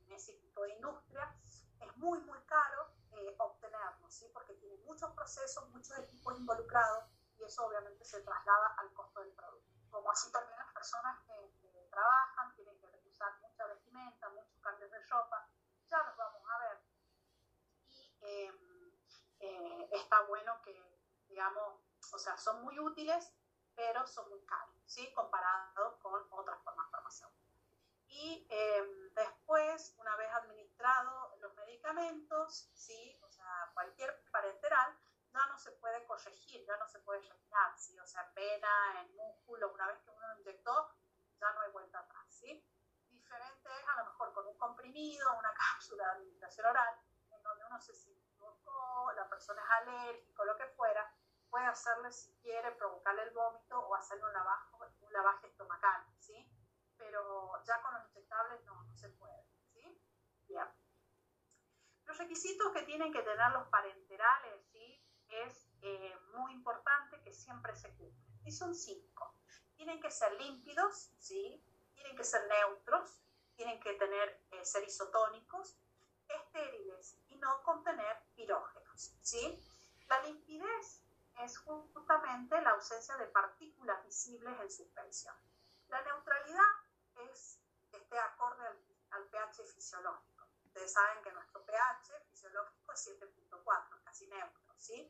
en, 0.06 0.14
ese 0.14 0.34
tipo 0.34 0.62
de 0.62 0.74
industria, 0.74 1.36
es 1.80 1.97
muy, 1.97 2.20
muy 2.22 2.39
caro 2.45 2.93
eh, 3.12 3.36
obtenerlo, 3.39 4.10
¿sí? 4.12 4.30
porque 4.32 4.54
tiene 4.54 4.78
muchos 4.86 5.12
procesos, 5.14 5.68
muchos 5.70 5.97
equipos 5.97 6.38
involucrados 6.38 7.06
y 7.38 7.43
eso 7.43 7.66
obviamente 7.66 8.06
se 8.06 8.22
traslada 8.22 8.76
al 8.78 8.93
costo 8.93 9.22
del 9.22 9.34
producto. 9.34 9.74
Como 9.89 10.12
así 10.12 10.32
también 10.32 10.58
las 10.60 10.72
personas 10.74 11.20
que, 11.26 11.51
trabajan 11.89 12.56
tienen 12.56 12.80
que 12.80 13.10
usar 13.10 13.39
mucha 13.41 13.68
vestimenta, 13.68 14.30
muchos 14.30 14.53
cambios 14.64 14.89
de 14.89 14.99
ropa, 15.07 15.47
ya 15.89 16.01
los 16.03 16.18
vamos 16.18 16.41
a 16.49 16.57
ver. 16.59 16.82
Y 17.89 18.18
em, 18.22 18.91
eh, 19.39 19.89
está 19.91 20.22
bueno 20.22 20.61
que, 20.61 20.74
digamos, 21.28 21.82
o 22.14 22.18
sea, 22.18 22.38
son 22.38 22.64
muy 22.64 22.80
útiles, 22.80 23.32
pero 23.76 24.05
son 24.07 24.30
muy 24.30 24.43
caros, 24.45 24.76
¿sí? 24.86 25.11
Comparados 25.14 25.95
con 25.97 26.26
otras 26.32 26.61
formas 26.64 26.89
farmacéuticas. 26.89 27.43
Y 28.07 28.47
em, 28.49 29.14
después, 29.14 29.93
una 29.97 30.16
vez 30.16 30.32
administrado 30.34 31.36
los 31.39 31.53
medicamentos, 31.55 32.70
¿sí? 32.74 33.20
O 33.24 33.30
sea, 33.30 33.72
cualquier 33.74 34.24
parenteral, 34.32 34.97
ya 35.34 35.45
no 35.47 35.57
se 35.57 35.72
puede 35.72 36.05
corregir, 36.05 36.64
ya 36.66 36.78
no 36.78 36.88
se 36.88 36.99
puede 36.99 37.22
rellenar, 37.22 37.78
¿sí? 37.78 37.97
O 37.99 38.05
sea, 38.05 38.22
en 38.28 38.34
vena, 38.36 39.01
en 39.01 39.16
músculo, 39.16 39.74
una 39.74 39.88
vez 39.88 39.99
que 40.03 40.11
uno 40.11 40.28
lo 40.28 40.39
inyectó, 40.39 40.95
ya 41.39 41.51
no 41.53 41.61
hay 41.61 41.72
vuelta 41.72 41.99
atrás, 41.99 42.26
¿sí? 42.30 42.64
Diferente 43.34 43.69
es 43.81 43.88
a 43.88 43.97
lo 43.97 44.05
mejor 44.11 44.31
con 44.31 44.47
un 44.47 44.57
comprimido, 44.59 45.39
una 45.39 45.51
cápsula 45.55 46.05
de 46.05 46.11
administración 46.11 46.67
oral, 46.67 46.95
en 47.31 47.41
donde 47.41 47.65
uno 47.65 47.79
se 47.81 47.91
equivocó, 48.11 49.11
la 49.15 49.27
persona 49.27 49.59
es 49.63 49.69
alérgico, 49.71 50.45
lo 50.45 50.55
que 50.55 50.67
fuera, 50.67 51.11
puede 51.49 51.65
hacerle, 51.65 52.11
si 52.11 52.31
quiere, 52.41 52.73
provocarle 52.73 53.23
el 53.23 53.31
vómito 53.31 53.79
o 53.79 53.95
hacerle 53.95 54.25
un 54.25 54.34
lavaje, 54.34 54.75
un 55.01 55.13
lavaje 55.13 55.47
estomacal, 55.47 56.05
¿sí? 56.19 56.47
Pero 56.95 57.59
ya 57.63 57.81
con 57.81 57.95
los 57.95 58.07
inyectables 58.11 58.63
no, 58.65 58.84
no 58.84 58.95
se 58.95 59.09
puede, 59.09 59.47
¿sí? 59.71 59.99
Bien. 60.47 60.67
Los 62.05 62.17
requisitos 62.19 62.71
que 62.71 62.84
tienen 62.84 63.11
que 63.11 63.23
tener 63.23 63.51
los 63.51 63.67
parenterales, 63.69 64.63
¿sí? 64.67 65.03
Es 65.29 65.71
eh, 65.81 66.15
muy 66.36 66.53
importante 66.53 67.19
que 67.23 67.34
siempre 67.34 67.75
se 67.75 67.95
cumplan. 67.95 68.39
Y 68.45 68.51
son 68.51 68.75
cinco. 68.75 69.34
Tienen 69.75 69.99
que 69.99 70.11
ser 70.11 70.34
límpidos, 70.34 71.11
¿sí? 71.17 71.65
Tienen 72.04 72.18
que 72.18 72.26
ser 72.26 72.45
neutros, 72.47 73.24
tienen 73.56 73.80
que 73.80 73.93
tener, 73.93 74.45
eh, 74.51 74.66
ser 74.66 74.84
isotónicos, 74.84 75.78
estériles 76.28 77.18
y 77.30 77.38
no 77.38 77.64
contener 77.64 78.22
pirógenos, 78.36 79.16
¿sí? 79.22 79.58
La 80.10 80.22
limpidez 80.22 81.01
es 81.39 81.58
justamente 81.60 82.62
la 82.62 82.72
ausencia 82.72 83.16
de 83.16 83.28
partículas 83.28 84.04
visibles 84.04 84.60
en 84.60 84.70
suspensión. 84.70 85.36
La 85.88 86.01
neutralidad 86.01 86.72
es 87.32 87.58
este 87.89 88.20
acorde 88.20 88.68
al, 89.12 89.24
pH 89.30 89.64
fisiológico. 89.74 90.45
Ustedes 90.66 90.91
saben 90.91 91.24
que 91.24 91.32
nuestro 91.32 91.66
pH 91.66 92.20
fisiológico 92.30 92.91
es 92.91 93.08
7.4, 93.08 94.04
casi 94.04 94.28
neutro, 94.28 94.76
¿sí? 94.78 95.10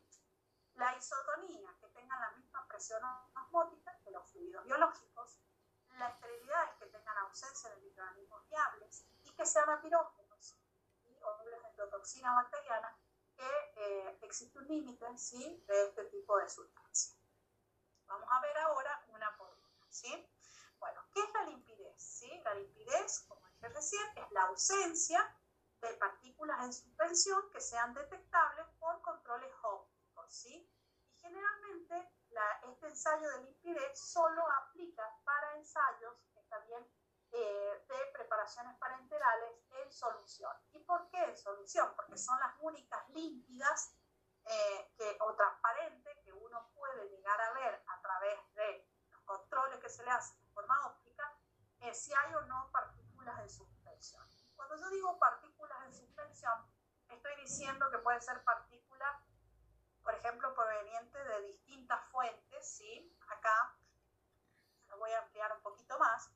La 0.76 0.96
isotonía, 0.96 1.76
que 1.80 1.88
tengan 1.88 2.20
la 2.22 2.32
misma 2.32 2.68
presión 2.68 3.02
osmótica 3.36 3.98
que 4.04 4.12
los 4.12 4.30
fluidos 4.30 4.64
biológicos. 4.66 5.39
La 5.98 6.08
esterilidad 6.10 6.64
es 6.72 6.76
que 6.80 6.86
tengan 6.88 7.18
ausencia 7.20 7.70
de 7.70 7.78
microorganismos 7.78 8.48
viables 8.50 9.06
y 9.24 9.32
que 9.36 9.46
sean 9.46 9.70
apirógenos 9.70 10.58
y 11.06 11.10
de 11.10 11.68
endotoxina 11.70 12.34
bacteriana 12.34 12.98
que 13.36 13.74
eh, 13.76 14.18
existe 14.22 14.58
un 14.60 14.68
límite 14.68 15.06
¿sí? 15.18 15.64
de 15.68 15.84
este 15.88 16.06
tipo 16.06 16.38
de 16.38 16.50
sustancia. 16.50 17.16
Vamos 18.08 18.28
a 18.32 18.41
ver 18.41 18.58
ahora 18.58 19.04
una 19.10 19.38
por 19.38 19.50
una. 19.50 19.91
¿sí? 19.91 20.30
Bueno, 20.80 21.02
¿qué 21.14 21.22
es 21.22 21.34
la 21.34 21.44
limpidez? 21.44 22.04
¿sí? 22.04 22.41
La 22.44 22.56
limpidez, 22.56 23.22
como 23.28 23.48
dije 23.48 23.70
recién, 23.70 24.18
es 24.18 24.32
la 24.32 24.44
ausencia 24.44 25.38
de 25.82 25.94
partículas 25.96 26.64
en 26.64 26.74
suspensión 26.74 27.50
que 27.52 27.62
sean 27.62 27.94
detectables 27.94 28.68
por 28.80 29.02
controles 29.02 29.52
ópticos. 29.62 30.34
¿sí? 30.34 30.70
Y 31.08 31.16
generalmente 31.20 32.12
este 32.71 32.88
ensayo 32.88 33.29
de 33.29 33.43
limpidez 33.43 33.99
solo 33.99 34.43
aplica 34.51 35.03
para 35.23 35.55
ensayos, 35.55 36.15
está 36.36 36.59
bien, 36.59 36.88
eh, 37.36 37.86
de 37.88 38.05
preparaciones 38.13 38.77
parenterales 38.77 39.57
en 39.71 39.91
solución. 39.91 40.51
¿Y 40.71 40.79
por 40.84 41.09
qué 41.09 41.23
en 41.23 41.36
solución? 41.36 41.91
Porque 41.95 42.15
son 42.15 42.39
las 42.39 42.53
únicas 42.59 43.09
límpidas 43.09 43.97
eh, 44.45 44.93
que, 44.95 45.17
o 45.19 45.34
transparentes 45.34 46.15
que 46.23 46.31
uno 46.31 46.69
puede 46.75 47.09
llegar 47.09 47.41
a 47.41 47.53
ver 47.53 47.84
a 47.88 48.01
través 48.01 48.53
de 48.53 48.88
los 49.09 49.21
controles 49.23 49.79
que 49.79 49.89
se 49.89 50.03
le 50.03 50.11
hacen 50.11 50.39
de 50.43 50.51
forma 50.51 50.86
óptica, 50.86 51.36
eh, 51.79 51.91
si 51.95 52.13
hay 52.13 52.36
o 52.36 52.41
no 52.41 52.69
partículas 52.71 53.39
en 53.39 53.49
suspensión. 53.49 54.23
Cuando 54.55 54.75
yo 54.75 54.88
digo 54.91 55.17
partículas 55.17 55.86
en 55.86 55.93
suspensión, 55.95 56.71
estoy 57.09 57.36
diciendo 57.38 57.89
que 57.89 57.97
puede 57.97 58.21
ser 58.21 58.43
partículas, 58.43 59.23
por 60.03 60.13
ejemplo, 60.13 60.53
provenientes 60.53 61.27
de 61.29 61.41
distintas 61.47 61.99
fuentes, 62.11 62.75
¿sí? 62.75 63.17
Acá 63.27 63.75
voy 65.03 65.11
a 65.11 65.19
ampliar 65.19 65.51
un 65.51 65.61
poquito 65.61 65.97
más, 65.99 66.31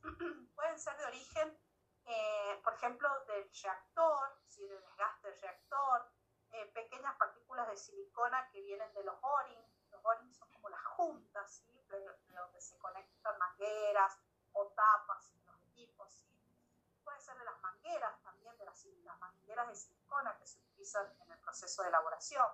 pueden 0.55 0.76
ser 0.88 0.97
de 0.97 1.05
origen, 1.05 1.59
eh, 2.05 2.61
por 2.63 2.73
ejemplo, 2.73 3.09
del 3.25 3.49
reactor, 3.61 4.39
¿sí? 4.47 4.65
del 4.65 4.79
desgaste 4.79 5.27
del 5.27 5.41
reactor, 5.41 6.11
eh, 6.51 6.65
pequeñas 6.73 7.13
partículas 7.17 7.67
de 7.67 7.75
silicona 7.75 8.49
que 8.49 8.61
vienen 8.61 8.93
de 8.93 9.03
los 9.03 9.15
O-rings. 9.21 9.91
Los 9.91 10.05
O-rings 10.05 10.38
son 10.38 10.49
como 10.53 10.69
las 10.69 10.85
juntas, 10.85 11.51
¿sí? 11.51 11.85
de, 11.89 11.99
donde 12.29 12.61
se 12.61 12.77
conectan 12.77 13.38
mangueras 13.38 14.17
o 14.53 14.67
tapas 14.67 15.33
los 15.45 15.61
equipos. 15.63 16.13
¿sí? 16.13 17.01
Puede 17.03 17.19
ser 17.19 17.38
de 17.38 17.43
las 17.43 17.59
mangueras 17.59 18.21
también, 18.23 18.57
de 18.57 18.65
las 18.65 18.85
las 18.85 19.19
mangueras 19.19 19.67
de 19.67 19.75
silicona 19.75 20.38
que 20.38 20.47
se 20.47 20.59
utilizan 20.59 21.05
en 21.21 21.31
el 21.33 21.39
proceso 21.39 21.81
de 21.81 21.89
elaboración. 21.89 22.47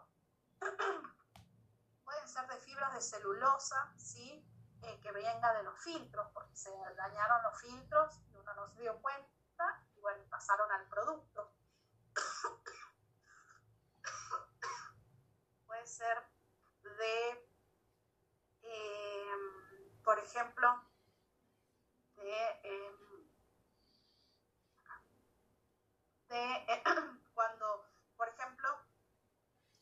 Pueden 2.04 2.28
ser 2.28 2.48
de 2.48 2.58
fibras 2.58 2.94
de 2.96 3.02
celulosa, 3.02 3.94
¿sí? 3.98 4.44
Eh, 4.86 5.00
que 5.02 5.14
venga 5.14 5.54
de 5.54 5.64
los 5.64 5.82
filtros, 5.82 6.28
porque 6.34 6.58
se 6.58 6.70
dañaron 6.98 7.42
los 7.44 7.58
filtros 7.62 8.20
y 8.28 8.36
uno 8.36 8.54
no 8.54 8.68
se 8.68 8.82
dio 8.82 9.02
cuenta 9.02 9.82
y 9.96 10.02
bueno, 10.02 10.22
pasaron 10.30 10.70
al 10.74 10.86
producto. 10.88 11.54
Puede 15.66 15.88
ser 15.88 16.22
de, 16.82 17.50
eh, 18.64 19.32
por 20.04 20.20
ejemplo, 20.20 20.84
de, 22.18 22.60
de 26.28 26.84
cuando, 27.34 27.90
por 28.18 28.28
ejemplo, 28.28 28.68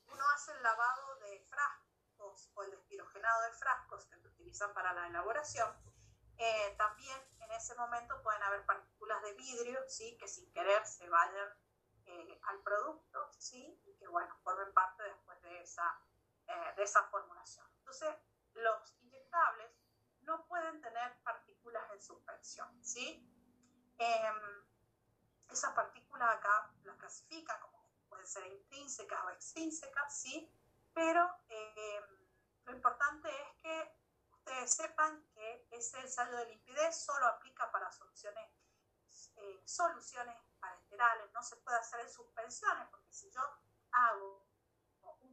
uno 0.05 0.23
hace 0.35 0.51
el 0.51 0.61
lavado 0.61 1.15
de 1.21 1.39
frascos 1.49 2.51
o 2.53 2.61
el 2.61 2.69
despirogenado 2.69 3.41
de 3.41 3.51
frascos 3.53 4.07
utilizan 4.51 4.73
para 4.73 4.93
la 4.93 5.07
elaboración, 5.07 5.69
eh, 6.37 6.75
también 6.77 7.17
en 7.39 7.51
ese 7.51 7.73
momento 7.75 8.21
pueden 8.21 8.43
haber 8.43 8.65
partículas 8.65 9.21
de 9.23 9.33
vidrio, 9.33 9.79
¿sí? 9.87 10.17
que 10.17 10.27
sin 10.27 10.51
querer 10.51 10.85
se 10.85 11.07
vayan 11.07 11.49
al 12.43 12.59
producto, 12.59 13.31
¿sí? 13.37 13.81
y 13.85 13.93
que 13.95 14.05
bueno, 14.07 14.35
formen 14.43 14.73
parte 14.73 15.03
después 15.03 15.41
de 15.43 15.61
esa 15.61 16.01
eh, 16.51 16.73
de 16.75 16.83
esa 16.83 17.03
formulación. 17.03 17.65
Entonces, 17.77 18.13
los 18.55 18.93
inyectables 18.99 19.71
no 20.23 20.45
pueden 20.47 20.81
tener 20.81 21.17
partículas 21.23 21.83
en 21.93 22.01
suspensión, 22.01 22.83
¿sí? 22.83 23.25
Em, 23.97 24.65
esas 25.49 25.73
partículas 25.73 26.35
acá 26.35 26.73
las 26.83 26.97
clasifican 26.97 27.59
como 27.61 27.87
pueden 28.09 28.27
ser 28.27 28.45
intrínsecas 28.47 29.23
o 29.23 29.29
extrínsecas, 29.29 30.19
¿sí? 30.19 30.53
Pero 30.93 31.21
em, 31.47 32.03
lo 32.65 32.73
importante 32.73 33.29
es 33.29 33.61
que 33.61 34.00
ustedes 34.41 34.73
sepan 34.73 35.23
que 35.33 35.67
ese 35.71 35.99
ensayo 35.99 36.35
de 36.37 36.45
limpidez 36.47 37.03
solo 37.03 37.27
aplica 37.27 37.71
para 37.71 37.91
soluciones, 37.91 38.49
eh, 39.35 39.61
soluciones 39.65 40.35
parenterales, 40.59 41.31
no 41.31 41.43
se 41.43 41.57
puede 41.57 41.77
hacer 41.77 41.99
en 42.01 42.09
suspensiones, 42.09 42.87
porque 42.89 43.13
si 43.13 43.29
yo 43.31 43.41
hago 43.91 44.51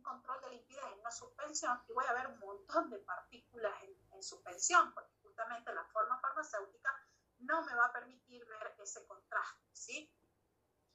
control 0.03 0.41
de 0.43 0.51
limpidez 0.51 0.85
en 0.85 1.01
una 1.01 1.11
suspensión 1.11 1.83
y 1.89 1.93
voy 1.93 2.05
a 2.07 2.13
ver 2.15 2.27
un 2.29 2.39
montón 2.39 2.89
de 2.91 2.99
partículas 2.99 3.75
en, 3.83 4.23
suspensión, 4.23 4.93
porque 4.95 5.15
justamente 5.23 5.73
la 5.73 5.85
forma 5.85 6.19
farmacéutica 6.19 6.91
no 7.39 7.63
me 7.63 7.75
va 7.77 7.85
a 7.85 7.93
permitir 7.93 8.45
ver 8.47 8.75
ese 8.79 9.07
contraste, 9.07 9.63
¿sí? 9.73 10.13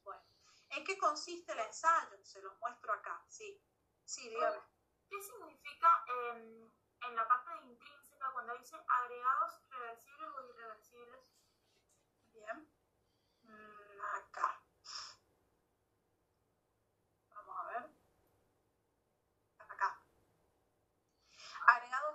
Bueno, 0.03 0.21
¿en 0.71 0.83
qué 0.83 0.97
consiste 0.97 1.53
el 1.53 1.59
ensayo? 1.59 2.17
Se 2.25 2.41
los 2.41 2.59
muestro 2.59 2.91
acá, 2.91 3.23
¿sí? 3.29 3.63
Sí, 4.03 4.27
dígame. 4.27 4.59
¿Qué 5.09 5.21
significa 5.21 6.05
em, 6.07 6.69
en 7.07 7.15
la 7.15 7.27
parte 7.27 7.53
de 7.53 7.61
cuando 8.43 8.59
dice 8.61 8.75
agregados 8.75 9.61
reversibles 9.69 10.29
o 10.35 10.41
irreversibles? 10.49 11.21
Bien. 12.33 12.67
Mm, 13.43 14.01
acá. 14.15 14.63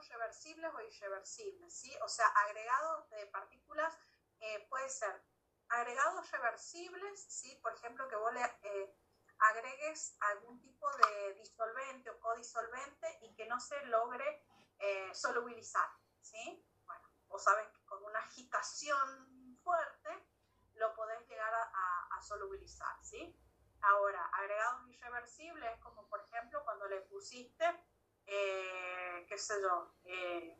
reversibles 0.09 0.71
o 0.75 0.81
irreversibles, 0.81 1.73
¿sí? 1.73 1.97
O 2.03 2.09
sea, 2.09 2.27
agregados 2.27 3.09
de 3.11 3.27
partículas 3.27 3.97
eh, 4.41 4.67
puede 4.69 4.89
ser 4.89 5.23
agregados 5.69 6.31
reversibles, 6.31 7.25
¿sí? 7.29 7.55
Por 7.63 7.73
ejemplo, 7.75 8.07
que 8.09 8.17
vos 8.17 8.33
le 8.33 8.43
eh, 8.63 8.95
agregues 9.39 10.17
algún 10.21 10.61
tipo 10.61 10.87
de 10.97 11.35
disolvente 11.35 12.11
o 12.11 12.21
codisolvente 12.21 13.19
y 13.23 13.35
que 13.35 13.47
no 13.47 13.59
se 13.61 13.81
logre 13.87 14.43
eh, 14.79 15.15
solubilizar, 15.15 15.89
¿sí? 16.31 16.65
Bueno, 16.85 17.09
vos 17.29 17.45
que 17.45 17.85
con 17.87 18.05
una 18.05 18.21
agitación 18.21 19.59
fuerte 19.63 20.27
lo 20.75 20.95
podés 20.95 21.27
llegar 21.29 21.53
a, 21.55 22.21
solubilizar, 22.21 22.97
¿sí? 23.03 23.35
Ahora, 23.81 24.27
agregados 24.33 24.89
irreversibles, 24.91 25.81
como 25.81 26.07
por 26.09 26.21
ejemplo 26.21 26.63
cuando 26.65 26.89
le 26.89 27.01
pusiste 27.03 27.65
eh, 28.27 29.25
qué 29.27 29.39
sé 29.39 29.55
yo, 29.63 29.95
eh, 30.05 30.59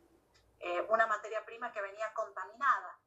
eh, 0.59 0.81
una 0.89 1.05
materia 1.05 1.45
prima 1.45 1.71
que 1.71 1.81
venía 1.81 2.11
contaminada 2.13 2.99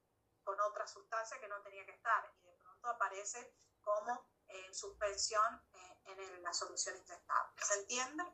con 0.44 0.60
otra 0.60 0.86
sustancia 0.86 1.40
que 1.40 1.48
no 1.48 1.60
tenía 1.62 1.84
que 1.84 1.92
estar 1.92 2.30
y 2.42 2.46
de 2.46 2.56
pronto 2.58 2.88
aparece 2.88 3.56
como 3.80 4.28
en 4.46 4.74
suspensión 4.74 5.62
en 6.04 6.42
la 6.42 6.52
solución 6.52 6.96
inyectable. 6.96 7.52
¿Se 7.56 7.80
entiende? 7.80 8.24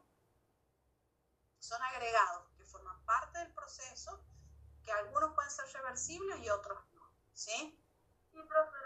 Son 1.60 1.80
agregados 1.82 2.57
forman 2.68 3.04
parte 3.04 3.38
del 3.38 3.52
proceso, 3.52 4.22
que 4.84 4.92
algunos 4.92 5.34
pueden 5.34 5.50
ser 5.50 5.66
reversibles 5.72 6.38
y 6.40 6.50
otros 6.50 6.78
no. 6.92 7.10
¿Sí? 7.32 7.78
Sí, 8.30 8.42
profe. 8.42 8.76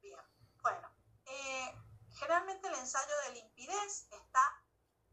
Bien, 0.00 0.20
bueno. 0.60 0.88
generalmente 2.10 2.68
el 2.68 2.74
ensayo 2.74 3.14
de 3.26 3.34
limpidez 3.34 4.06
está 4.10 4.62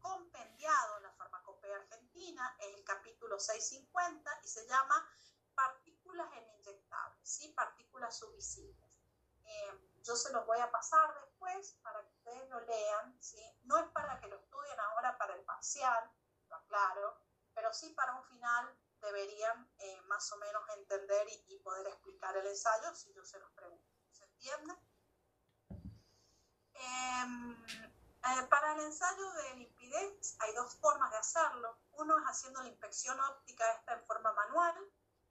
compendiado 0.00 0.96
en 0.98 1.02
la 1.04 1.12
farmacopea 1.12 1.76
argentina, 1.76 2.56
en 2.60 2.74
el 2.74 2.84
capítulo 2.84 3.38
650, 3.38 4.40
y 4.42 4.48
se 4.48 4.66
llama 4.66 5.08
partículas 5.54 6.28
en 6.36 6.48
inyectables, 6.58 7.28
¿sí? 7.28 7.48
partículas 7.52 8.18
subvisibles. 8.18 9.00
Eh, 9.44 9.90
yo 10.02 10.16
se 10.16 10.32
los 10.32 10.46
voy 10.46 10.58
a 10.60 10.70
pasar 10.70 11.14
después 11.20 11.78
para 11.82 12.00
que 12.02 12.14
ustedes 12.14 12.48
lo 12.48 12.60
lean, 12.60 13.16
¿sí? 13.20 13.42
no 13.64 13.78
es 13.78 13.86
para 13.90 14.20
que 14.20 14.28
lo 14.28 14.36
estudien 14.36 14.78
ahora 14.80 15.18
para 15.18 15.34
el 15.34 15.44
parcial, 15.44 16.10
pero 17.70 17.78
sí 17.78 17.90
para 17.90 18.16
un 18.16 18.24
final 18.24 18.76
deberían 19.00 19.70
eh, 19.78 20.02
más 20.08 20.32
o 20.32 20.36
menos 20.38 20.60
entender 20.76 21.24
y, 21.46 21.56
poder 21.60 21.86
explicar 21.86 22.36
el 22.36 22.46
ensayo 22.48 22.92
si 22.96 23.12
yo 23.14 23.24
se 23.24 23.38
los 23.38 23.48
pregunto. 23.52 23.86
¿Se 24.10 24.24
entiende? 24.24 24.74
Em, 26.74 27.64
eh, 27.68 28.46
para 28.50 28.72
el 28.72 28.80
ensayo 28.80 29.32
de 29.34 29.54
limpidez 29.54 30.36
hay 30.40 30.52
dos 30.54 30.74
formas 30.80 31.12
de 31.12 31.18
hacerlo. 31.18 31.78
Uno 31.92 32.18
es 32.18 32.24
haciendo 32.24 32.60
la 32.60 32.70
inspección 32.70 33.20
óptica 33.20 33.70
esta 33.74 33.92
en 33.92 34.04
forma 34.04 34.32
manual 34.32 34.74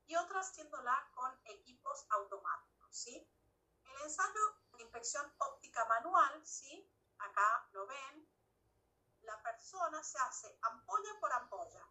y 0.06 0.16
otra 0.16 0.40
haciéndola 0.40 1.12
con 1.14 1.38
equipos 1.44 2.06
automáticos. 2.10 2.96
¿sí? 2.96 3.30
El 3.84 4.02
ensayo 4.04 4.56
de 4.78 4.84
inspección 4.84 5.30
óptica 5.40 5.84
manual, 5.86 6.48
¿sí? 6.48 6.90
acá 7.18 7.68
lo 7.74 7.86
ven, 7.86 8.30
la 9.24 9.44
persona 9.44 10.02
se 10.02 10.18
hace 10.20 10.58
ampolla 10.62 11.20
por 11.20 11.34
ampolla. 11.34 11.86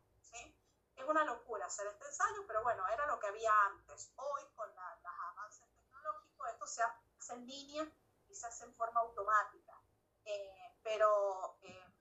Es 0.99 1.05
una 1.05 1.25
locura 1.25 1.67
hacer 1.67 1.87
este 1.87 2.07
ensayo, 2.07 2.45
pero 2.47 2.63
bueno, 2.65 2.87
era 2.89 3.07
lo 3.07 3.21
que 3.21 3.29
había 3.29 3.53
antes. 3.67 4.13
Hoy, 4.17 4.43
con 4.57 4.69
los 4.69 5.13
avances 5.31 5.73
tecnológicos, 5.73 6.49
esto 6.51 6.67
se 6.67 6.83
hace 6.83 7.35
en 7.35 7.47
línea 7.47 7.93
y 8.27 8.35
se 8.35 8.47
hace 8.47 8.65
en 8.65 8.75
forma 8.75 9.01
automática. 9.01 9.81
Eh, 10.25 10.77
pero 10.83 11.57
eh, 11.63 11.95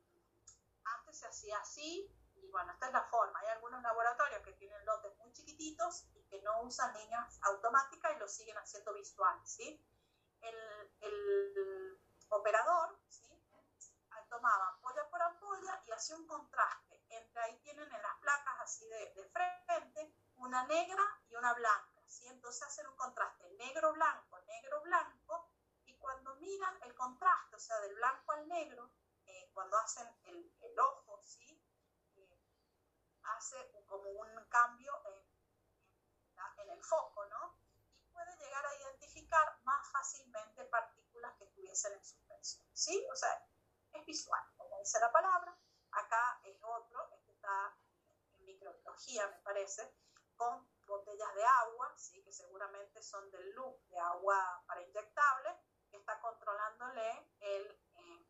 antes 0.83 1.19
se 1.19 1.27
hacía 1.27 1.59
así 1.59 2.11
y 2.33 2.49
bueno, 2.49 2.71
esta 2.71 2.87
es 2.87 2.93
la 2.93 3.03
forma. 3.03 3.39
Hay 3.39 3.49
algunos 3.49 3.83
laboratorios 3.83 4.41
que 4.41 4.53
tienen 4.53 4.83
lotes 4.83 5.15
muy 5.17 5.31
chiquititos 5.31 6.07
y 6.15 6.25
que 6.27 6.41
no 6.41 6.63
usan 6.63 6.91
líneas 6.95 7.39
automáticas 7.43 8.13
y 8.15 8.19
lo 8.19 8.27
siguen 8.27 8.57
haciendo 8.57 8.93
visual, 8.93 9.39
¿sí? 9.45 9.79
El, 10.41 10.91
el 11.01 12.01
operador, 12.29 12.99
¿sí? 13.07 13.23
Tomaba 14.27 14.69
ampolla 14.69 15.09
por 15.09 15.21
ampolla 15.21 15.81
y 15.85 15.91
hacía 15.91 16.17
un 16.17 16.27
contraste. 16.27 16.86
Entre 17.17 17.41
ahí 17.41 17.57
tienen 17.59 17.91
en 17.91 18.01
las 18.01 18.17
placas 18.19 18.55
así 18.61 18.87
de, 18.87 19.13
de 19.13 19.29
frente 19.29 20.13
una 20.35 20.65
negra 20.65 21.03
y 21.29 21.35
una 21.35 21.53
blanca, 21.53 22.01
¿sí? 22.05 22.27
Entonces 22.27 22.63
hacen 22.63 22.87
un 22.87 22.95
contraste 22.95 23.49
negro-blanco, 23.57 24.39
negro-blanco 24.41 25.51
cuando 25.99 26.35
miran 26.35 26.81
el 26.83 26.95
contraste, 26.95 27.55
o 27.55 27.59
sea, 27.59 27.79
del 27.81 27.95
blanco 27.95 28.31
al 28.31 28.47
negro, 28.47 28.91
eh, 29.25 29.51
cuando 29.53 29.77
hacen 29.77 30.07
el, 30.23 30.55
el 30.61 30.79
ojo, 30.79 31.21
¿sí? 31.21 31.61
Eh, 32.15 32.39
hace 33.23 33.57
como 33.85 34.09
un 34.11 34.45
cambio 34.45 34.93
en, 35.05 36.63
en, 36.63 36.69
el 36.69 36.83
foco, 36.83 37.25
¿no? 37.25 37.57
Y 37.75 38.05
puede 38.13 38.37
llegar 38.37 38.65
a 38.65 38.75
identificar 38.75 39.59
más 39.63 39.91
fácilmente 39.91 40.63
partículas 40.65 41.35
que 41.37 41.45
estuviesen 41.45 41.93
en 41.93 42.05
suspensión, 42.05 42.65
¿sí? 42.73 43.05
O 43.11 43.15
sea, 43.15 43.45
es 43.91 44.05
visual, 44.05 44.43
como 44.55 44.79
dice 44.79 44.99
la 44.99 45.11
palabra. 45.11 45.57
Acá 45.97 46.39
es 46.43 46.57
otro, 46.61 47.09
este 47.11 47.31
está 47.31 47.75
en 48.37 48.45
microbiología, 48.45 49.27
me 49.27 49.39
parece, 49.39 49.93
con 50.35 50.69
botellas 50.85 51.33
de 51.33 51.43
agua, 51.43 51.93
¿sí? 51.97 52.23
que 52.23 52.31
seguramente 52.31 53.01
son 53.01 53.29
del 53.31 53.49
loop 53.51 53.81
de 53.89 53.99
agua 53.99 54.63
para 54.67 54.81
inyectable, 54.81 55.49
está 55.91 56.19
controlándole 56.19 57.29
el 57.39 57.81
eh, 57.95 58.27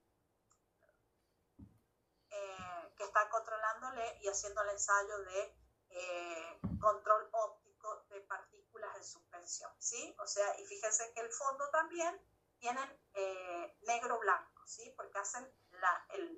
eh, 2.30 2.94
que 2.96 3.04
está 3.04 3.30
controlándole 3.30 4.18
y 4.22 4.28
haciendo 4.28 4.62
el 4.62 4.70
ensayo 4.70 5.18
de 5.20 5.56
eh, 5.90 6.60
control 6.80 7.30
óptico 7.32 8.06
de 8.10 8.22
partículas 8.22 8.96
en 8.96 9.04
suspensión, 9.04 9.72
¿sí? 9.80 10.16
O 10.20 10.28
sea, 10.28 10.60
y 10.60 10.66
fíjense 10.66 11.12
que 11.14 11.22
el 11.22 11.32
fondo 11.32 11.70
también 11.70 12.22
tienen 12.60 13.02
eh, 13.14 13.78
negro-blanco, 13.82 14.66
¿sí? 14.66 14.94
Porque 14.96 15.18
hacen 15.20 15.52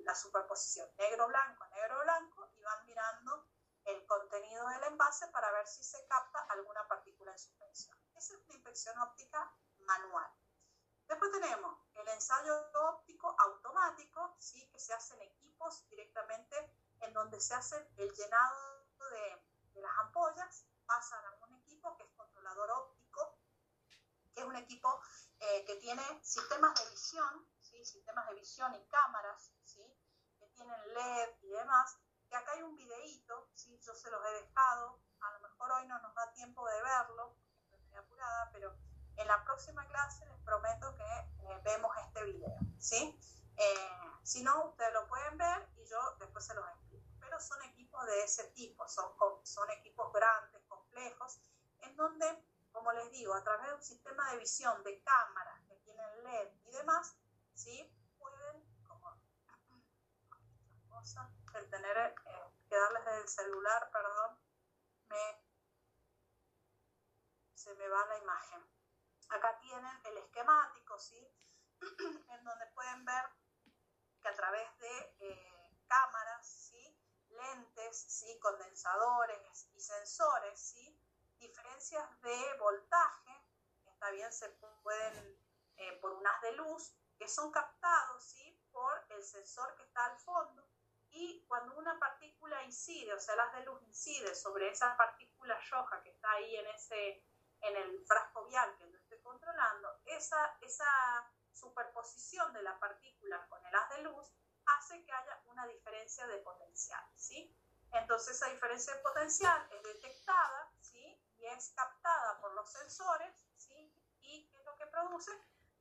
la, 0.10 0.16
superposición 0.16 0.89
negro-blanco, 0.97 1.66
negro-blanco 1.68 2.49
y 2.55 2.64
van 2.64 2.86
mirando 2.86 3.47
el 3.86 4.05
contenido 4.07 4.68
del 4.70 4.84
envase 4.86 5.28
para 5.28 5.51
ver 5.51 5.68
si 5.68 5.84
se 5.84 6.05
capta 6.07 6.39
alguna 6.49 6.88
partícula 6.88 7.32
en 7.32 7.39
suspensión. 7.39 7.95
Esa 8.16 8.34
es 8.34 8.39
una 8.45 8.55
inspección 8.55 8.97
óptica 8.99 9.55
manual. 9.80 10.32
Después 11.07 11.32
tenemos 11.32 11.80
el 11.95 12.07
ensayo 12.07 12.53
óptico 12.89 13.36
automático, 13.39 14.36
¿sí? 14.39 14.68
que 14.72 14.80
se 14.80 14.93
hace 14.93 15.14
en 15.16 15.22
equipos 15.22 15.88
directamente 15.89 16.55
en 17.01 17.14
donde 17.14 17.39
se 17.39 17.53
hace 17.53 17.76
el 17.97 18.12
llenado 18.14 18.86
de, 19.12 19.45
de 19.74 19.82
las 19.82 19.97
ampollas, 19.99 20.66
pasan 20.86 21.24
a 21.26 21.45
un 21.45 21.53
equipo 21.55 21.95
que 21.97 22.03
es 22.03 22.10
controlador 22.16 22.70
óptico, 22.72 23.39
que 24.34 24.41
es 24.41 24.47
un 24.47 24.55
equipo 24.55 25.01
eh, 25.39 25.66
que 25.66 25.76
tiene 25.76 26.03
sistemas 26.24 26.78
de 26.80 26.89
visión, 26.89 27.47
¿sí? 27.62 27.84
sistemas 27.86 28.28
de 28.28 28.36
visión 28.36 28.74
y 28.76 28.86
cámaras, 28.88 29.38
y 31.41 31.47
demás, 31.47 31.97
que 32.29 32.35
acá 32.35 32.51
hay 32.53 32.61
un 32.61 32.75
videíto, 32.75 33.49
¿sí? 33.55 33.79
yo 33.79 33.93
se 33.93 34.09
los 34.11 34.25
he 34.25 34.43
dejado, 34.43 34.99
a 35.21 35.31
lo 35.31 35.39
mejor 35.39 35.71
hoy 35.71 35.87
no 35.87 35.99
nos 35.99 36.13
da 36.13 36.31
tiempo 36.33 36.65
de 36.67 36.81
verlo, 36.81 37.35
estoy 37.63 37.79
muy 37.79 37.95
apurada, 37.95 38.49
pero 38.51 38.75
en 39.15 39.27
la 39.27 39.43
próxima 39.43 39.85
clase 39.87 40.25
les 40.25 40.39
prometo 40.43 40.95
que 40.95 41.03
eh, 41.03 41.61
vemos 41.63 41.91
este 42.05 42.23
video, 42.25 42.57
¿sí? 42.79 43.19
Eh, 43.57 44.11
si 44.23 44.43
no, 44.43 44.69
ustedes 44.69 44.93
lo 44.93 45.07
pueden 45.07 45.37
ver 45.37 45.69
y 45.77 45.85
yo 45.85 45.97
después 46.19 46.45
se 46.45 46.53
los 46.53 46.65
explico. 46.67 47.05
Pero 47.19 47.39
son 47.39 47.61
equipos 47.63 48.05
de 48.05 48.23
ese 48.23 48.45
tipo, 48.51 48.87
son, 48.87 49.11
son 49.43 49.69
equipos 49.71 50.11
grandes, 50.13 50.61
complejos, 50.67 51.39
en 51.81 51.95
donde, 51.95 52.45
como 52.71 52.91
les 52.93 53.11
digo, 53.11 53.33
a 53.33 53.43
través 53.43 53.67
de 53.67 53.73
un 53.75 53.83
sistema 53.83 54.31
de 54.31 54.37
visión 54.37 54.83
de 54.83 55.01
cámaras 55.03 55.61
que 55.67 55.75
tienen 55.77 56.23
LED 56.23 56.49
y 56.67 56.71
demás, 56.71 57.17
¿sí? 57.53 57.93
Pueden, 58.17 58.63
como 58.87 59.19
el 61.55 61.69
tener 61.69 61.97
eh, 61.97 62.13
que 62.67 62.75
darles 62.75 63.07
el 63.21 63.27
celular, 63.27 63.89
perdón, 63.91 64.37
se 67.55 67.73
me 67.75 67.87
va 67.87 68.05
la 68.05 68.17
imagen. 68.17 68.61
Acá 69.29 69.57
tienen 69.59 70.01
el 70.05 70.17
esquemático, 70.17 70.99
¿sí? 70.99 71.33
en 72.29 72.43
donde 72.43 72.65
pueden 72.67 73.05
ver 73.05 73.23
que 74.21 74.27
a 74.27 74.35
través 74.35 74.77
de 74.79 75.15
eh, 75.19 75.83
cámaras, 75.87 76.45
¿sí? 76.45 76.97
lentes, 77.29 77.97
¿sí? 77.97 78.37
condensadores 78.39 79.69
y 79.73 79.79
sensores, 79.79 80.59
¿sí? 80.59 81.01
diferencias 81.37 82.21
de 82.21 82.57
voltaje, 82.59 83.45
está 83.85 84.09
bien, 84.11 84.33
se 84.33 84.49
pueden, 84.83 85.39
eh, 85.77 85.97
por 86.01 86.11
unas 86.11 86.41
de 86.41 86.51
luz, 86.53 86.93
que 87.17 87.29
son 87.29 87.51
captados 87.51 88.23
¿sí? 88.23 88.61
por 88.71 89.05
el 89.09 89.23
sensor 89.23 89.75
que 89.75 89.83
está 89.83 90.05
al 90.05 90.19
fondo, 90.19 90.67
y 91.12 91.43
cuando 91.47 91.76
una 91.78 91.97
partícula 91.99 92.64
incide, 92.64 93.14
o 93.14 93.20
sea, 93.20 93.36
las 93.36 93.53
de 93.53 93.64
luz 93.66 93.82
incide 93.84 94.36
sobre 94.36 94.70
esa 94.70 94.95
partícula 94.95 95.60
roja 95.72 96.01
que 96.03 96.10
está 96.10 96.32
ahí 96.32 96.55
en, 96.55 96.68
ese, 96.68 97.24
en 97.62 97.76
el 97.76 98.05
frasco 98.05 98.45
vial 98.45 98.76
que 98.78 98.89
controlando, 99.30 99.99
esa, 100.05 100.57
esa 100.62 101.32
superposición 101.53 102.51
de 102.53 102.64
la 102.64 102.80
partícula 102.80 103.45
con 103.47 103.64
el 103.66 103.76
haz 103.76 103.89
de 103.89 104.01
luz 104.01 104.32
hace 104.66 105.03
que 105.03 105.12
haya 105.12 105.41
una 105.45 105.68
diferencia 105.68 106.26
de 106.28 106.38
potencial, 106.39 107.03
¿sí? 107.16 107.55
Entonces 107.91 108.36
esa 108.36 108.49
diferencia 108.49 108.93
de 108.95 109.01
potencial 109.01 109.68
es 109.72 109.84
detectada, 109.84 110.72
¿sí? 110.80 111.22
Y 111.38 111.45
es 111.45 111.74
captada 111.76 112.39
por 112.39 112.53
los 112.53 112.72
sensores, 112.72 113.45
¿sí? 113.57 113.93
¿Y 114.22 114.47
qué 114.49 114.57
es 114.57 114.66
lo 114.66 114.76
que 114.76 114.88
produce? 114.88 115.32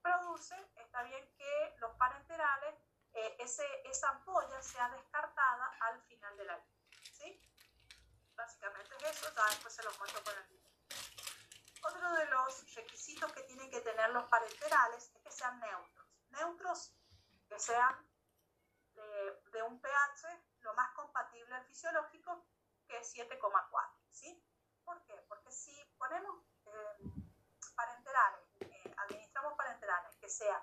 Produce, 0.03 0.57
está 0.77 1.03
bien 1.03 1.35
que 1.37 1.77
los 1.79 1.95
parenterales, 1.97 2.75
eh, 3.19 3.37
ese, 3.41 3.67
esa 3.85 4.11
ampolla 4.11 4.63
sea 4.63 4.89
descartada 4.91 5.77
al 5.81 6.01
final 6.03 6.37
de 6.37 6.45
la 6.45 6.57
vida, 6.57 6.79
¿sí? 7.13 7.41
Básicamente 8.37 8.95
es 8.97 9.03
eso, 9.17 9.35
ya 9.35 9.45
después 9.47 9.75
se 9.75 9.83
los 9.83 9.99
muestro 9.99 10.23
con 10.23 10.39
el 10.39 10.47
video. 10.47 10.71
Otro 11.83 12.13
de 12.13 12.27
los 12.27 12.75
requisitos 12.77 13.33
que 13.33 13.43
tienen 13.43 13.71
que 13.71 13.81
tener 13.81 14.11
los 14.11 14.29
parenterales 14.29 15.11
es 15.13 15.21
que 15.21 15.33
sean 15.33 15.59
neutros. 15.59 16.07
Neutros 16.31 16.95
que 17.49 17.59
sean 17.59 18.09
de, 18.95 19.63
un 19.63 19.81
pH 19.81 20.45
lo 20.61 20.75
más 20.75 20.93
compatible 20.95 21.53
al 21.57 21.65
fisiológico, 21.67 22.47
que 22.87 22.99
es 22.99 23.15
7,4. 23.17 23.99
¿sí? 24.11 24.45
¿Por 24.85 25.03
qué? 25.07 25.15
Porque 25.29 25.51
si 25.51 25.75
ponemos 25.99 26.45
eh, 26.67 27.11
parenterales, 27.75 28.45
eh, 28.61 28.95
administramos 28.97 29.55
parenterales 29.55 30.15
que 30.17 30.29
sean 30.29 30.63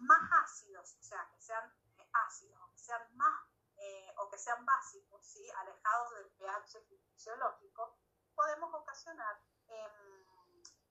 más 0.00 0.30
ácidos, 0.44 0.96
o 0.98 1.02
sea, 1.02 1.28
que 1.30 1.40
sean 1.40 1.72
eh, 1.96 2.08
ácidos, 2.12 2.60
o 2.62 2.72
que 2.72 2.78
sean 2.78 3.16
más 3.16 3.44
o 4.16 4.28
que 4.28 4.38
sean 4.38 4.66
básicos, 4.66 5.24
¿sí? 5.24 5.48
alejados 5.50 6.14
del 6.14 6.30
pH 6.32 6.80
fisiológico, 6.88 7.96
podemos 8.34 8.74
ocasionar 8.74 9.40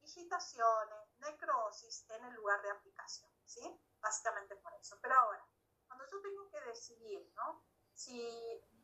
visitaciones, 0.07 1.19
necrosis 1.19 2.05
en 2.09 2.23
el 2.25 2.33
lugar 2.35 2.61
de 2.61 2.71
aplicación, 2.71 3.29
¿sí? 3.45 3.61
Básicamente 3.99 4.55
por 4.55 4.73
eso. 4.75 4.97
Pero 5.01 5.15
ahora, 5.15 5.45
cuando 5.85 6.05
yo 6.09 6.21
tengo 6.21 6.49
que 6.49 6.61
decidir, 6.61 7.29
¿no? 7.35 7.63
Si 7.93 8.17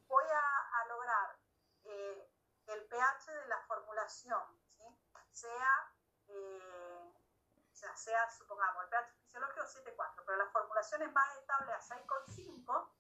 voy 0.07 0.25
a, 0.25 0.85
lograr 0.89 1.39
eh, 1.85 2.29
el 2.67 2.85
pH 2.87 3.31
de 3.31 3.47
la 3.47 3.61
formulación, 3.61 4.43
¿sí? 4.77 4.83
Sea, 5.31 5.93
eh, 6.27 6.92
sea, 7.83 7.95
sea, 7.97 8.31
supongamos, 8.31 8.83
el 8.83 8.89
pH 8.89 9.11
fisiológico 9.25 9.65
7,4, 9.65 10.23
pero 10.25 10.37
la 10.37 10.49
formulación 10.51 11.01
es 11.01 11.11
más 11.11 11.37
estable 11.37 11.73
a 11.73 11.79
6,5, 11.79 12.91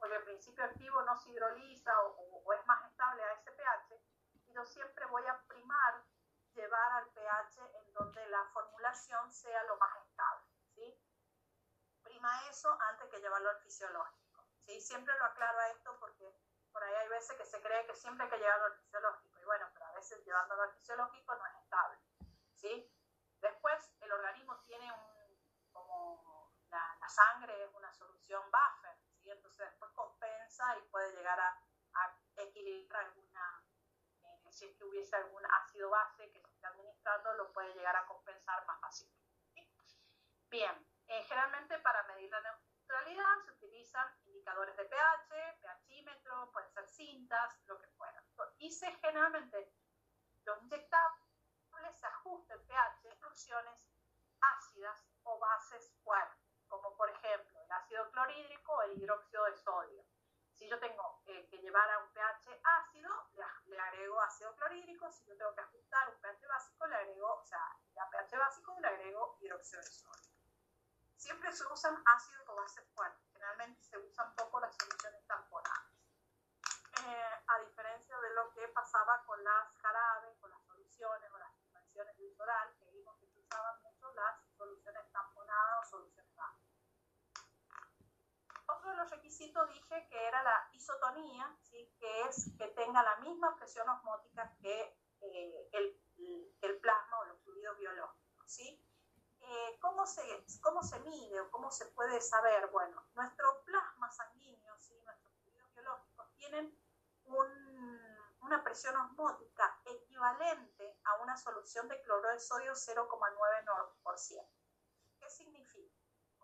porque 0.00 0.16
el 0.16 0.24
principio 0.24 0.64
activo 0.64 1.02
no 1.02 1.16
se 1.16 1.30
hidroliza 1.30 1.98
o, 2.02 2.42
o 2.44 2.52
es 2.52 2.66
más 2.66 2.84
estable 2.90 3.22
a 3.22 3.32
ese 3.32 3.52
pH, 3.52 4.02
y 4.44 4.52
yo 4.52 4.66
siempre 4.66 5.06
voy 5.06 5.26
a 5.26 5.38
primar 5.46 6.04
llevar 6.54 6.92
al 6.92 7.06
pH 7.10 7.58
en 7.78 7.92
donde 7.94 8.26
la 8.26 8.44
formulación 8.52 9.32
sea 9.32 9.62
lo 9.64 9.76
más 9.76 9.96
estable, 10.04 10.46
¿sí? 10.74 11.00
Prima 12.02 12.48
eso 12.50 12.76
antes 12.90 13.08
que 13.08 13.20
llevarlo 13.20 13.50
al 13.50 13.60
fisiológico, 13.60 14.44
¿sí? 14.66 14.80
Siempre 14.80 15.16
lo 15.18 15.24
aclaro 15.24 15.58
a 15.58 15.68
esto 15.70 15.96
porque 16.00 16.34
por 16.72 16.82
ahí 16.82 16.94
hay 16.94 17.08
veces 17.08 17.36
que 17.36 17.46
se 17.46 17.62
cree 17.62 17.86
que 17.86 17.94
siempre 17.94 18.24
hay 18.24 18.30
que 18.30 18.38
llevarlo 18.38 18.66
al 18.66 18.76
fisiológico 18.76 19.40
y 19.40 19.44
bueno, 19.44 19.66
pero 19.72 19.86
a 19.86 19.92
veces 19.92 20.22
llevándolo 20.24 20.62
al 20.62 20.72
fisiológico 20.72 21.34
no 21.34 21.46
es 21.46 21.54
estable, 21.62 21.98
¿sí? 22.54 22.92
Después 23.40 23.92
el 24.00 24.12
organismo 24.12 24.58
tiene 24.62 24.92
un, 24.92 25.72
como 25.72 26.52
sangre 27.08 27.64
es 27.64 27.74
una 27.74 27.92
solución 27.92 28.42
buffer, 28.50 28.96
¿sí? 29.20 29.30
Entonces 29.30 29.66
después 29.70 29.90
compensa 29.92 30.76
y 30.78 30.82
puede 30.88 31.12
llegar 31.14 31.38
a, 31.38 31.62
a 31.94 32.16
equilibrar 32.36 33.06
alguna 33.06 33.64
si 34.50 34.66
es 34.66 34.76
que 34.76 34.84
hubiese 34.84 35.14
algún 35.14 35.44
ácido 35.46 35.90
base 35.90 36.30
que 36.30 36.40
se 36.40 36.48
esté 36.48 36.66
administrando, 36.66 37.32
lo 37.34 37.52
puede 37.52 37.72
llegar 37.74 37.94
a 37.96 38.06
compensar 38.06 38.64
más 38.66 38.80
fácilmente. 38.80 39.28
Bien, 40.50 40.86
eh, 41.06 41.22
generalmente 41.24 41.78
para 41.78 42.02
medir 42.04 42.30
la 42.30 42.40
neutralidad 42.40 43.44
se 43.44 43.52
utilizan 43.52 44.08
indicadores 44.24 44.76
de 44.76 44.84
pH, 44.84 45.58
pHímetro, 45.86 46.50
pueden 46.52 46.70
ser 46.72 46.88
cintas, 46.88 47.58
lo 47.66 47.78
que 47.78 47.86
fuera. 47.88 48.24
Y 48.58 48.72
se 48.72 48.90
generalmente 48.96 49.72
los 50.44 50.62
inyectables 50.62 51.28
se 51.94 52.06
ajusta 52.06 52.54
el 52.54 52.62
pH 52.62 53.02
de 53.02 53.14
soluciones 53.16 53.88
ácidas 54.40 55.06
o 55.22 55.38
bases 55.38 55.92
fuertes, 56.02 56.37
por 56.98 57.08
ejemplo 57.08 57.58
el 57.62 57.72
ácido 57.72 58.10
clorhídrico 58.10 58.82
el 58.82 58.98
hidróxido 59.00 59.44
de 59.44 59.56
sodio 59.56 60.04
si 60.58 60.68
yo 60.68 60.76
tengo 60.80 61.22
eh, 61.26 61.46
que 61.48 61.58
llevar 61.58 61.88
a 61.88 61.98
un 62.00 62.12
pH 62.12 62.60
ácido, 62.64 63.08
le, 63.66 63.78
agrego 63.78 64.20
ácido 64.20 64.56
clorhídrico. 64.56 65.08
Si 65.12 65.24
yo 65.26 65.36
tengo 65.36 65.54
que 65.54 65.60
ajustar 65.60 66.08
un 66.08 66.20
pH 66.20 66.48
básico, 66.48 66.86
le 66.88 66.96
agrego, 66.96 67.32
o 67.32 67.44
sea, 67.44 67.62
a 67.62 68.10
pH 68.10 68.36
básico 68.36 68.76
le 68.80 68.88
agrego 68.88 69.38
hidróxido 69.40 69.80
de 69.80 69.86
sodio. 69.86 70.32
Siempre 71.16 71.52
se 71.52 71.64
usan 71.64 72.02
ácidos 72.04 72.48
o 72.48 72.56
bases 72.56 72.84
fuertes. 72.92 73.24
Generalmente 73.32 73.80
se 73.84 73.98
usan 73.98 74.34
poco 74.34 74.58
las 74.58 74.74
soluciones 74.76 75.24
tamponadas. 75.28 75.92
Eh, 77.06 77.44
a 77.46 77.58
diferencia 77.60 78.18
de 78.18 78.30
lo 78.34 78.50
que 78.50 78.66
pasaba 78.68 79.22
con 79.24 79.42
las 79.44 79.76
jarabes, 79.76 80.36
con 80.40 80.50
las 80.50 80.64
soluciones 80.64 81.30
o 81.32 81.38
las 81.38 81.54
suspensiones 81.54 82.18
de 82.18 82.34
oral, 82.42 82.74
que 82.80 82.90
vimos 82.90 83.16
que 83.18 83.28
se 83.28 83.38
usaban 83.38 83.80
mucho 83.82 84.12
las 84.14 84.44
soluciones 84.56 85.08
tamponadas 85.12 85.86
o 85.86 85.90
soluciones 85.90 86.17
otro 88.68 88.90
de 88.90 88.96
los 88.96 89.10
requisitos 89.10 89.68
dije 89.68 90.06
que 90.08 90.26
era 90.26 90.42
la 90.42 90.68
isotonía, 90.72 91.56
¿sí? 91.62 91.90
que 91.98 92.22
es 92.22 92.50
que 92.58 92.68
tenga 92.68 93.02
la 93.02 93.16
misma 93.16 93.56
presión 93.56 93.88
osmótica 93.88 94.54
que 94.60 94.96
eh, 95.20 95.68
el, 95.72 96.80
plasma 96.80 97.18
o 97.20 97.24
los 97.24 97.40
fluidos 97.42 97.78
biológicos. 97.78 98.44
¿sí? 98.46 98.84
Eh, 99.40 99.78
¿cómo, 99.80 100.06
se, 100.06 100.22
¿Cómo 100.62 100.82
se 100.82 101.00
mide 101.00 101.40
o 101.40 101.50
cómo 101.50 101.70
se 101.70 101.86
puede 101.86 102.20
saber? 102.20 102.68
Bueno, 102.68 103.02
nuestro 103.14 103.64
plasma 103.64 104.10
sanguíneo, 104.10 104.78
¿sí? 104.78 105.00
nuestros 105.04 105.34
fluidos 105.40 105.72
biológicos 105.72 106.34
tienen 106.36 106.78
un, 107.24 107.98
una 108.40 108.62
presión 108.62 108.96
osmótica 108.96 109.80
equivalente 109.86 110.98
a 111.04 111.22
una 111.22 111.36
solución 111.36 111.88
de 111.88 112.00
cloruro 112.02 112.30
de 112.30 112.40
sodio 112.40 112.72
0,9%. 112.72 114.48
¿Qué 115.18 115.30
significa? 115.30 115.97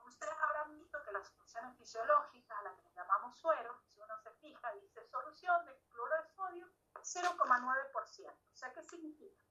Ustedes 0.05 0.35
habrán 0.41 0.73
visto 0.73 1.03
que 1.03 1.13
las 1.13 1.27
soluciones 1.29 1.77
fisiológicas, 1.77 2.59
a 2.59 2.63
las 2.63 2.79
que 2.81 2.93
llamamos 2.93 3.39
suero, 3.39 3.81
si 3.93 4.01
uno 4.01 4.17
se 4.19 4.31
fija, 4.35 4.73
dice 4.73 5.05
solución 5.07 5.65
de 5.67 5.79
cloro 5.89 6.15
de 6.23 6.29
sodio 6.29 6.71
0,9%. 7.05 8.33
O 8.33 8.57
sea, 8.57 8.73
¿qué 8.73 8.83
significa? 8.83 9.43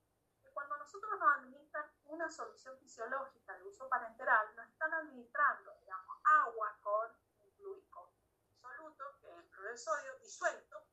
Que 0.41 0.51
cuando 0.51 0.77
nosotros 0.77 1.19
nos 1.19 1.37
administran 1.37 1.85
una 2.05 2.29
solución 2.31 2.77
fisiológica 2.79 3.57
de 3.57 3.63
uso 3.63 3.87
parenteral, 3.89 4.55
nos 4.55 4.67
están 4.67 4.93
administrando, 4.93 5.73
digamos, 5.79 6.17
agua 6.23 6.77
con 6.81 7.09
fluido 7.37 8.13
soluto, 8.61 9.17
que 9.19 9.29
es 9.29 9.37
el 9.37 9.49
cloro 9.49 9.69
de 9.69 9.77
sodio, 9.77 10.19
disuelto, 10.19 10.87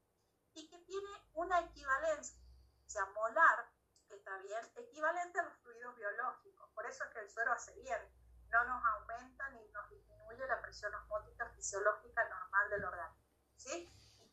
y 0.54 0.68
que 0.68 0.78
tiene 0.80 1.30
una 1.34 1.60
equivalencia 1.60 3.06
molar, 3.14 3.70
está 4.08 4.36
bien, 4.38 4.60
equivalente 4.76 5.38
a 5.38 5.44
los 5.44 5.56
fluidos 5.58 5.94
biológicos. 5.96 6.68
Por 6.70 6.86
eso 6.86 7.04
es 7.04 7.10
que 7.10 7.20
el 7.20 7.30
suero 7.30 7.52
hace 7.52 7.72
bien, 7.74 8.19
no 8.50 8.64
nos 8.64 8.84
aumenta 8.84 9.48
ni 9.50 9.68
nos 9.68 9.88
disminuye 9.90 10.46
la 10.46 10.60
presión 10.60 10.94
osmótica 10.94 11.48
fisiológica 11.50 12.28
normal 12.28 12.70
del 12.70 12.84
organismo. 12.84 13.26
¿sí? 13.56 13.88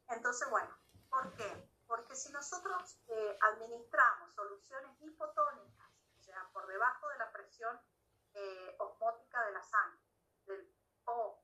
Entonces, 0.10 0.50
bueno, 0.50 0.76
¿por 1.10 1.34
qué? 1.36 1.70
Porque 1.88 2.16
si 2.16 2.32
nosotros 2.32 3.00
eh, 3.08 3.40
administramos 3.42 4.34
soluciones 4.36 4.92
hipotónicas, 5.02 5.92
o 6.18 6.22
sea, 6.22 6.50
por 6.52 6.68
debajo 6.68 7.08
de 7.10 7.18
la 7.18 7.32
presión 7.32 7.80
eh, 8.34 8.76
osmótica 8.80 9.44
de 9.46 9.52
la 9.52 9.64
sangre, 9.64 10.08
o 11.06 11.44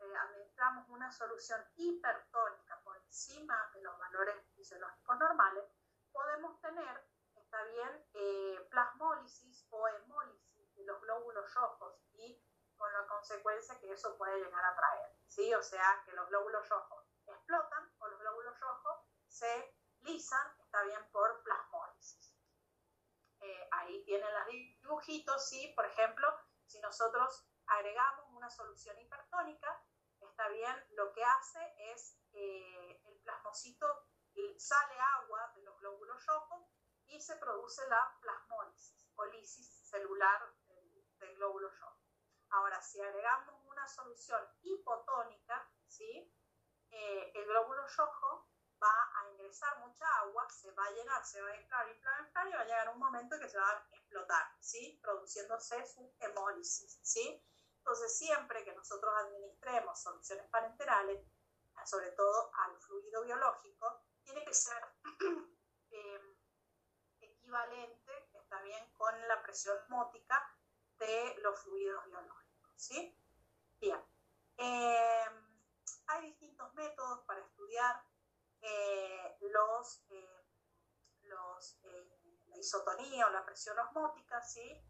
eh, 0.00 0.16
administramos 0.16 0.88
una 0.88 1.10
solución 1.12 1.60
hipertónica 1.76 2.80
por 2.82 2.96
encima 2.98 3.70
de 3.74 3.82
los 3.82 3.98
valores 3.98 4.34
fisiológicos 4.54 5.18
normales, 5.18 5.64
podemos 6.12 6.60
tener, 6.60 7.08
está 7.36 7.62
bien, 7.64 8.06
eh, 8.14 8.68
plasmólisis 8.70 9.66
o 9.70 9.88
hemólisis 9.88 10.51
los 10.84 11.00
glóbulos 11.00 11.52
rojos 11.54 12.00
y 12.12 12.42
con 12.76 12.92
la 12.92 13.06
consecuencia 13.06 13.78
que 13.78 13.92
eso 13.92 14.16
puede 14.16 14.38
llegar 14.38 14.64
a 14.64 14.74
traer, 14.74 15.16
¿sí? 15.26 15.54
O 15.54 15.62
sea, 15.62 16.02
que 16.04 16.12
los 16.12 16.28
glóbulos 16.28 16.68
rojos 16.68 17.06
explotan 17.26 17.92
o 17.98 18.08
los 18.08 18.18
glóbulos 18.18 18.58
rojos 18.58 18.98
se 19.28 19.76
lisan, 20.00 20.56
está 20.60 20.82
bien, 20.82 21.10
por 21.10 21.42
plasmólisis. 21.42 22.36
Eh, 23.40 23.68
ahí 23.72 24.04
tienen 24.04 24.32
los 24.32 24.46
dibujitos, 24.46 25.48
¿sí? 25.48 25.72
Por 25.76 25.86
ejemplo, 25.86 26.28
si 26.66 26.80
nosotros 26.80 27.46
agregamos 27.66 28.26
una 28.30 28.50
solución 28.50 28.98
hipertónica, 28.98 29.84
está 30.20 30.48
bien, 30.48 30.86
lo 30.90 31.12
que 31.12 31.24
hace 31.24 31.92
es 31.92 32.18
eh, 32.32 33.02
el 33.04 33.18
plasmocito 33.20 34.06
sale 34.56 34.98
agua 35.00 35.52
de 35.54 35.62
los 35.62 35.78
glóbulos 35.80 36.24
rojos 36.26 36.64
y 37.06 37.20
se 37.20 37.36
produce 37.36 37.86
la 37.88 38.16
plasmólisis 38.20 39.10
o 39.16 39.24
lisis 39.26 39.68
celular 39.88 40.40
del, 41.22 41.36
glóbulo 41.36 41.68
rojo. 41.70 42.00
Ahora, 42.50 42.80
si 42.82 43.00
agregamos 43.00 43.54
una 43.64 43.88
solución 43.88 44.40
hipotónica, 44.62 45.70
¿sí? 45.86 46.32
Eh, 46.90 47.32
el 47.34 47.46
glóbulo 47.46 47.86
rojo 47.96 48.48
va 48.82 49.10
a 49.20 49.30
ingresar 49.30 49.78
mucha 49.78 50.06
agua, 50.18 50.48
se 50.50 50.70
va 50.72 50.84
a 50.84 50.90
llenar, 50.90 51.24
se 51.24 51.40
va 51.40 51.50
a 51.50 51.56
inflar, 51.56 51.88
inflar, 51.88 52.20
inflar 52.20 52.48
y 52.48 52.52
va 52.52 52.60
a 52.60 52.64
llegar 52.64 52.88
un 52.90 52.98
momento 52.98 53.38
que 53.38 53.48
se 53.48 53.58
va 53.58 53.70
a 53.70 53.88
explotar, 53.92 54.56
¿sí? 54.60 54.98
produciéndose 55.02 55.86
su 55.86 56.14
hemólisis. 56.18 56.98
¿sí? 57.02 57.42
Entonces, 57.78 58.18
siempre 58.18 58.64
que 58.64 58.74
nosotros 58.74 59.12
administremos 59.16 60.02
soluciones 60.02 60.48
parenterales, 60.50 61.24
sobre 61.84 62.10
todo 62.12 62.52
al 62.54 62.76
fluido 62.80 63.22
biológico, 63.22 64.02
tiene 64.24 64.44
que 64.44 64.54
ser 64.54 64.82
em, 65.90 66.36
equivalente, 67.20 68.30
está 68.34 68.60
bien, 68.62 68.92
con 68.94 69.28
la 69.28 69.42
presión 69.42 69.76
osmótica 69.78 70.48
de 71.06 71.34
los 71.42 71.58
fluidos 71.60 72.04
biológicos, 72.06 72.72
¿sí? 72.76 73.18
Bien. 73.80 74.00
Em, 74.56 75.60
hay 76.06 76.26
distintos 76.26 76.72
métodos 76.74 77.24
para 77.26 77.40
estudiar 77.40 78.04
eh, 78.60 79.36
los, 79.40 80.04
em, 80.10 80.44
los 81.22 81.78
eh, 81.84 82.18
la 82.46 82.58
isotonía 82.58 83.26
o 83.26 83.30
la 83.30 83.44
presión 83.44 83.78
osmótica, 83.78 84.40
¿sí? 84.42 84.88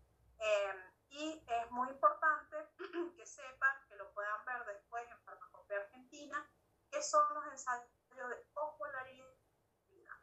y 1.09 1.45
es 1.47 1.71
muy 1.71 1.89
importante 1.91 2.57
que 3.17 3.27
sepan, 3.27 3.87
que 3.87 3.95
lo 3.97 4.13
puedan 4.13 4.45
ver 4.45 4.65
después 4.65 5.09
en 5.09 5.21
Farmacopea 5.23 5.79
Argentina, 5.79 6.51
que 6.91 7.01
son 7.03 7.23
los 7.35 7.47
ensayos 7.47 7.89
de 8.11 8.47
osmolaridad, 8.55 9.37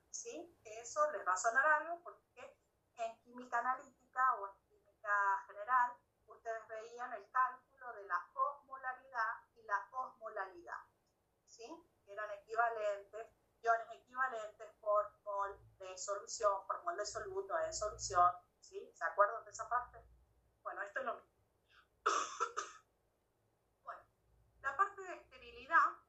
¿sí? 0.10 0.60
Eso 0.64 1.10
les 1.12 1.26
va 1.26 1.34
a 1.34 1.38
sonar 1.38 1.66
algo 1.66 2.02
porque 2.04 2.58
en 2.98 3.18
química 3.22 3.60
analítica 3.60 4.36
o 4.36 4.48
en 4.48 4.59
general 5.48 5.94
ustedes 6.28 6.68
veían 6.68 7.12
el 7.14 7.30
cálculo 7.32 7.94
de 7.94 8.04
la 8.06 8.30
osmolaridad 8.34 9.34
y 9.56 9.64
la 9.64 9.88
osmolalidad, 9.92 10.82
¿sí? 11.46 11.66
Eran 12.08 12.32
equivalentes, 12.32 13.28
iones 13.62 13.88
equivalentes 13.94 14.72
por 14.80 15.12
mol 15.24 15.60
de 15.78 15.98
solución, 15.98 16.66
por 16.68 16.84
mol 16.84 16.98
de 16.98 17.06
soluto 17.06 17.56
de 17.56 17.74
solución, 17.74 18.32
¿sí? 18.60 18.92
¿Se 18.94 19.04
acuerdan 19.06 19.44
de 19.46 19.52
esa 19.52 19.68
parte? 19.68 20.04
Bueno, 20.62 20.82
esto 20.84 21.00
es 21.00 21.06
lo 21.06 21.14
mismo. 21.16 21.38
bueno, 23.84 24.02
la 24.62 24.76
parte 24.76 25.02
de 25.02 25.14
esterilidad 25.16 26.00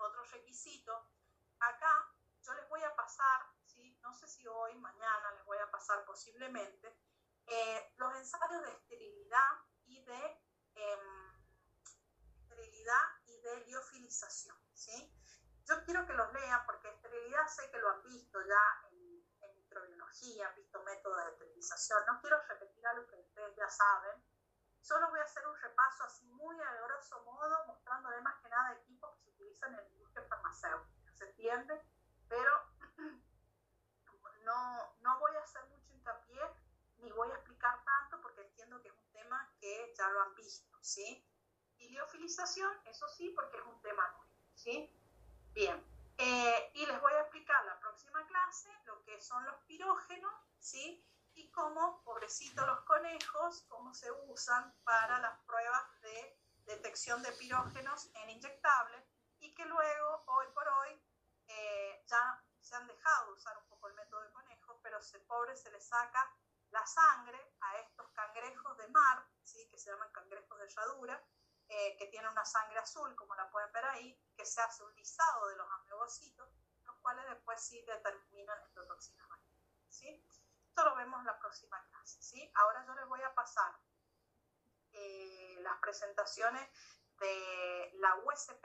otro 0.00 0.24
requisito. 0.24 1.10
Acá 1.60 2.12
yo 2.42 2.54
les 2.54 2.68
voy 2.68 2.82
a 2.82 2.94
pasar, 2.96 3.46
¿sí? 3.64 3.98
no 4.02 4.14
sé 4.14 4.26
si 4.26 4.46
hoy, 4.46 4.74
mañana 4.78 5.32
les 5.32 5.44
voy 5.44 5.58
a 5.58 5.70
pasar 5.70 6.04
posiblemente, 6.04 6.98
eh, 7.50 7.92
los 7.96 8.14
ensayos 8.14 8.62
de 8.62 8.70
esterilidad 8.70 9.50
y 9.86 10.04
de 10.04 10.42
em, 10.76 11.32
esterilidad 12.32 13.02
y 13.26 13.40
de 13.40 13.64
liofilización. 13.66 14.56
¿sí? 14.72 15.12
Yo 15.66 15.84
quiero 15.84 16.06
que 16.06 16.12
los 16.12 16.32
lean 16.32 16.64
porque 16.64 16.90
esterilidad 16.90 17.46
sé 17.48 17.68
que 17.72 17.78
lo 17.78 17.90
han 17.90 18.02
visto 18.04 18.38
ya 18.46 18.88
en, 18.92 19.26
en 19.40 19.56
microbiología, 19.56 20.48
han 20.48 20.54
visto 20.54 20.80
métodos 20.84 21.24
de 21.24 21.30
esterilización. 21.32 22.06
No 22.06 22.20
quiero 22.20 22.40
repetir 22.46 22.86
algo 22.86 23.06
que 23.08 23.16
ustedes 23.16 23.56
ya 23.56 23.68
saben. 23.68 24.24
Solo 24.80 25.10
voy 25.10 25.18
a 25.18 25.24
hacer 25.24 25.44
un 25.46 25.56
repaso 25.56 26.04
así 26.04 26.26
muy 26.26 26.58
a 26.60 26.82
grosso 26.82 27.20
modo, 27.24 27.66
mostrándoles 27.66 28.22
más 28.22 28.40
que 28.40 28.48
nada 28.48 28.72
equipos 28.74 29.12
que 29.16 29.24
se 29.24 29.30
utilizan 29.30 29.70
en 29.70 29.76
la 29.76 29.88
industria 29.88 30.24
farmacéutica, 30.28 31.12
¿se 31.12 31.24
entiende? 31.24 31.84
Pero 32.28 32.52
no, 34.44 34.96
no 35.00 35.18
voy 35.18 35.36
a 35.36 35.40
hacer 35.40 35.64
mucho 35.66 35.92
hincapié 35.92 36.40
ni 37.02 37.10
voy 37.12 37.30
a 37.30 37.34
explicar 37.34 37.82
tanto 37.84 38.20
porque 38.20 38.42
entiendo 38.42 38.80
que 38.82 38.88
es 38.88 38.94
un 38.94 39.10
tema 39.12 39.50
que 39.58 39.89
ya 40.00 40.08
lo 40.08 40.22
han 40.22 40.34
visto, 40.34 40.66
¿sí? 40.80 41.22
Y 41.76 41.90
liofilización, 41.90 42.72
eso 42.86 43.06
sí, 43.08 43.28
porque 43.36 43.58
es 43.58 43.64
un 43.64 43.80
tema 43.82 44.08
nuevo, 44.08 44.32
¿sí? 44.54 44.90
Bien, 45.52 45.84
eh, 46.16 46.70
y 46.74 46.86
les 46.86 47.00
voy 47.02 47.12
a 47.12 47.20
explicar 47.20 47.62
la 47.66 47.78
próxima 47.80 48.26
clase 48.26 48.70
lo 48.86 49.02
que 49.04 49.20
son 49.20 49.44
los 49.44 49.56
pirógenos, 49.66 50.32
¿sí? 50.58 51.04
Y 51.34 51.50
cómo, 51.50 52.02
pobrecitos 52.02 52.66
los 52.66 52.80
conejos, 52.80 53.66
cómo 53.68 53.92
se 53.92 54.10
usan 54.28 54.74
para 54.84 55.20
las 55.20 55.38
pruebas 55.40 56.00
de 56.00 56.38
detección 56.64 57.22
de 57.22 57.32
pirógenos 57.32 58.10
en 58.14 58.30
inyectables 58.30 59.04
y 59.40 59.54
que 59.54 59.66
luego, 59.66 60.22
hoy 60.26 60.46
por 60.54 60.66
hoy, 60.66 61.02
eh, 61.46 62.04
ya 62.06 62.42
se 62.58 62.74
han 62.74 62.86
dejado 62.86 63.34
usar 63.34 63.56
un 63.58 63.68
poco 63.68 63.88
el 63.88 63.94
método 63.94 64.22
de 64.22 64.32
conejo, 64.32 64.80
pero 64.82 65.02
se 65.02 65.18
pobre 65.20 65.56
se 65.56 65.70
le 65.70 65.80
saca 65.80 66.34
la 66.70 66.86
sangre 66.86 67.54
a 67.60 67.78
estos 67.78 68.08
cangrejos 68.12 68.76
de 68.78 68.88
mar, 68.88 69.26
¿sí? 69.60 69.68
que 69.68 69.78
se 69.78 69.90
llaman 69.90 70.10
cangrejos 70.12 70.58
de 70.58 70.64
herradura, 70.64 71.22
eh, 71.68 71.96
que 71.98 72.06
tienen 72.06 72.30
una 72.30 72.44
sangre 72.44 72.78
azul, 72.78 73.14
como 73.14 73.34
la 73.34 73.50
pueden 73.50 73.70
ver 73.72 73.84
ahí, 73.84 74.18
que 74.36 74.44
se 74.44 74.60
hace 74.60 74.82
un 74.82 74.94
lisado 74.94 75.48
de 75.48 75.56
los 75.56 75.70
amebocitos, 75.70 76.48
los 76.82 76.96
cuales 76.96 77.24
después 77.28 77.62
sí 77.62 77.82
determinan 77.82 78.58
endotoxinas 78.68 79.28
¿sí? 79.88 80.26
Esto 80.68 80.84
lo 80.84 80.96
vemos 80.96 81.20
en 81.20 81.26
la 81.26 81.38
próxima 81.38 81.82
clase. 81.88 82.22
¿sí? 82.22 82.50
Ahora 82.54 82.84
yo 82.86 82.94
les 82.94 83.06
voy 83.06 83.22
a 83.22 83.34
pasar 83.34 83.78
eh, 84.92 85.58
las 85.60 85.78
presentaciones 85.78 86.68
de 87.18 87.90
la 87.94 88.16
USP, 88.16 88.64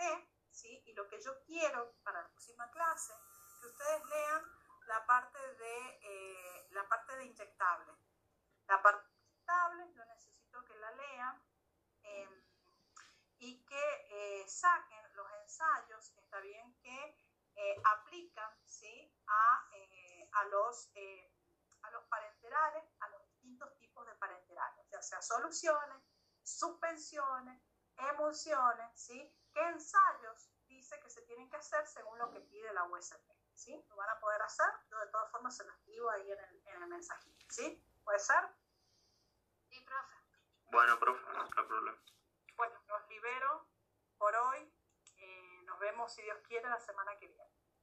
¿sí? 0.50 0.82
Y 0.86 0.94
lo 0.94 1.08
que 1.08 1.20
yo 1.22 1.44
quiero 1.44 1.94
para 2.04 2.22
la 2.22 2.30
próxima 2.30 2.70
clase, 2.72 3.14
que 3.60 3.68
ustedes 3.68 4.06
lean 4.06 4.44
la 4.88 5.06
parte 5.06 5.40
de, 5.56 6.00
eh, 6.02 6.68
la 6.72 6.88
parte 6.88 7.18
de 7.18 7.26
inyectable. 7.26 7.94
La 8.68 8.82
parte 8.82 9.15
em, 12.04 12.44
y 13.38 13.66
que 13.66 14.08
eh, 14.10 14.48
saquen 14.48 15.16
los 15.16 15.28
ensayos, 15.42 16.14
está 16.18 16.40
bien, 16.40 16.78
que 16.82 17.18
aplican, 17.86 18.52
¿sí? 18.66 19.14
A, 19.28 19.70
a 20.34 20.44
los 20.46 20.92
a 21.82 21.92
los 21.92 22.04
parenterales, 22.06 22.84
a 23.00 23.10
los 23.10 23.26
distintos 23.28 23.78
tipos 23.78 24.06
de 24.08 24.16
parenterales, 24.16 24.90
ya 24.90 25.02
sea 25.02 25.22
soluciones, 25.22 26.04
suspensiones, 26.44 27.62
emulsiones, 27.98 28.92
¿sí? 29.00 29.34
¿Qué 29.54 29.62
ensayos 29.62 30.52
dice 30.68 31.00
que 31.00 31.10
se 31.10 31.22
tienen 31.24 31.50
que 31.50 31.58
hacer 31.58 31.88
según 31.88 32.18
lo 32.18 32.30
que 32.32 32.42
pide 32.42 32.74
la 32.74 32.84
USP? 32.86 33.32
¿Sí? 33.54 33.86
Lo 33.88 33.96
van 33.96 34.10
a 34.10 34.20
poder 34.20 34.42
hacer, 34.42 34.68
yo 34.90 35.00
de 35.00 35.08
todas 35.08 35.32
formas 35.32 35.56
se 35.56 35.64
lo 35.64 35.72
escribo 35.72 36.10
ahí 36.10 36.30
en 36.30 36.40
el, 36.40 36.64
en 36.68 36.84
el 36.84 36.90
mensajito, 36.90 37.46
¿sí? 37.50 37.82
¿Puede 38.04 38.20
ser? 38.20 38.50
Bueno, 40.72 41.00
profe, 41.00 41.22
no 41.34 41.44
hay 41.44 41.68
problema. 41.68 41.98
Bueno, 42.58 42.76
los 42.88 43.10
libero 43.10 43.68
por 44.18 44.36
hoy. 44.36 44.72
Eh, 45.18 45.62
nos 45.66 45.80
vemos, 45.80 46.14
si 46.14 46.22
Dios 46.22 46.38
quiere, 46.48 46.70
la 46.70 46.80
semana 46.80 47.18
que 47.18 47.28
viene. 47.28 47.55